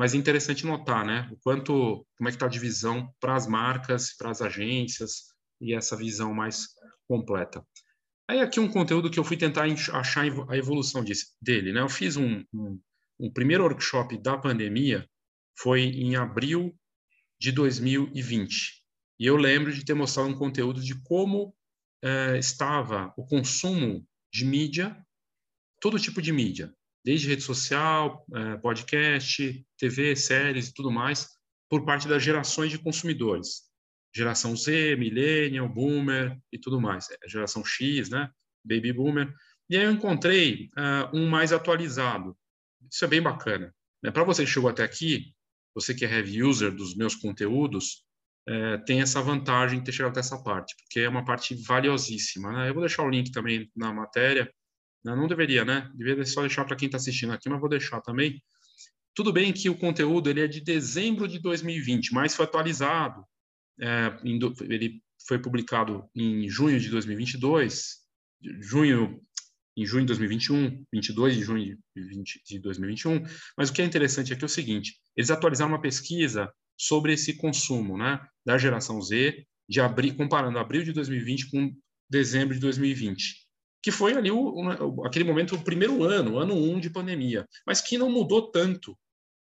Mas 0.00 0.14
é 0.14 0.16
interessante 0.16 0.64
notar, 0.64 1.04
né, 1.04 1.28
o 1.30 1.36
quanto, 1.36 2.06
como 2.16 2.26
é 2.26 2.32
que 2.32 2.36
está 2.36 2.46
a 2.46 2.48
divisão 2.48 3.14
para 3.20 3.36
as 3.36 3.46
marcas, 3.46 4.16
para 4.16 4.30
as 4.30 4.40
agências 4.40 5.24
e 5.60 5.74
essa 5.74 5.94
visão 5.94 6.32
mais 6.32 6.68
completa. 7.06 7.62
Aí 8.26 8.40
aqui 8.40 8.58
um 8.58 8.72
conteúdo 8.72 9.10
que 9.10 9.18
eu 9.18 9.24
fui 9.24 9.36
tentar 9.36 9.66
achar 9.92 10.24
a 10.48 10.56
evolução 10.56 11.04
dele, 11.42 11.74
né? 11.74 11.82
Eu 11.82 11.88
fiz 11.90 12.16
um, 12.16 12.42
um, 12.50 12.80
um 13.18 13.30
primeiro 13.30 13.62
workshop 13.62 14.16
da 14.16 14.38
pandemia, 14.38 15.06
foi 15.58 15.82
em 15.82 16.16
abril 16.16 16.74
de 17.38 17.52
2020. 17.52 18.82
E 19.18 19.26
eu 19.26 19.36
lembro 19.36 19.70
de 19.70 19.84
ter 19.84 19.92
mostrado 19.92 20.30
um 20.30 20.38
conteúdo 20.38 20.80
de 20.80 20.98
como 21.02 21.54
é, 22.02 22.38
estava 22.38 23.12
o 23.18 23.26
consumo 23.26 24.02
de 24.32 24.46
mídia, 24.46 24.96
todo 25.78 26.00
tipo 26.00 26.22
de 26.22 26.32
mídia, 26.32 26.74
desde 27.04 27.28
rede 27.28 27.42
social, 27.42 28.24
é, 28.34 28.56
podcast, 28.58 29.66
TV, 29.78 30.14
séries 30.16 30.68
e 30.68 30.74
tudo 30.74 30.90
mais, 30.90 31.28
por 31.68 31.84
parte 31.84 32.08
das 32.08 32.22
gerações 32.22 32.70
de 32.70 32.78
consumidores. 32.78 33.70
Geração 34.14 34.56
Z, 34.56 34.96
Millennial, 34.96 35.68
Boomer 35.68 36.36
e 36.52 36.58
tudo 36.58 36.80
mais. 36.80 37.08
É, 37.10 37.28
geração 37.28 37.64
X, 37.64 38.10
né? 38.10 38.28
Baby 38.64 38.92
Boomer. 38.92 39.32
E 39.68 39.76
aí 39.76 39.84
eu 39.84 39.92
encontrei 39.92 40.68
uh, 40.76 41.16
um 41.16 41.28
mais 41.28 41.52
atualizado. 41.52 42.36
Isso 42.90 43.04
é 43.04 43.08
bem 43.08 43.22
bacana. 43.22 43.72
Né? 44.02 44.10
Para 44.10 44.24
você 44.24 44.44
que 44.44 44.50
chegou 44.50 44.68
até 44.68 44.82
aqui, 44.82 45.32
você 45.74 45.94
que 45.94 46.04
é 46.04 46.12
heavy 46.12 46.42
user 46.42 46.74
dos 46.74 46.96
meus 46.96 47.14
conteúdos, 47.14 48.04
tem 48.84 49.00
essa 49.00 49.22
vantagem 49.22 49.78
de 49.78 49.84
ter 49.84 49.92
chegado 49.92 50.10
até 50.10 50.20
essa 50.20 50.42
parte, 50.42 50.74
porque 50.76 51.00
é 51.00 51.08
uma 51.08 51.24
parte 51.24 51.54
valiosíssima. 51.54 52.52
Né? 52.52 52.68
Eu 52.68 52.74
vou 52.74 52.82
deixar 52.82 53.04
o 53.04 53.10
link 53.10 53.30
também 53.30 53.70
na 53.76 53.92
matéria. 53.92 54.52
Não, 55.04 55.26
deveria, 55.26 55.64
né? 55.64 55.90
Deveria 55.94 56.24
só 56.24 56.42
deixar 56.42 56.64
para 56.64 56.76
quem 56.76 56.86
está 56.86 56.96
assistindo 56.96 57.32
aqui, 57.32 57.48
mas 57.48 57.60
vou 57.60 57.68
deixar 57.68 58.00
também. 58.00 58.42
Tudo 59.14 59.32
bem 59.32 59.52
que 59.52 59.68
o 59.68 59.76
conteúdo 59.76 60.30
ele 60.30 60.40
é 60.40 60.46
de 60.46 60.60
dezembro 60.60 61.26
de 61.26 61.38
2020, 61.38 62.12
mas 62.12 62.34
foi 62.34 62.44
atualizado. 62.44 63.24
É, 63.80 64.16
ele 64.68 65.02
foi 65.26 65.38
publicado 65.38 66.08
em 66.14 66.48
junho 66.48 66.78
de 66.78 66.90
2022, 66.90 67.96
junho 68.60 69.20
em 69.76 69.86
junho 69.86 70.02
de 70.02 70.08
2021, 70.08 70.84
22 70.92 71.36
de 71.36 71.42
junho 71.42 71.78
de, 71.96 72.02
20, 72.02 72.42
de 72.44 72.58
2021. 72.58 73.22
Mas 73.56 73.70
o 73.70 73.72
que 73.72 73.80
é 73.80 73.84
interessante 73.84 74.32
aqui 74.32 74.42
é 74.42 74.46
o 74.46 74.48
seguinte: 74.48 74.96
eles 75.16 75.30
atualizaram 75.30 75.72
uma 75.72 75.80
pesquisa 75.80 76.52
sobre 76.76 77.12
esse 77.12 77.36
consumo, 77.36 77.96
né, 77.96 78.20
da 78.44 78.58
geração 78.58 79.00
Z, 79.00 79.44
de 79.68 79.80
abril, 79.80 80.16
comparando 80.16 80.58
abril 80.58 80.82
de 80.82 80.92
2020 80.92 81.50
com 81.50 81.72
dezembro 82.08 82.54
de 82.54 82.60
2020, 82.60 83.39
que 83.82 83.90
foi 83.90 84.14
ali 84.14 84.30
o, 84.30 84.38
o, 84.38 85.06
aquele 85.06 85.24
momento, 85.24 85.54
o 85.54 85.62
primeiro 85.62 86.04
ano, 86.04 86.38
ano 86.38 86.54
1 86.54 86.72
um 86.72 86.80
de 86.80 86.90
pandemia, 86.90 87.46
mas 87.66 87.80
que 87.80 87.96
não 87.96 88.10
mudou 88.10 88.50
tanto. 88.50 88.96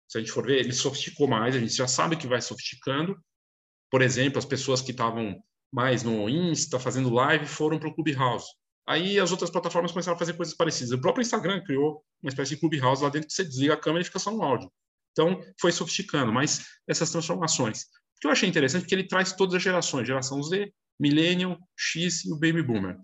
Se 0.09 0.19
a 0.19 0.21
gente 0.21 0.33
for 0.33 0.47
ver, 0.47 0.61
ele 0.61 0.73
sofisticou 0.73 1.27
mais, 1.27 1.57
a 1.57 1.59
gente 1.59 1.75
já 1.75 1.89
sabe 1.89 2.17
que 2.17 2.27
vai 2.27 2.41
sofisticando. 2.41 3.19
Por 3.91 4.03
exemplo, 4.03 4.39
as 4.39 4.45
pessoas 4.45 4.81
que 4.81 4.91
estavam 4.91 5.43
mais 5.73 6.03
no 6.03 6.29
Insta, 6.29 6.79
fazendo 6.79 7.13
live, 7.13 7.47
foram 7.47 7.79
para 7.79 7.89
o 7.89 7.95
Clubhouse. 7.95 8.47
Aí 8.87 9.19
as 9.19 9.33
outras 9.33 9.51
plataformas 9.51 9.91
começaram 9.91 10.15
a 10.15 10.19
fazer 10.19 10.35
coisas 10.35 10.55
parecidas. 10.55 10.93
O 10.93 11.01
próprio 11.01 11.23
Instagram 11.23 11.63
criou 11.65 12.05
uma 12.23 12.29
espécie 12.29 12.55
de 12.55 12.61
Clubhouse 12.61 13.03
lá 13.03 13.09
dentro 13.09 13.29
que 13.29 13.35
você 13.35 13.45
desliga 13.45 13.75
a 13.75 13.77
câmera 13.77 14.03
e 14.03 14.05
fica 14.05 14.19
só 14.19 14.31
um 14.31 14.43
áudio. 14.43 14.71
Então, 15.11 15.41
foi 15.59 15.73
sofisticando, 15.73 16.33
mas 16.33 16.65
essas 16.87 17.11
transformações. 17.11 17.83
O 17.83 18.21
que 18.21 18.27
eu 18.27 18.31
achei 18.31 18.49
interessante 18.49 18.85
é 18.85 18.87
que 18.87 18.95
ele 18.95 19.09
traz 19.09 19.33
todas 19.33 19.55
as 19.55 19.63
gerações, 19.63 20.07
geração 20.07 20.43
Z, 20.43 20.73
Millennium, 21.01 21.59
X 21.77 22.25
e 22.25 22.33
o 22.33 22.37
Baby 22.37 22.63
Boomer. 22.63 22.97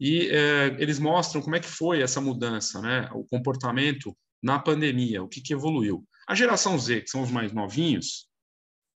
E 0.00 0.30
é, 0.30 0.76
eles 0.78 0.98
mostram 0.98 1.42
como 1.42 1.54
é 1.56 1.60
que 1.60 1.68
foi 1.68 2.00
essa 2.00 2.20
mudança, 2.20 2.80
né? 2.80 3.10
o 3.12 3.22
comportamento 3.24 4.16
na 4.42 4.58
pandemia, 4.58 5.22
o 5.22 5.28
que, 5.28 5.42
que 5.42 5.52
evoluiu. 5.52 6.08
A 6.26 6.34
geração 6.34 6.78
Z, 6.78 7.02
que 7.02 7.10
são 7.10 7.22
os 7.22 7.30
mais 7.30 7.52
novinhos, 7.52 8.26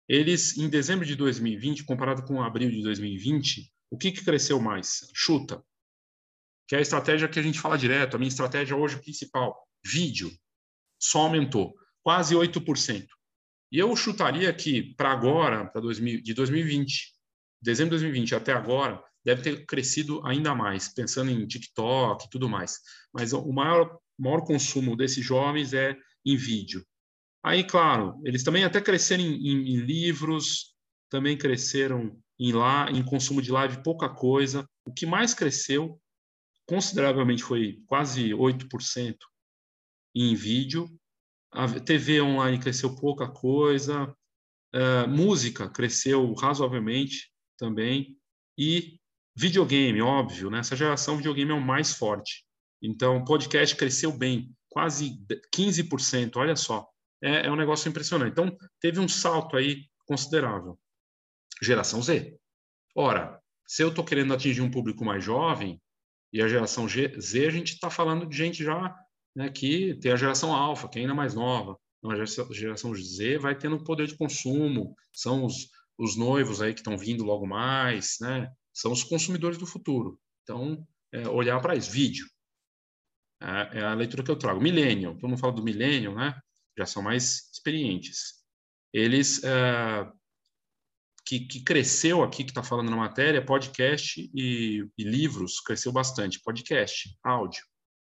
eles, 0.08 0.56
em 0.56 0.68
dezembro 0.68 1.04
de 1.04 1.16
2020, 1.16 1.84
comparado 1.84 2.24
com 2.24 2.42
abril 2.42 2.70
de 2.70 2.82
2020, 2.82 3.72
o 3.90 3.98
que, 3.98 4.12
que 4.12 4.24
cresceu 4.24 4.60
mais? 4.60 5.10
Chuta. 5.12 5.62
Que 6.68 6.76
é 6.76 6.78
a 6.78 6.82
estratégia 6.82 7.28
que 7.28 7.38
a 7.38 7.42
gente 7.42 7.58
fala 7.58 7.76
direto, 7.76 8.14
a 8.14 8.18
minha 8.18 8.28
estratégia 8.28 8.76
hoje 8.76 9.00
principal, 9.00 9.56
vídeo, 9.84 10.30
só 11.00 11.22
aumentou 11.22 11.74
quase 12.02 12.34
8%. 12.34 13.06
E 13.72 13.78
eu 13.78 13.94
chutaria 13.96 14.52
que 14.52 14.94
para 14.94 15.10
agora, 15.10 15.66
para 15.66 15.80
de 15.80 16.34
2020, 16.34 17.12
dezembro 17.60 17.96
de 17.96 18.02
2020 18.02 18.34
até 18.34 18.52
agora, 18.52 19.02
deve 19.24 19.42
ter 19.42 19.66
crescido 19.66 20.24
ainda 20.26 20.54
mais, 20.54 20.88
pensando 20.88 21.30
em 21.30 21.46
TikTok 21.46 22.24
e 22.24 22.30
tudo 22.30 22.48
mais. 22.48 22.78
Mas 23.12 23.32
o 23.32 23.52
maior, 23.52 23.98
maior 24.18 24.42
consumo 24.42 24.96
desses 24.96 25.24
jovens 25.24 25.72
é 25.72 25.96
em 26.24 26.36
vídeo. 26.36 26.84
Aí, 27.44 27.64
claro, 27.64 28.20
eles 28.24 28.44
também 28.44 28.64
até 28.64 28.80
cresceram 28.80 29.22
em, 29.22 29.34
em, 29.34 29.74
em 29.74 29.76
livros, 29.80 30.74
também 31.10 31.36
cresceram 31.36 32.16
em, 32.38 32.52
lá, 32.52 32.90
em 32.90 33.04
consumo 33.04 33.42
de 33.42 33.50
live, 33.50 33.82
pouca 33.82 34.08
coisa. 34.08 34.68
O 34.84 34.92
que 34.92 35.04
mais 35.04 35.34
cresceu, 35.34 36.00
consideravelmente, 36.66 37.42
foi 37.42 37.82
quase 37.86 38.30
8% 38.30 39.16
em 40.14 40.34
vídeo. 40.34 40.88
A 41.50 41.68
TV 41.68 42.20
online 42.22 42.58
cresceu 42.58 42.94
pouca 42.96 43.28
coisa. 43.28 44.14
Uh, 44.74 45.06
música 45.08 45.68
cresceu 45.68 46.32
razoavelmente 46.34 47.30
também. 47.58 48.16
E 48.56 48.98
videogame, 49.34 50.00
óbvio, 50.02 50.50
né? 50.50 50.58
Essa 50.58 50.76
geração 50.76 51.16
videogame 51.16 51.50
é 51.50 51.54
o 51.54 51.60
mais 51.60 51.94
forte. 51.94 52.44
Então, 52.82 53.24
podcast 53.24 53.74
cresceu 53.76 54.12
bem, 54.12 54.50
quase 54.68 55.16
15%, 55.54 56.36
olha 56.36 56.56
só 56.56 56.92
é, 57.22 57.46
é 57.46 57.50
um 57.50 57.56
negócio 57.56 57.88
impressionante. 57.88 58.32
Então, 58.32 58.54
teve 58.80 58.98
um 58.98 59.08
salto 59.08 59.56
aí 59.56 59.86
considerável. 60.04 60.78
Geração 61.62 62.02
Z. 62.02 62.36
Ora, 62.94 63.40
se 63.66 63.82
eu 63.82 63.88
estou 63.88 64.04
querendo 64.04 64.34
atingir 64.34 64.60
um 64.60 64.70
público 64.70 65.04
mais 65.04 65.22
jovem, 65.22 65.80
e 66.32 66.42
a 66.42 66.48
geração 66.48 66.88
G, 66.88 67.14
Z, 67.20 67.46
a 67.46 67.50
gente 67.50 67.74
está 67.74 67.88
falando 67.88 68.26
de 68.26 68.36
gente 68.36 68.64
já 68.64 68.94
né, 69.36 69.48
que 69.50 69.94
tem 70.00 70.12
a 70.12 70.16
geração 70.16 70.52
alfa, 70.52 70.88
que 70.88 70.98
é 70.98 71.02
ainda 71.02 71.14
mais 71.14 71.34
nova. 71.34 71.78
Então, 71.98 72.10
a 72.10 72.52
geração 72.52 72.94
Z 72.94 73.38
vai 73.38 73.56
tendo 73.56 73.84
poder 73.84 74.06
de 74.06 74.16
consumo, 74.16 74.94
são 75.12 75.44
os, 75.44 75.68
os 75.96 76.16
noivos 76.16 76.60
aí 76.60 76.74
que 76.74 76.80
estão 76.80 76.98
vindo 76.98 77.22
logo 77.22 77.46
mais, 77.46 78.16
né? 78.20 78.50
São 78.72 78.92
os 78.92 79.02
consumidores 79.02 79.58
do 79.58 79.66
futuro. 79.66 80.18
Então, 80.42 80.86
é, 81.12 81.28
olhar 81.28 81.60
para 81.60 81.76
isso. 81.76 81.90
Vídeo. 81.90 82.26
É, 83.40 83.80
é, 83.80 83.84
a 83.84 83.94
leitura 83.94 84.22
que 84.22 84.30
eu 84.30 84.38
trago. 84.38 84.60
Millennial. 84.60 85.14
Todo 85.14 85.28
mundo 85.28 85.40
fala 85.40 85.52
do 85.52 85.62
millennial, 85.62 86.14
né? 86.14 86.40
já 86.76 86.86
são 86.86 87.02
mais 87.02 87.50
experientes. 87.52 88.42
Eles 88.92 89.38
uh, 89.38 90.10
que, 91.24 91.40
que, 91.40 91.62
cresceu 91.62 92.22
aqui, 92.22 92.44
que 92.44 92.50
está 92.50 92.62
falando 92.62 92.90
na 92.90 92.96
matéria, 92.96 93.44
podcast 93.44 94.30
e, 94.34 94.86
e, 94.98 95.04
livros 95.04 95.60
cresceu 95.60 95.92
bastante. 95.92 96.40
Podcast, 96.42 97.16
áudio, 97.22 97.64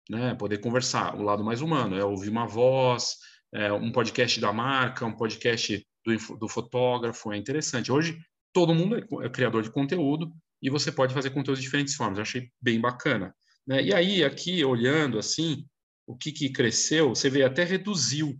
né? 0.09 0.35
Poder 0.35 0.59
conversar, 0.59 1.15
o 1.15 1.21
lado 1.21 1.43
mais 1.43 1.61
humano, 1.61 1.97
é 1.97 2.03
ouvir 2.03 2.29
uma 2.29 2.47
voz, 2.47 3.15
é, 3.53 3.71
um 3.71 3.91
podcast 3.91 4.39
da 4.39 4.51
marca, 4.51 5.05
um 5.05 5.15
podcast 5.15 5.85
do, 6.05 6.37
do 6.37 6.47
fotógrafo, 6.47 7.31
é 7.31 7.37
interessante. 7.37 7.91
Hoje 7.91 8.17
todo 8.53 8.75
mundo 8.75 8.95
é, 8.95 9.25
é 9.25 9.29
criador 9.29 9.63
de 9.63 9.71
conteúdo 9.71 10.33
e 10.61 10.69
você 10.69 10.91
pode 10.91 11.13
fazer 11.13 11.29
conteúdo 11.29 11.57
de 11.57 11.63
diferentes 11.63 11.95
formas. 11.95 12.17
Eu 12.17 12.23
achei 12.23 12.51
bem 12.61 12.79
bacana. 12.79 13.35
Né? 13.67 13.83
E 13.83 13.93
aí, 13.93 14.23
aqui, 14.23 14.63
olhando 14.63 15.19
assim, 15.19 15.65
o 16.07 16.15
que, 16.15 16.31
que 16.31 16.49
cresceu, 16.49 17.09
você 17.09 17.29
vê 17.29 17.43
até 17.43 17.63
reduziu 17.63 18.39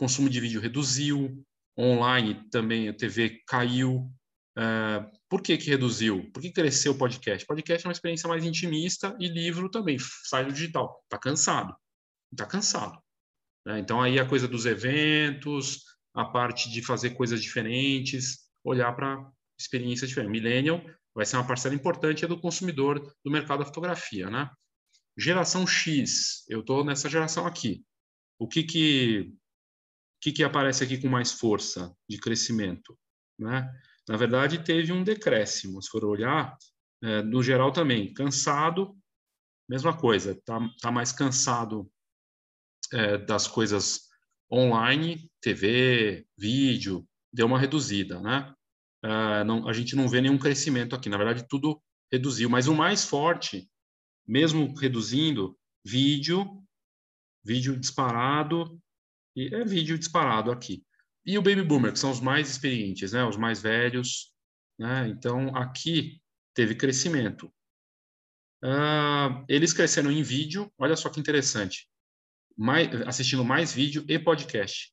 consumo 0.00 0.30
de 0.30 0.40
vídeo 0.40 0.62
reduziu, 0.62 1.44
online 1.78 2.48
também 2.50 2.88
a 2.88 2.94
TV 2.94 3.42
caiu. 3.46 4.10
Uh, 4.56 5.04
por 5.28 5.42
que, 5.42 5.58
que 5.58 5.68
reduziu? 5.68 6.30
Por 6.32 6.40
que 6.40 6.50
cresceu 6.50 6.92
o 6.92 6.98
podcast? 6.98 7.46
Podcast 7.46 7.86
é 7.86 7.88
uma 7.88 7.92
experiência 7.92 8.26
mais 8.26 8.42
intimista 8.42 9.14
e 9.20 9.28
livro 9.28 9.70
também, 9.70 9.98
sai 10.24 10.46
do 10.46 10.52
digital. 10.54 11.02
Está 11.04 11.18
cansado. 11.18 11.76
Está 12.32 12.46
cansado. 12.46 12.98
Né? 13.66 13.78
Então, 13.78 14.00
aí 14.00 14.18
a 14.18 14.26
coisa 14.26 14.48
dos 14.48 14.64
eventos, 14.64 15.84
a 16.14 16.24
parte 16.24 16.70
de 16.70 16.82
fazer 16.82 17.10
coisas 17.10 17.42
diferentes, 17.42 18.38
olhar 18.64 18.96
para 18.96 19.30
experiências 19.58 20.08
diferentes. 20.08 20.32
Millennial 20.32 20.82
vai 21.14 21.26
ser 21.26 21.36
uma 21.36 21.46
parcela 21.46 21.74
importante 21.74 22.24
é 22.24 22.28
do 22.28 22.40
consumidor 22.40 23.00
do 23.24 23.30
mercado 23.30 23.60
da 23.60 23.66
fotografia. 23.66 24.30
Né? 24.30 24.50
Geração 25.18 25.66
X, 25.66 26.44
eu 26.48 26.60
estou 26.60 26.84
nessa 26.84 27.08
geração 27.08 27.46
aqui. 27.46 27.84
O 28.38 28.48
que, 28.48 28.62
que 28.62 29.34
que, 30.20 30.32
que 30.32 30.44
aparece 30.44 30.84
aqui 30.84 31.00
com 31.00 31.08
mais 31.08 31.32
força 31.32 31.94
de 32.08 32.18
crescimento? 32.18 32.96
Né? 33.38 33.68
Na 34.08 34.16
verdade, 34.16 34.62
teve 34.62 34.92
um 34.92 35.02
decréscimo, 35.02 35.82
se 35.82 35.88
for 35.88 36.04
olhar, 36.04 36.56
é, 37.02 37.22
no 37.22 37.42
geral 37.42 37.72
também. 37.72 38.12
Cansado, 38.12 38.96
mesma 39.68 39.96
coisa, 39.96 40.32
está 40.32 40.60
tá 40.80 40.90
mais 40.90 41.10
cansado 41.10 41.90
é, 42.92 43.16
das 43.16 43.46
coisas 43.46 44.08
online, 44.52 45.30
TV, 45.40 46.26
vídeo, 46.36 47.06
deu 47.32 47.46
uma 47.46 47.58
reduzida, 47.58 48.20
né? 48.20 48.52
É, 49.02 49.44
não, 49.44 49.68
a 49.68 49.72
gente 49.72 49.96
não 49.96 50.08
vê 50.08 50.20
nenhum 50.20 50.38
crescimento 50.38 50.94
aqui, 50.94 51.08
na 51.08 51.16
verdade, 51.16 51.46
tudo 51.48 51.80
reduziu, 52.12 52.50
mas 52.50 52.68
o 52.68 52.74
mais 52.74 53.04
forte, 53.04 53.70
mesmo 54.26 54.74
reduzindo, 54.76 55.58
vídeo, 55.84 56.62
vídeo 57.44 57.78
disparado, 57.78 58.80
e 59.34 59.54
é 59.54 59.64
vídeo 59.64 59.98
disparado 59.98 60.50
aqui. 60.50 60.84
E 61.24 61.38
o 61.38 61.42
Baby 61.42 61.62
Boomer, 61.62 61.92
que 61.92 61.98
são 61.98 62.10
os 62.10 62.20
mais 62.20 62.50
experientes, 62.50 63.12
né? 63.12 63.24
os 63.24 63.36
mais 63.36 63.60
velhos. 63.62 64.34
Né? 64.78 65.08
Então, 65.08 65.54
aqui 65.54 66.20
teve 66.54 66.74
crescimento. 66.74 67.52
Uh, 68.62 69.44
eles 69.48 69.72
cresceram 69.72 70.10
em 70.10 70.22
vídeo, 70.22 70.70
olha 70.76 70.96
só 70.96 71.08
que 71.08 71.20
interessante, 71.20 71.88
mais, 72.56 72.88
assistindo 73.06 73.44
mais 73.44 73.72
vídeo 73.72 74.04
e 74.08 74.18
podcast. 74.18 74.92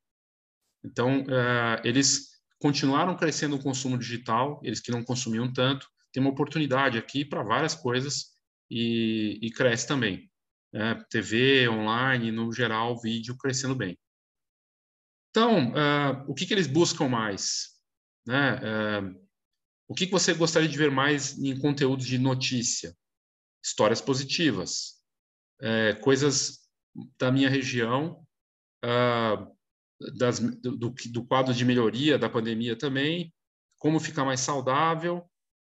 Então, 0.85 1.23
uh, 1.23 1.81
eles 1.83 2.36
continuaram 2.59 3.15
crescendo 3.15 3.55
o 3.55 3.61
consumo 3.61 3.97
digital, 3.97 4.59
eles 4.63 4.79
que 4.79 4.91
não 4.91 5.03
consumiam 5.03 5.51
tanto, 5.51 5.87
tem 6.11 6.21
uma 6.21 6.31
oportunidade 6.31 6.97
aqui 6.97 7.23
para 7.23 7.43
várias 7.43 7.75
coisas 7.75 8.37
e, 8.69 9.39
e 9.41 9.51
cresce 9.51 9.87
também. 9.87 10.29
Né? 10.73 10.95
TV, 11.09 11.69
online, 11.69 12.31
no 12.31 12.51
geral, 12.51 12.99
vídeo 12.99 13.37
crescendo 13.37 13.75
bem. 13.75 13.97
Então, 15.29 15.69
uh, 15.69 16.23
o 16.27 16.33
que, 16.33 16.45
que, 16.45 16.53
eles 16.53 16.67
buscam 16.67 17.07
mais? 17.07 17.75
Né? 18.25 18.55
Uh, 18.55 19.27
o 19.87 19.93
que, 19.93 20.07
que, 20.07 20.11
você 20.11 20.33
gostaria 20.33 20.67
de 20.67 20.77
ver 20.77 20.89
mais 20.89 21.37
em 21.37 21.57
conteúdo 21.59 22.03
de 22.03 22.17
notícia? 22.17 22.95
Histórias 23.63 24.01
positivas, 24.01 25.01
uh, 25.61 25.99
coisas 26.01 26.67
da 27.19 27.31
minha 27.31 27.49
região, 27.49 28.25
das, 30.17 30.39
do, 30.39 30.93
do, 31.11 31.25
quadro 31.25 31.53
de 31.53 31.65
melhoria 31.65 32.17
da 32.17 32.29
pandemia 32.29 32.75
também, 32.75 33.33
como 33.77 33.99
ficar 33.99 34.25
mais 34.25 34.39
saudável 34.39 35.23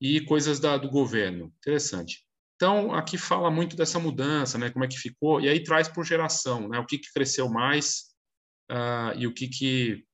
e 0.01 0.21
coisas 0.21 0.59
da, 0.59 0.77
do 0.77 0.89
governo. 0.89 1.53
Interessante. 1.57 2.25
Então, 2.55 2.93
aqui 2.93 3.17
fala 3.17 3.51
muito 3.51 3.75
dessa 3.75 3.99
mudança, 3.99 4.57
né? 4.57 4.69
como 4.69 4.85
é 4.85 4.87
que 4.87 4.97
ficou, 4.97 5.41
e 5.41 5.49
aí 5.49 5.61
traz 5.63 5.87
por 5.87 6.05
geração, 6.05 6.69
né? 6.69 6.79
o 6.79 6.85
que, 6.85 6.97
que 6.97 7.11
cresceu 7.13 7.49
mais, 7.49 8.15
uh, 8.71 9.17
e 9.17 9.27
o 9.27 9.33
que, 9.33 9.47
que 9.47 10.05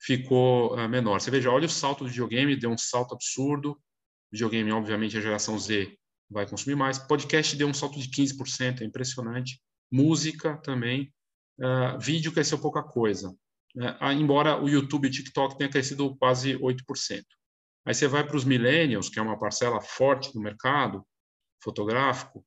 ficou 0.00 0.74
uh, 0.74 0.88
menor. 0.88 1.20
Você 1.20 1.30
veja, 1.30 1.50
olha 1.50 1.66
o 1.66 1.70
salto 1.70 2.04
do 2.04 2.10
videogame, 2.10 2.56
deu 2.56 2.70
um 2.70 2.78
salto 2.78 3.14
absurdo. 3.14 3.80
Videogame, 4.32 4.72
obviamente, 4.72 5.16
a 5.16 5.20
geração 5.20 5.58
Z 5.58 5.96
vai 6.28 6.48
consumir 6.48 6.76
mais. 6.76 6.98
Podcast 6.98 7.56
deu 7.56 7.68
um 7.68 7.74
salto 7.74 7.98
de 7.98 8.08
15%, 8.08 8.80
é 8.80 8.84
impressionante. 8.84 9.60
Música 9.90 10.56
também. 10.58 11.12
Uh, 11.60 11.98
vídeo 11.98 12.32
cresceu 12.32 12.58
pouca 12.58 12.82
coisa. 12.82 13.30
Uh, 13.76 14.12
embora 14.12 14.60
o 14.60 14.68
YouTube 14.68 15.06
e 15.06 15.10
TikTok 15.10 15.58
tenha 15.58 15.70
crescido 15.70 16.16
quase 16.16 16.56
8%. 16.56 17.22
Aí 17.84 17.94
você 17.94 18.08
vai 18.08 18.26
para 18.26 18.36
os 18.36 18.44
millennials, 18.44 19.08
que 19.08 19.18
é 19.18 19.22
uma 19.22 19.38
parcela 19.38 19.80
forte 19.80 20.32
do 20.32 20.40
mercado 20.40 21.06
fotográfico. 21.62 22.44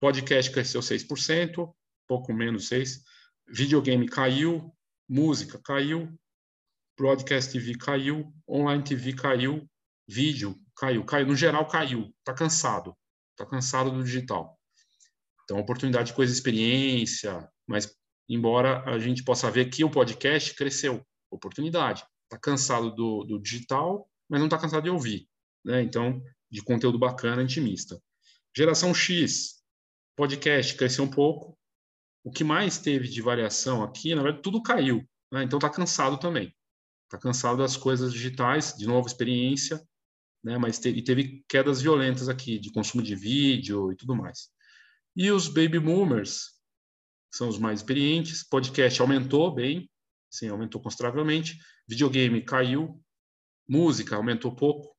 Podcast 0.00 0.50
cresceu 0.50 0.80
6%, 0.80 1.72
pouco 2.08 2.32
menos 2.32 2.68
6%. 2.68 3.00
Videogame 3.46 4.08
caiu, 4.08 4.74
música 5.06 5.60
caiu, 5.62 6.08
broadcast 6.96 7.52
TV 7.52 7.76
caiu, 7.76 8.32
online 8.48 8.82
TV 8.82 9.12
caiu, 9.12 9.68
vídeo 10.08 10.58
caiu, 10.76 11.04
caiu, 11.04 11.26
no 11.26 11.36
geral 11.36 11.66
caiu, 11.68 12.10
está 12.18 12.32
cansado, 12.32 12.96
está 13.32 13.44
cansado 13.44 13.90
do 13.90 14.02
digital. 14.02 14.58
Então, 15.44 15.58
oportunidade 15.58 16.08
de 16.08 16.14
coisa 16.14 16.32
experiência, 16.32 17.46
mas 17.66 17.94
embora 18.28 18.82
a 18.84 18.98
gente 18.98 19.22
possa 19.22 19.50
ver 19.50 19.66
que 19.66 19.84
o 19.84 19.90
podcast 19.90 20.54
cresceu, 20.54 21.04
oportunidade. 21.30 22.04
Está 22.24 22.38
cansado 22.38 22.94
do, 22.94 23.24
do, 23.24 23.38
digital, 23.38 24.08
mas 24.28 24.40
não 24.40 24.46
está 24.46 24.58
cansado 24.58 24.82
de 24.82 24.90
ouvir. 24.90 25.28
Né? 25.64 25.82
Então, 25.82 26.22
de 26.50 26.62
conteúdo 26.62 26.98
bacana, 26.98 27.42
intimista. 27.42 28.00
Geração 28.56 28.94
X, 28.94 29.62
podcast 30.16 30.74
cresceu 30.76 31.04
um 31.04 31.10
pouco, 31.10 31.58
o 32.22 32.30
que 32.30 32.42
mais 32.42 32.78
teve 32.78 33.08
de 33.08 33.20
variação 33.20 33.82
aqui, 33.82 34.14
na 34.14 34.22
verdade, 34.22 34.42
tudo 34.42 34.62
caiu. 34.62 35.06
Né? 35.30 35.42
Então 35.42 35.58
está 35.58 35.68
cansado 35.68 36.18
também. 36.18 36.54
Está 37.04 37.18
cansado 37.18 37.58
das 37.58 37.76
coisas 37.76 38.12
digitais, 38.12 38.74
de 38.76 38.86
novo, 38.86 39.06
experiência, 39.06 39.82
né? 40.42 40.56
mas 40.56 40.78
teve, 40.78 41.02
teve 41.02 41.44
quedas 41.48 41.82
violentas 41.82 42.28
aqui, 42.28 42.58
de 42.58 42.72
consumo 42.72 43.02
de 43.02 43.14
vídeo 43.14 43.92
e 43.92 43.96
tudo 43.96 44.16
mais. 44.16 44.48
E 45.16 45.30
os 45.30 45.48
baby 45.48 45.78
boomers, 45.78 46.53
são 47.36 47.48
os 47.48 47.58
mais 47.58 47.80
experientes, 47.80 48.42
podcast 48.42 49.00
aumentou 49.00 49.52
bem, 49.54 49.90
sim, 50.30 50.48
aumentou 50.48 50.80
consideravelmente, 50.80 51.58
videogame 51.86 52.42
caiu, 52.42 53.00
música 53.68 54.16
aumentou 54.16 54.54
pouco, 54.54 54.94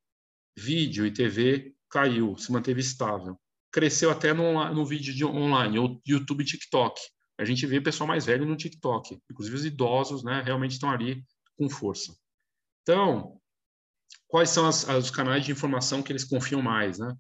vídeo 0.58 1.06
e 1.06 1.12
TV 1.12 1.74
caiu, 1.90 2.38
se 2.38 2.52
manteve 2.52 2.82
estável. 2.82 3.40
Cresceu 3.72 4.10
até 4.10 4.34
no, 4.34 4.74
no 4.74 4.86
vídeo 4.86 5.14
de 5.14 5.26
online, 5.26 6.00
YouTube 6.06 6.42
e 6.42 6.46
TikTok 6.46 7.00
a 7.38 7.44
gente 7.44 7.66
vê 7.66 7.82
pessoal 7.82 8.08
mais 8.08 8.26
velho 8.26 8.46
no 8.46 8.56
TikTok. 8.56 9.20
Inclusive 9.30 9.56
os 9.56 9.66
idosos, 9.66 10.24
né, 10.24 10.42
realmente 10.42 10.72
estão 10.72 10.90
ali 10.90 11.24
com 11.58 11.70
força. 11.70 12.16
Então, 12.82 13.40
quais 14.28 14.50
são 14.50 14.68
as, 14.68 14.88
os 14.88 15.12
canais 15.12 15.44
de 15.44 15.52
informação 15.52 16.02
que 16.02 16.12
eles 16.12 16.24
confiam 16.24 16.62
mais, 16.62 16.98
né? 16.98 17.16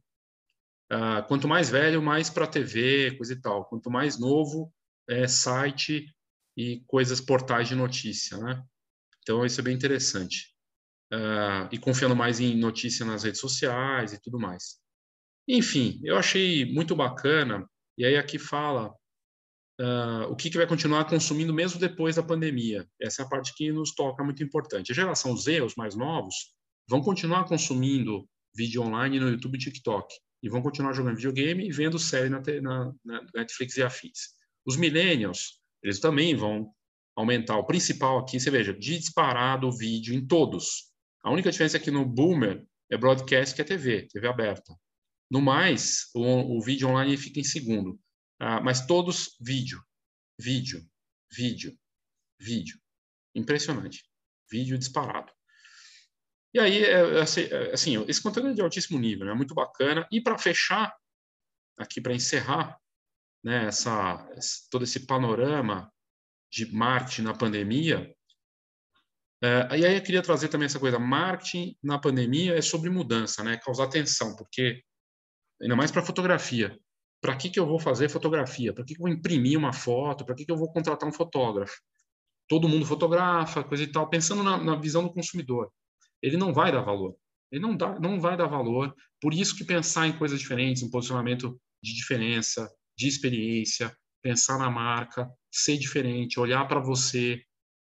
Uh, 0.91 1.27
quanto 1.27 1.47
mais 1.47 1.69
velho, 1.69 2.01
mais 2.01 2.29
para 2.29 2.47
TV, 2.47 3.15
coisa 3.17 3.33
e 3.33 3.41
tal. 3.41 3.65
Quanto 3.65 3.89
mais 3.89 4.19
novo, 4.19 4.71
é 5.09 5.27
site 5.27 6.13
e 6.57 6.81
coisas, 6.87 7.19
portais 7.19 7.67
de 7.67 7.75
notícia, 7.75 8.37
né? 8.37 8.63
Então, 9.21 9.45
isso 9.45 9.59
é 9.59 9.63
bem 9.63 9.75
interessante. 9.75 10.53
Uh, 11.13 11.69
e 11.71 11.77
confiando 11.77 12.15
mais 12.15 12.39
em 12.39 12.55
notícia 12.55 13.05
nas 13.05 13.23
redes 13.23 13.39
sociais 13.39 14.13
e 14.13 14.21
tudo 14.21 14.39
mais. 14.39 14.77
Enfim, 15.47 15.99
eu 16.03 16.17
achei 16.17 16.65
muito 16.65 16.95
bacana. 16.95 17.67
E 17.97 18.05
aí 18.05 18.17
aqui 18.17 18.39
fala 18.39 18.93
uh, 19.79 20.29
o 20.29 20.35
que, 20.35 20.49
que 20.49 20.57
vai 20.57 20.67
continuar 20.67 21.05
consumindo 21.05 21.53
mesmo 21.53 21.79
depois 21.79 22.15
da 22.15 22.23
pandemia. 22.23 22.87
Essa 22.99 23.21
é 23.21 23.25
a 23.25 23.29
parte 23.29 23.53
que 23.55 23.71
nos 23.71 23.93
toca 23.93 24.23
muito 24.23 24.43
importante. 24.43 24.91
A 24.91 24.95
geração 24.95 25.35
Z, 25.37 25.61
os 25.61 25.75
mais 25.75 25.95
novos, 25.95 26.53
vão 26.87 27.01
continuar 27.01 27.45
consumindo 27.45 28.27
vídeo 28.55 28.81
online 28.81 29.19
no 29.19 29.29
YouTube 29.29 29.55
e 29.55 29.59
TikTok. 29.59 30.13
E 30.43 30.49
vão 30.49 30.61
continuar 30.61 30.93
jogando 30.93 31.15
videogame 31.15 31.67
e 31.67 31.71
vendo 31.71 31.97
série 31.97 32.29
na, 32.29 32.39
na, 32.61 32.93
na 33.03 33.25
Netflix 33.33 33.77
e 33.77 33.83
afins. 33.83 34.34
Os 34.65 34.77
millennials, 34.77 35.59
eles 35.83 35.99
também 35.99 36.35
vão 36.35 36.73
aumentar. 37.15 37.57
O 37.57 37.65
principal 37.65 38.19
aqui, 38.19 38.39
você 38.39 38.49
veja, 38.49 38.73
disparado 38.73 39.67
o 39.67 39.71
vídeo 39.71 40.13
em 40.13 40.25
todos. 40.25 40.91
A 41.23 41.31
única 41.31 41.51
diferença 41.51 41.77
é 41.77 41.79
que 41.79 41.91
no 41.91 42.05
Boomer 42.05 42.65
é 42.91 42.97
broadcast 42.97 43.55
que 43.55 43.61
é 43.61 43.65
TV, 43.65 44.07
TV 44.07 44.27
aberta. 44.27 44.75
No 45.29 45.41
mais, 45.41 46.09
o, 46.13 46.57
o 46.57 46.61
vídeo 46.61 46.87
online 46.87 47.17
fica 47.17 47.39
em 47.39 47.43
segundo. 47.43 47.99
Ah, 48.39 48.61
mas 48.61 48.85
todos 48.85 49.35
vídeo, 49.39 49.81
vídeo, 50.39 50.85
vídeo, 51.31 51.77
vídeo. 52.39 52.79
Impressionante. 53.33 54.03
Vídeo 54.51 54.77
disparado. 54.77 55.31
E 56.53 56.59
aí, 56.59 56.83
é, 56.83 57.17
é, 57.17 57.21
assim, 57.21 57.41
assim, 57.73 58.05
esse 58.07 58.21
conteúdo 58.21 58.49
é 58.49 58.53
de 58.53 58.61
altíssimo 58.61 58.99
nível, 58.99 59.25
é 59.25 59.29
né? 59.31 59.35
muito 59.35 59.53
bacana. 59.53 60.07
E 60.11 60.21
para 60.21 60.37
fechar, 60.37 60.95
aqui 61.77 61.99
para 61.99 62.13
encerrar, 62.13 62.79
né, 63.45 63.67
essa, 63.67 64.27
todo 64.71 64.83
esse 64.83 65.05
panorama 65.05 65.91
de 66.51 66.73
marketing 66.73 67.21
na 67.21 67.33
pandemia, 67.33 68.11
é, 69.43 69.77
e 69.77 69.85
aí 69.85 69.95
eu 69.95 70.01
queria 70.01 70.23
trazer 70.23 70.47
também 70.47 70.65
essa 70.65 70.79
coisa, 70.79 70.97
marketing 70.97 71.77
na 71.83 71.99
pandemia 71.99 72.57
é 72.57 72.61
sobre 72.61 72.89
mudança, 72.89 73.43
né, 73.43 73.57
causar 73.57 73.83
atenção, 73.83 74.35
porque 74.35 74.81
ainda 75.61 75.75
mais 75.75 75.91
para 75.91 76.01
fotografia, 76.01 76.75
para 77.21 77.35
que, 77.35 77.49
que 77.49 77.59
eu 77.59 77.65
vou 77.65 77.79
fazer 77.79 78.09
fotografia? 78.09 78.73
Para 78.73 78.83
que, 78.83 78.93
que 78.93 79.01
eu 79.01 79.05
vou 79.05 79.13
imprimir 79.13 79.57
uma 79.57 79.73
foto? 79.73 80.23
Para 80.23 80.35
que, 80.35 80.45
que 80.45 80.51
eu 80.51 80.57
vou 80.57 80.71
contratar 80.71 81.09
um 81.09 81.11
fotógrafo? 81.11 81.73
Todo 82.47 82.69
mundo 82.69 82.85
fotografa, 82.85 83.63
coisa 83.63 83.83
e 83.83 83.87
tal, 83.87 84.07
pensando 84.07 84.43
na, 84.43 84.63
na 84.63 84.75
visão 84.75 85.03
do 85.03 85.11
consumidor. 85.11 85.71
Ele 86.21 86.37
não 86.37 86.53
vai 86.53 86.71
dar 86.71 86.81
valor. 86.81 87.15
Ele 87.51 87.61
não, 87.61 87.75
dá, 87.75 87.99
não 87.99 88.19
vai 88.19 88.37
dar 88.37 88.45
valor. 88.45 88.93
Por 89.19 89.33
isso 89.33 89.55
que 89.55 89.63
pensar 89.63 90.05
em 90.05 90.15
coisas 90.15 90.39
diferentes, 90.39 90.83
em 90.83 90.89
posicionamento 90.91 91.59
de 91.81 91.95
diferença, 91.95 92.71
de 92.97 93.07
experiência, 93.07 93.95
pensar 94.21 94.57
na 94.57 94.69
marca, 94.69 95.29
ser 95.51 95.77
diferente, 95.77 96.39
olhar 96.39 96.67
para 96.67 96.79
você. 96.79 97.41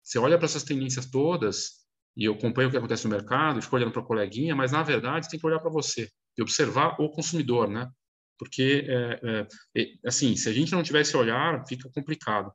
Você 0.04 0.20
olha 0.20 0.38
para 0.38 0.46
essas 0.46 0.64
tendências 0.64 1.06
todas, 1.06 1.86
e 2.16 2.26
eu 2.26 2.34
acompanho 2.34 2.68
o 2.68 2.72
que 2.72 2.78
acontece 2.78 3.06
no 3.06 3.14
mercado, 3.16 3.62
fico 3.62 3.76
olhando 3.76 3.91
para 3.91 4.02
a 4.02 4.06
coleguinha, 4.06 4.56
mas 4.56 4.72
na 4.72 4.84
verdade 4.84 5.30
tem 5.30 5.39
que 5.39 5.46
olhar 5.46 5.60
para 5.60 5.72
você 5.72 6.10
e 6.38 6.41
observar 6.41 6.96
o 7.00 7.10
consumidor, 7.10 7.70
né? 7.70 7.89
porque, 8.38 8.86
é, 8.88 9.48
é, 9.76 9.88
assim, 10.06 10.36
se 10.36 10.50
a 10.50 10.54
gente 10.54 10.72
não 10.72 10.84
tivesse 10.84 11.16
olhar, 11.16 11.66
fica 11.68 11.89
complicado. 11.89 12.52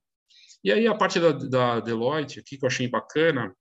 E 0.62 0.70
aí 0.70 0.86
a 0.86 0.94
parte 0.94 1.18
da, 1.18 1.32
da 1.32 1.80
Deloitte, 1.80 2.40
aqui 2.40 2.58
que 2.58 2.64
eu 2.64 2.68
achei 2.68 2.86
bacana, 2.86 3.54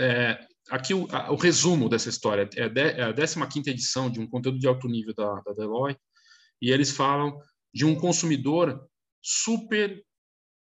é, 0.00 0.44
aqui 0.68 0.94
o, 0.94 1.06
a, 1.12 1.30
o, 1.30 1.36
resumo 1.36 1.88
dessa 1.88 2.08
história 2.08 2.48
é, 2.56 2.68
de, 2.68 2.80
é 2.80 3.02
a 3.04 3.46
15 3.46 3.70
edição 3.70 4.10
de 4.10 4.20
um 4.20 4.28
conteúdo 4.28 4.58
de 4.58 4.66
alto 4.66 4.88
nível 4.88 5.14
da, 5.14 5.40
da 5.42 5.52
Deloitte, 5.52 6.00
e 6.60 6.70
eles 6.70 6.90
falam 6.90 7.38
de 7.74 7.84
um 7.84 7.94
consumidor 7.94 8.86
super 9.22 10.04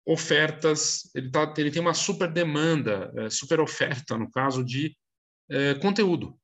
ofertas, 0.06 1.10
ele, 1.14 1.30
tá, 1.30 1.52
ele 1.56 1.70
tem 1.70 1.80
uma 1.80 1.94
super 1.94 2.30
demanda, 2.30 3.12
é, 3.16 3.30
super 3.30 3.60
oferta, 3.60 4.16
no 4.18 4.30
caso 4.30 4.62
de 4.64 4.96
é, 5.50 5.74
conteúdo, 5.74 6.38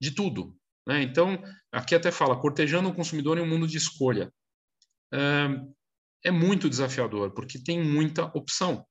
de 0.00 0.12
tudo. 0.12 0.56
Né? 0.86 1.02
Então, 1.02 1.42
aqui 1.72 1.94
até 1.94 2.10
fala, 2.10 2.40
cortejando 2.40 2.88
o 2.88 2.94
consumidor 2.94 3.38
em 3.38 3.42
um 3.42 3.48
mundo 3.48 3.66
de 3.66 3.76
escolha. 3.76 4.32
É, 5.12 5.18
é 6.24 6.30
muito 6.30 6.68
desafiador, 6.68 7.32
porque 7.32 7.58
tem 7.58 7.82
muita 7.82 8.24
opção, 8.36 8.86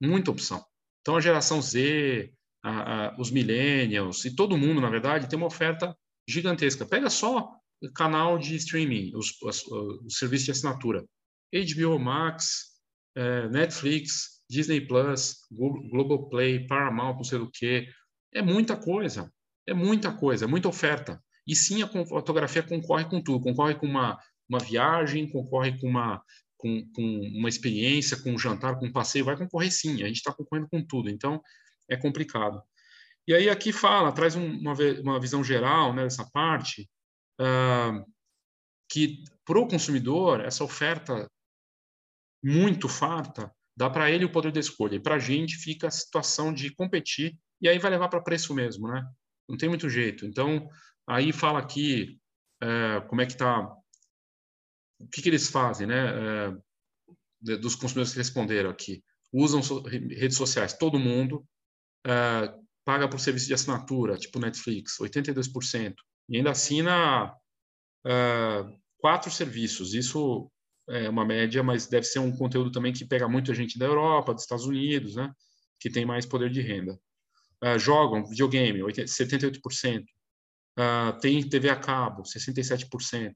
muita 0.00 0.30
opção. 0.30 0.64
Então, 1.00 1.16
a 1.16 1.20
geração 1.20 1.60
Z, 1.60 2.32
a, 2.62 2.70
a, 3.08 3.20
os 3.20 3.30
millennials 3.30 4.24
e 4.24 4.34
todo 4.34 4.58
mundo, 4.58 4.80
na 4.80 4.90
verdade, 4.90 5.28
tem 5.28 5.36
uma 5.36 5.46
oferta 5.46 5.96
gigantesca. 6.28 6.86
Pega 6.86 7.10
só 7.10 7.50
canal 7.94 8.38
de 8.38 8.56
streaming, 8.56 9.12
os, 9.14 9.40
os, 9.42 9.66
os 9.66 10.18
serviços 10.18 10.46
de 10.46 10.50
assinatura. 10.52 11.04
HBO 11.52 11.98
Max, 11.98 12.78
é, 13.16 13.48
Netflix, 13.48 14.42
Disney 14.50 14.80
Plus, 14.80 15.46
Globoplay, 15.50 16.66
Paramount, 16.66 17.16
não 17.16 17.24
sei 17.24 17.38
o 17.38 17.50
que. 17.50 17.88
É 18.32 18.42
muita 18.42 18.76
coisa, 18.76 19.32
é 19.66 19.74
muita 19.74 20.12
coisa, 20.12 20.44
é 20.44 20.48
muita 20.48 20.68
oferta. 20.68 21.22
E 21.46 21.56
sim, 21.56 21.82
a 21.82 21.88
fotografia 21.88 22.62
concorre 22.62 23.04
com 23.06 23.22
tudo, 23.22 23.40
concorre 23.40 23.74
com 23.74 23.86
uma, 23.86 24.18
uma 24.48 24.58
viagem, 24.58 25.28
concorre 25.28 25.78
com 25.80 25.88
uma, 25.88 26.22
com, 26.56 26.86
com 26.92 27.02
uma 27.02 27.48
experiência, 27.48 28.16
com 28.22 28.32
um 28.32 28.38
jantar, 28.38 28.78
com 28.78 28.86
um 28.86 28.92
passeio, 28.92 29.24
vai 29.24 29.36
concorrer 29.36 29.72
sim, 29.72 30.02
a 30.02 30.06
gente 30.06 30.16
está 30.16 30.32
concorrendo 30.32 30.68
com 30.68 30.84
tudo, 30.84 31.08
então 31.08 31.40
é 31.88 31.96
complicado. 31.96 32.62
E 33.26 33.34
aí 33.34 33.48
aqui 33.48 33.72
fala, 33.72 34.12
traz 34.12 34.34
uma, 34.34 34.74
uma 35.02 35.20
visão 35.20 35.44
geral 35.44 35.94
né, 35.94 36.04
dessa 36.04 36.28
parte, 36.30 36.88
uh, 37.40 38.04
que 38.90 39.24
para 39.44 39.58
o 39.58 39.68
consumidor, 39.68 40.40
essa 40.40 40.64
oferta 40.64 41.26
muito 42.42 42.88
farta, 42.88 43.52
dá 43.76 43.88
para 43.88 44.10
ele 44.10 44.24
o 44.24 44.32
poder 44.32 44.52
de 44.52 44.60
escolha, 44.60 44.96
e 44.96 45.00
para 45.00 45.16
a 45.16 45.18
gente 45.18 45.56
fica 45.56 45.88
a 45.88 45.90
situação 45.90 46.52
de 46.52 46.74
competir, 46.74 47.36
e 47.60 47.68
aí 47.68 47.78
vai 47.78 47.90
levar 47.90 48.08
para 48.08 48.22
preço 48.22 48.54
mesmo, 48.54 48.88
né? 48.88 49.04
Não 49.48 49.56
tem 49.56 49.68
muito 49.68 49.88
jeito. 49.88 50.26
Então, 50.26 50.68
Aí 51.08 51.32
fala 51.32 51.58
aqui 51.58 52.20
é, 52.60 53.00
como 53.08 53.22
é 53.22 53.26
que 53.26 53.32
está, 53.32 53.62
o 55.00 55.08
que, 55.10 55.22
que 55.22 55.28
eles 55.30 55.48
fazem, 55.48 55.86
né? 55.86 55.96
É, 55.96 57.56
dos 57.56 57.74
consumidores 57.74 58.12
que 58.12 58.18
responderam 58.18 58.68
aqui. 58.68 59.02
Usam 59.32 59.62
so, 59.62 59.80
redes 59.80 60.36
sociais, 60.36 60.74
todo 60.74 60.98
mundo, 60.98 61.46
é, 62.06 62.54
paga 62.84 63.08
por 63.08 63.18
serviço 63.18 63.46
de 63.46 63.54
assinatura, 63.54 64.18
tipo 64.18 64.38
Netflix, 64.38 64.98
82%, 65.00 65.94
e 66.28 66.36
ainda 66.36 66.50
assina 66.50 67.34
é, 68.06 68.64
quatro 68.98 69.30
serviços. 69.30 69.94
Isso 69.94 70.50
é 70.88 71.08
uma 71.08 71.24
média, 71.24 71.62
mas 71.62 71.86
deve 71.86 72.06
ser 72.06 72.18
um 72.18 72.34
conteúdo 72.34 72.70
também 72.70 72.92
que 72.92 73.04
pega 73.04 73.28
muita 73.28 73.54
gente 73.54 73.78
da 73.78 73.86
Europa, 73.86 74.34
dos 74.34 74.42
Estados 74.42 74.66
Unidos, 74.66 75.16
né? 75.16 75.32
Que 75.78 75.90
tem 75.90 76.04
mais 76.04 76.26
poder 76.26 76.50
de 76.50 76.60
renda. 76.60 76.98
Uh, 77.62 77.78
jogam 77.78 78.24
videogame, 78.24 78.80
78%. 78.80 80.04
Uh, 80.78 81.18
tem 81.20 81.46
TV 81.46 81.70
a 81.70 81.76
cabo, 81.76 82.22
67%. 82.22 83.34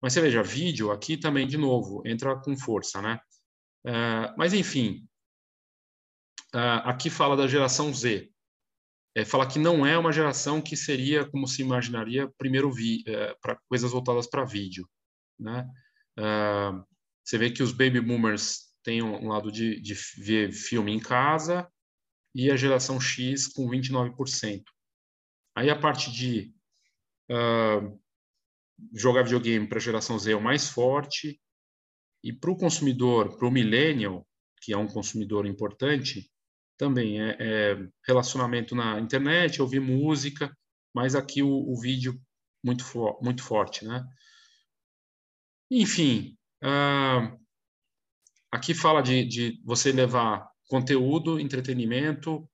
Mas 0.00 0.12
você 0.12 0.20
veja, 0.20 0.42
vídeo 0.42 0.90
aqui 0.90 1.16
também, 1.16 1.46
de 1.46 1.56
novo, 1.56 2.02
entra 2.06 2.36
com 2.40 2.56
força, 2.56 3.02
né? 3.02 3.18
Uh, 3.86 4.32
mas, 4.38 4.54
enfim, 4.54 5.06
uh, 6.54 6.84
aqui 6.84 7.10
fala 7.10 7.36
da 7.36 7.46
geração 7.46 7.92
Z. 7.92 8.30
É, 9.16 9.24
fala 9.24 9.46
que 9.46 9.58
não 9.58 9.86
é 9.86 9.96
uma 9.96 10.12
geração 10.12 10.60
que 10.60 10.76
seria, 10.76 11.24
como 11.24 11.46
se 11.46 11.62
imaginaria, 11.62 12.28
primeiro 12.36 12.70
é, 13.06 13.34
para 13.40 13.58
coisas 13.68 13.92
voltadas 13.92 14.26
para 14.26 14.44
vídeo. 14.44 14.88
Né? 15.38 15.68
você 17.24 17.36
vê 17.36 17.50
que 17.50 17.60
os 17.60 17.72
baby 17.72 18.00
boomers 18.00 18.72
têm 18.84 19.02
um 19.02 19.26
lado 19.26 19.50
de, 19.50 19.80
de 19.80 19.94
ver 20.16 20.52
filme 20.52 20.92
em 20.92 21.00
casa 21.00 21.68
e 22.32 22.52
a 22.52 22.56
geração 22.56 23.00
X 23.00 23.48
com 23.48 23.68
29%. 23.68 24.62
Aí 25.56 25.70
a 25.70 25.78
parte 25.78 26.12
de 26.12 26.54
uh, 27.30 28.00
jogar 28.92 29.22
videogame 29.22 29.66
para 29.66 29.78
a 29.78 29.80
geração 29.80 30.18
Z 30.18 30.32
é 30.32 30.36
o 30.36 30.42
mais 30.42 30.68
forte, 30.68 31.40
e 32.24 32.32
para 32.32 32.50
o 32.50 32.56
consumidor, 32.56 33.36
para 33.36 33.46
o 33.46 33.50
millennial, 33.50 34.26
que 34.62 34.72
é 34.72 34.78
um 34.78 34.86
consumidor 34.86 35.46
importante, 35.46 36.32
também 36.76 37.20
é, 37.20 37.36
é, 37.38 37.88
relacionamento 38.06 38.74
na 38.74 38.98
internet, 39.00 39.60
ouvir 39.60 39.80
música, 39.80 40.54
mas 40.94 41.14
aqui 41.14 41.42
o, 41.42 41.48
o 41.48 41.80
vídeo 41.80 42.20
muito, 42.62 42.84
fo 42.84 43.18
muito 43.22 43.42
forte, 43.42 43.84
né? 43.84 44.04
Enfim, 45.70 46.36
uh, 46.62 47.38
aqui 48.50 48.74
fala 48.74 49.02
de, 49.02 49.24
de, 49.24 49.60
você 49.64 49.92
levar 49.92 50.48
conteúdo, 50.68 51.40
entretenimento 51.40 52.48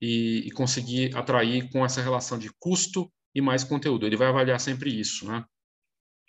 e, 0.00 0.44
e, 0.46 0.50
conseguir 0.50 1.16
atrair 1.16 1.70
com 1.70 1.84
essa 1.84 2.02
relação 2.02 2.38
de 2.38 2.50
custo 2.58 3.10
e 3.34 3.40
mais 3.40 3.64
conteúdo. 3.64 4.06
Ele 4.06 4.16
vai 4.16 4.28
avaliar 4.28 4.60
sempre 4.60 4.90
isso, 4.98 5.26
né? 5.26 5.44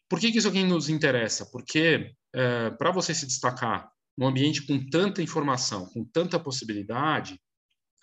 Por 0.10 0.20
que, 0.20 0.32
que 0.32 0.38
isso 0.38 0.48
aqui 0.48 0.64
nos 0.64 0.90
interessa? 0.90 1.46
Porque 1.52 2.14
é, 2.34 2.70
para 2.72 2.92
você 2.92 3.14
se 3.14 3.26
destacar 3.26 3.92
num 4.18 4.28
ambiente 4.28 4.66
com 4.66 4.90
tanta 4.90 5.22
informação, 5.22 5.86
com 5.88 6.04
tanta 6.04 6.40
possibilidade, 6.40 7.40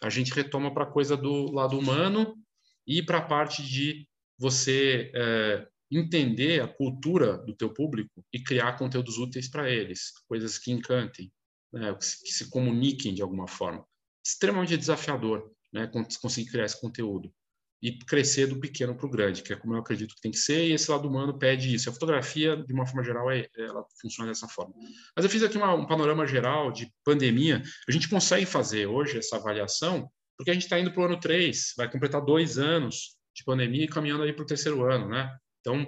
a 0.02 0.10
gente 0.10 0.32
retoma 0.32 0.72
para 0.72 0.84
a 0.84 0.90
coisa 0.90 1.16
do 1.16 1.50
lado 1.50 1.78
humano 1.78 2.36
e 2.86 3.02
para 3.02 3.18
a 3.18 3.26
parte 3.26 3.62
de 3.62 4.06
você 4.38 5.10
é, 5.14 5.66
entender 5.90 6.62
a 6.62 6.68
cultura 6.68 7.38
do 7.38 7.54
teu 7.54 7.72
público 7.72 8.24
e 8.32 8.42
criar 8.42 8.76
conteúdos 8.76 9.18
úteis 9.18 9.48
para 9.48 9.70
eles, 9.70 10.12
coisas 10.28 10.58
que 10.58 10.70
encantem, 10.70 11.32
né, 11.72 11.94
que, 11.94 12.04
se, 12.04 12.22
que, 12.22 12.30
se, 12.30 12.50
comuniquem 12.50 13.14
de 13.14 13.22
alguma 13.22 13.48
forma. 13.48 13.84
Extremamente 14.24 14.76
desafiador, 14.76 15.50
né, 15.72 15.90
conseguir 16.20 16.50
criar 16.50 16.64
esse 16.64 16.80
conteúdo 16.80 17.32
e 17.84 17.98
crescer 17.98 18.46
do 18.46 18.58
pequeno 18.58 18.96
para 18.96 19.04
o 19.04 19.10
grande, 19.10 19.42
que 19.42 19.52
é 19.52 19.56
como 19.56 19.74
eu 19.74 19.78
acredito 19.78 20.14
que 20.14 20.20
tem 20.22 20.30
que 20.30 20.38
ser, 20.38 20.66
e 20.66 20.72
esse 20.72 20.90
lado 20.90 21.06
humano 21.06 21.38
pede 21.38 21.74
isso. 21.74 21.90
A 21.90 21.92
fotografia, 21.92 22.56
de 22.56 22.72
uma 22.72 22.86
forma 22.86 23.04
geral, 23.04 23.30
é, 23.30 23.46
ela 23.58 23.84
funciona 24.00 24.30
dessa 24.30 24.48
forma. 24.48 24.72
Mas 25.14 25.22
eu 25.22 25.30
fiz 25.30 25.42
aqui 25.42 25.58
uma, 25.58 25.74
um 25.74 25.86
panorama 25.86 26.26
geral 26.26 26.72
de 26.72 26.90
pandemia. 27.04 27.62
A 27.86 27.92
gente 27.92 28.08
consegue 28.08 28.46
fazer 28.46 28.86
hoje 28.86 29.18
essa 29.18 29.36
avaliação, 29.36 30.10
porque 30.34 30.50
a 30.50 30.54
gente 30.54 30.62
está 30.62 30.80
indo 30.80 30.90
para 30.92 31.02
o 31.02 31.04
ano 31.04 31.20
3, 31.20 31.74
vai 31.76 31.90
completar 31.90 32.24
dois 32.24 32.56
anos 32.56 33.18
de 33.36 33.44
pandemia 33.44 33.84
e 33.84 33.88
caminhando 33.88 34.22
aí 34.22 34.32
para 34.32 34.44
o 34.44 34.46
terceiro 34.46 34.82
ano, 34.90 35.10
né? 35.10 35.30
Então, 35.60 35.86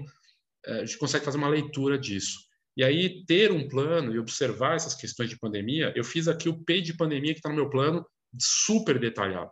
é, 0.67 0.81
a 0.81 0.85
gente 0.85 0.99
consegue 0.99 1.25
fazer 1.25 1.39
uma 1.39 1.49
leitura 1.49 1.99
disso. 1.99 2.41
E 2.77 2.85
aí, 2.85 3.25
ter 3.25 3.51
um 3.51 3.67
plano 3.67 4.15
e 4.15 4.19
observar 4.19 4.77
essas 4.77 4.95
questões 4.95 5.31
de 5.31 5.39
pandemia, 5.39 5.95
eu 5.97 6.05
fiz 6.05 6.29
aqui 6.29 6.47
o 6.47 6.63
P 6.63 6.83
de 6.83 6.93
pandemia 6.93 7.33
que 7.33 7.39
está 7.39 7.49
no 7.49 7.55
meu 7.55 7.71
plano, 7.71 8.07
super 8.39 8.99
detalhado 8.99 9.51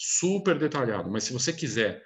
super 0.00 0.56
detalhado, 0.56 1.10
mas 1.10 1.24
se 1.24 1.32
você 1.32 1.52
quiser 1.52 2.04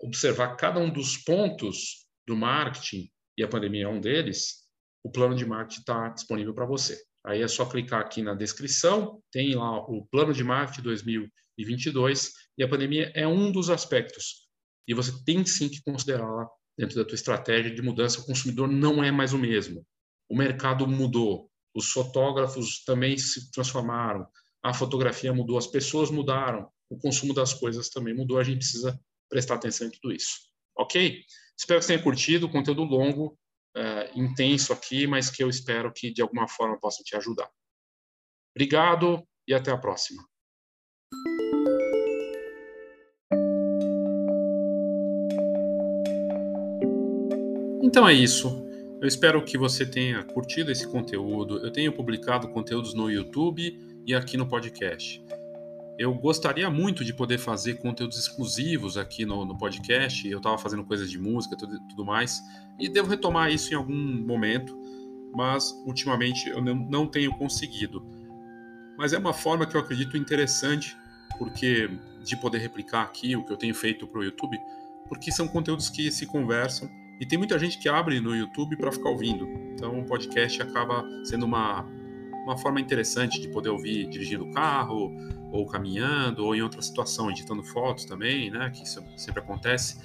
observar 0.00 0.56
cada 0.56 0.78
um 0.78 0.88
dos 0.88 1.16
pontos 1.16 2.06
do 2.24 2.36
marketing, 2.36 3.10
e 3.36 3.42
a 3.42 3.48
pandemia 3.48 3.86
é 3.86 3.88
um 3.88 4.00
deles, 4.00 4.62
o 5.02 5.10
plano 5.10 5.34
de 5.34 5.44
marketing 5.44 5.80
está 5.80 6.08
disponível 6.10 6.54
para 6.54 6.66
você. 6.66 7.02
Aí 7.26 7.42
é 7.42 7.48
só 7.48 7.64
clicar 7.66 8.00
aqui 8.00 8.22
na 8.22 8.34
descrição, 8.34 9.20
tem 9.32 9.56
lá 9.56 9.78
o 9.88 10.06
plano 10.06 10.32
de 10.32 10.44
marketing 10.44 10.82
2022, 10.82 12.32
e 12.58 12.62
a 12.62 12.68
pandemia 12.68 13.10
é 13.14 13.26
um 13.26 13.50
dos 13.50 13.70
aspectos. 13.70 14.46
E 14.86 14.94
você 14.94 15.12
tem 15.24 15.44
sim 15.44 15.68
que 15.68 15.82
considerá-la 15.82 16.48
dentro 16.78 16.96
da 16.96 17.04
tua 17.04 17.14
estratégia 17.14 17.74
de 17.74 17.82
mudança. 17.82 18.20
O 18.20 18.26
consumidor 18.26 18.68
não 18.68 19.02
é 19.02 19.10
mais 19.10 19.32
o 19.32 19.38
mesmo. 19.38 19.84
O 20.28 20.36
mercado 20.36 20.86
mudou, 20.86 21.50
os 21.74 21.90
fotógrafos 21.90 22.84
também 22.84 23.16
se 23.18 23.50
transformaram, 23.50 24.26
a 24.62 24.72
fotografia 24.72 25.32
mudou, 25.32 25.58
as 25.58 25.66
pessoas 25.66 26.10
mudaram, 26.10 26.68
o 26.92 26.98
consumo 26.98 27.32
das 27.32 27.54
coisas 27.54 27.88
também 27.88 28.14
mudou, 28.14 28.38
a 28.38 28.44
gente 28.44 28.58
precisa 28.58 29.00
prestar 29.28 29.54
atenção 29.54 29.86
em 29.86 29.90
tudo 29.90 30.12
isso. 30.12 30.36
Ok? 30.76 31.22
Espero 31.58 31.80
que 31.80 31.86
você 31.86 31.92
tenha 31.94 32.02
curtido, 32.02 32.50
conteúdo 32.50 32.82
longo, 32.84 33.38
uh, 33.76 34.18
intenso 34.18 34.72
aqui, 34.72 35.06
mas 35.06 35.30
que 35.30 35.42
eu 35.42 35.48
espero 35.48 35.90
que 35.92 36.12
de 36.12 36.20
alguma 36.20 36.46
forma 36.46 36.78
possa 36.78 37.02
te 37.02 37.16
ajudar. 37.16 37.50
Obrigado 38.54 39.26
e 39.48 39.54
até 39.54 39.70
a 39.70 39.78
próxima. 39.78 40.22
Então 47.82 48.06
é 48.08 48.12
isso. 48.12 48.66
Eu 49.00 49.08
espero 49.08 49.44
que 49.44 49.58
você 49.58 49.84
tenha 49.84 50.22
curtido 50.22 50.70
esse 50.70 50.86
conteúdo. 50.86 51.64
Eu 51.64 51.72
tenho 51.72 51.92
publicado 51.92 52.48
conteúdos 52.48 52.94
no 52.94 53.10
YouTube 53.10 53.78
e 54.06 54.14
aqui 54.14 54.36
no 54.36 54.48
podcast. 54.48 55.22
Eu 56.02 56.12
gostaria 56.12 56.68
muito 56.68 57.04
de 57.04 57.14
poder 57.14 57.38
fazer 57.38 57.74
conteúdos 57.74 58.18
exclusivos 58.18 58.98
aqui 58.98 59.24
no, 59.24 59.44
no 59.44 59.56
podcast. 59.56 60.28
Eu 60.28 60.38
estava 60.38 60.58
fazendo 60.58 60.82
coisas 60.82 61.08
de 61.08 61.16
música, 61.16 61.56
tudo, 61.56 61.78
tudo, 61.88 62.04
mais, 62.04 62.42
e 62.76 62.88
devo 62.88 63.08
retomar 63.08 63.52
isso 63.52 63.72
em 63.72 63.76
algum 63.76 63.94
momento, 63.94 64.76
mas 65.32 65.70
ultimamente 65.86 66.48
eu 66.48 66.60
não, 66.60 66.74
não 66.74 67.06
tenho 67.06 67.30
conseguido. 67.38 68.04
Mas 68.98 69.12
é 69.12 69.18
uma 69.18 69.32
forma 69.32 69.64
que 69.64 69.76
eu 69.76 69.80
acredito 69.80 70.16
interessante, 70.16 70.96
porque 71.38 71.88
de 72.24 72.36
poder 72.36 72.58
replicar 72.58 73.02
aqui 73.02 73.36
o 73.36 73.44
que 73.44 73.52
eu 73.52 73.56
tenho 73.56 73.74
feito 73.74 74.04
para 74.04 74.18
o 74.18 74.24
YouTube, 74.24 74.58
porque 75.08 75.30
são 75.30 75.46
conteúdos 75.46 75.88
que 75.88 76.10
se 76.10 76.26
conversam 76.26 76.90
e 77.20 77.26
tem 77.26 77.38
muita 77.38 77.56
gente 77.60 77.78
que 77.78 77.88
abre 77.88 78.20
no 78.20 78.34
YouTube 78.34 78.76
para 78.76 78.90
ficar 78.90 79.08
ouvindo. 79.08 79.46
Então 79.72 80.00
o 80.00 80.04
podcast 80.04 80.60
acaba 80.60 81.04
sendo 81.24 81.46
uma 81.46 81.86
uma 82.44 82.58
forma 82.58 82.80
interessante 82.80 83.40
de 83.40 83.48
poder 83.48 83.68
ouvir 83.68 84.08
dirigindo 84.08 84.44
o 84.44 84.50
carro, 84.50 85.14
ou 85.52 85.66
caminhando, 85.66 86.44
ou 86.44 86.56
em 86.56 86.62
outra 86.62 86.80
situação, 86.80 87.30
editando 87.30 87.62
fotos 87.62 88.04
também, 88.04 88.50
né? 88.50 88.70
Que 88.70 88.82
isso 88.82 89.04
sempre 89.16 89.40
acontece. 89.40 90.00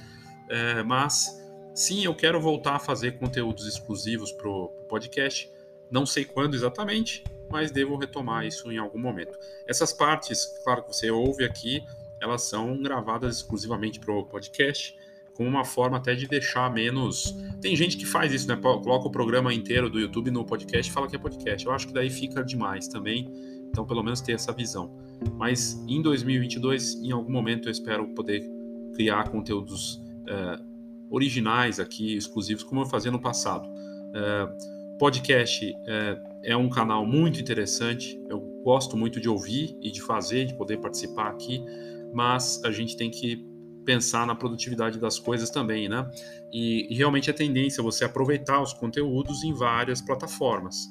É, 0.49 0.83
mas 0.83 1.41
sim, 1.73 2.05
eu 2.05 2.13
quero 2.13 2.39
voltar 2.39 2.75
a 2.75 2.79
fazer 2.79 3.17
conteúdos 3.17 3.65
exclusivos 3.65 4.31
para 4.31 4.49
o 4.49 4.67
podcast. 4.89 5.49
Não 5.89 6.05
sei 6.05 6.25
quando 6.25 6.53
exatamente, 6.53 7.23
mas 7.49 7.71
devo 7.71 7.95
retomar 7.95 8.45
isso 8.45 8.71
em 8.71 8.77
algum 8.77 8.99
momento. 8.99 9.39
Essas 9.65 9.93
partes, 9.93 10.45
claro 10.63 10.83
que 10.83 10.93
você 10.93 11.09
ouve 11.09 11.45
aqui, 11.45 11.81
elas 12.21 12.43
são 12.43 12.81
gravadas 12.81 13.37
exclusivamente 13.37 13.99
para 13.99 14.13
o 14.13 14.25
podcast 14.25 14.97
como 15.37 15.47
uma 15.47 15.63
forma 15.63 15.97
até 15.97 16.15
de 16.15 16.27
deixar 16.27 16.73
menos. 16.73 17.37
Tem 17.61 17.75
gente 17.75 17.95
que 17.95 18.07
faz 18.07 18.33
isso, 18.33 18.47
né? 18.47 18.55
Coloca 18.55 19.07
o 19.07 19.11
programa 19.11 19.53
inteiro 19.53 19.87
do 19.87 19.99
YouTube 19.99 20.31
no 20.31 20.43
podcast 20.43 20.89
e 20.89 20.93
fala 20.93 21.07
que 21.07 21.15
é 21.15 21.19
podcast. 21.19 21.63
Eu 21.63 21.71
acho 21.71 21.87
que 21.87 21.93
daí 21.93 22.09
fica 22.09 22.43
demais 22.43 22.87
também. 22.87 23.31
Então, 23.69 23.85
pelo 23.85 24.01
menos 24.01 24.19
ter 24.19 24.31
essa 24.31 24.51
visão. 24.51 24.91
Mas 25.35 25.83
em 25.87 26.01
2022, 26.01 26.95
em 27.03 27.11
algum 27.11 27.31
momento, 27.31 27.67
eu 27.67 27.71
espero 27.71 28.07
poder 28.09 28.43
criar 28.93 29.29
conteúdos 29.29 30.01
é, 30.27 30.59
originais 31.09 31.79
aqui, 31.79 32.15
exclusivos, 32.15 32.63
como 32.63 32.81
eu 32.81 32.85
fazia 32.85 33.11
no 33.11 33.19
passado. 33.19 33.67
É, 34.13 34.97
podcast 34.97 35.73
é, 35.85 36.21
é 36.43 36.57
um 36.57 36.69
canal 36.69 37.05
muito 37.05 37.39
interessante. 37.39 38.19
Eu 38.29 38.39
gosto 38.63 38.97
muito 38.97 39.19
de 39.19 39.29
ouvir 39.29 39.77
e 39.81 39.91
de 39.91 40.01
fazer, 40.01 40.45
de 40.45 40.55
poder 40.55 40.77
participar 40.77 41.29
aqui, 41.29 41.63
mas 42.13 42.61
a 42.63 42.71
gente 42.71 42.97
tem 42.97 43.09
que 43.09 43.45
pensar 43.85 44.27
na 44.27 44.35
produtividade 44.35 44.99
das 44.99 45.17
coisas 45.17 45.49
também, 45.49 45.87
né? 45.87 46.09
E, 46.51 46.87
e 46.89 46.95
realmente 46.95 47.29
a 47.31 47.33
tendência 47.33 47.79
é 47.79 47.83
você 47.83 48.03
aproveitar 48.03 48.61
os 48.61 48.73
conteúdos 48.73 49.43
em 49.43 49.53
várias 49.53 50.01
plataformas, 50.01 50.87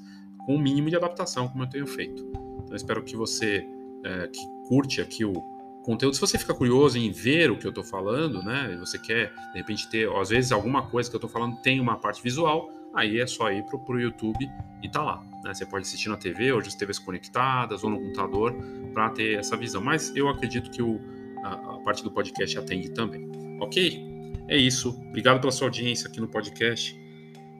com 0.46 0.54
o 0.54 0.56
um 0.56 0.58
mínimo 0.58 0.88
de 0.88 0.96
adaptação, 0.96 1.48
como 1.48 1.64
eu 1.64 1.68
tenho 1.68 1.86
feito. 1.86 2.26
Então, 2.64 2.74
espero 2.74 3.04
que 3.04 3.14
você 3.14 3.66
é, 4.06 4.28
que 4.28 4.40
curte 4.68 5.00
aqui 5.00 5.24
o 5.24 5.34
conteúdo, 5.82 6.14
se 6.14 6.20
você 6.20 6.38
fica 6.38 6.54
curioso 6.54 6.98
em 6.98 7.10
ver 7.10 7.50
o 7.50 7.56
que 7.56 7.66
eu 7.66 7.70
estou 7.70 7.84
falando, 7.84 8.42
né? 8.42 8.72
E 8.72 8.76
você 8.76 8.98
quer, 8.98 9.32
de 9.52 9.58
repente, 9.58 9.88
ter, 9.88 10.10
às 10.10 10.30
vezes, 10.30 10.50
alguma 10.50 10.86
coisa 10.88 11.08
que 11.08 11.14
eu 11.14 11.18
estou 11.18 11.30
falando 11.30 11.56
tem 11.62 11.78
uma 11.78 11.96
parte 11.96 12.22
visual, 12.22 12.70
aí 12.94 13.20
é 13.20 13.26
só 13.26 13.50
ir 13.52 13.62
para 13.64 13.76
o 13.76 14.00
YouTube 14.00 14.48
e 14.82 14.88
tá 14.88 15.02
lá. 15.02 15.22
Né? 15.44 15.54
Você 15.54 15.64
pode 15.64 15.86
assistir 15.86 16.08
na 16.08 16.16
TV, 16.16 16.52
hoje 16.52 16.68
as 16.68 16.74
TVs 16.74 16.98
conectadas 16.98 17.84
ou 17.84 17.90
no 17.90 17.98
computador, 17.98 18.54
para 18.92 19.10
ter 19.10 19.38
essa 19.38 19.56
visão. 19.56 19.80
Mas 19.80 20.14
eu 20.16 20.28
acredito 20.28 20.70
que 20.70 20.82
o 20.82 21.00
a, 21.46 21.76
a 21.76 21.78
parte 21.80 22.02
do 22.02 22.10
podcast 22.10 22.58
atende 22.58 22.90
também. 22.90 23.28
Ok? 23.60 24.04
É 24.48 24.56
isso. 24.56 24.90
Obrigado 25.08 25.40
pela 25.40 25.52
sua 25.52 25.68
audiência 25.68 26.08
aqui 26.08 26.20
no 26.20 26.28
podcast 26.28 26.98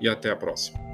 e 0.01 0.09
até 0.09 0.31
a 0.31 0.37
próxima. 0.37 0.86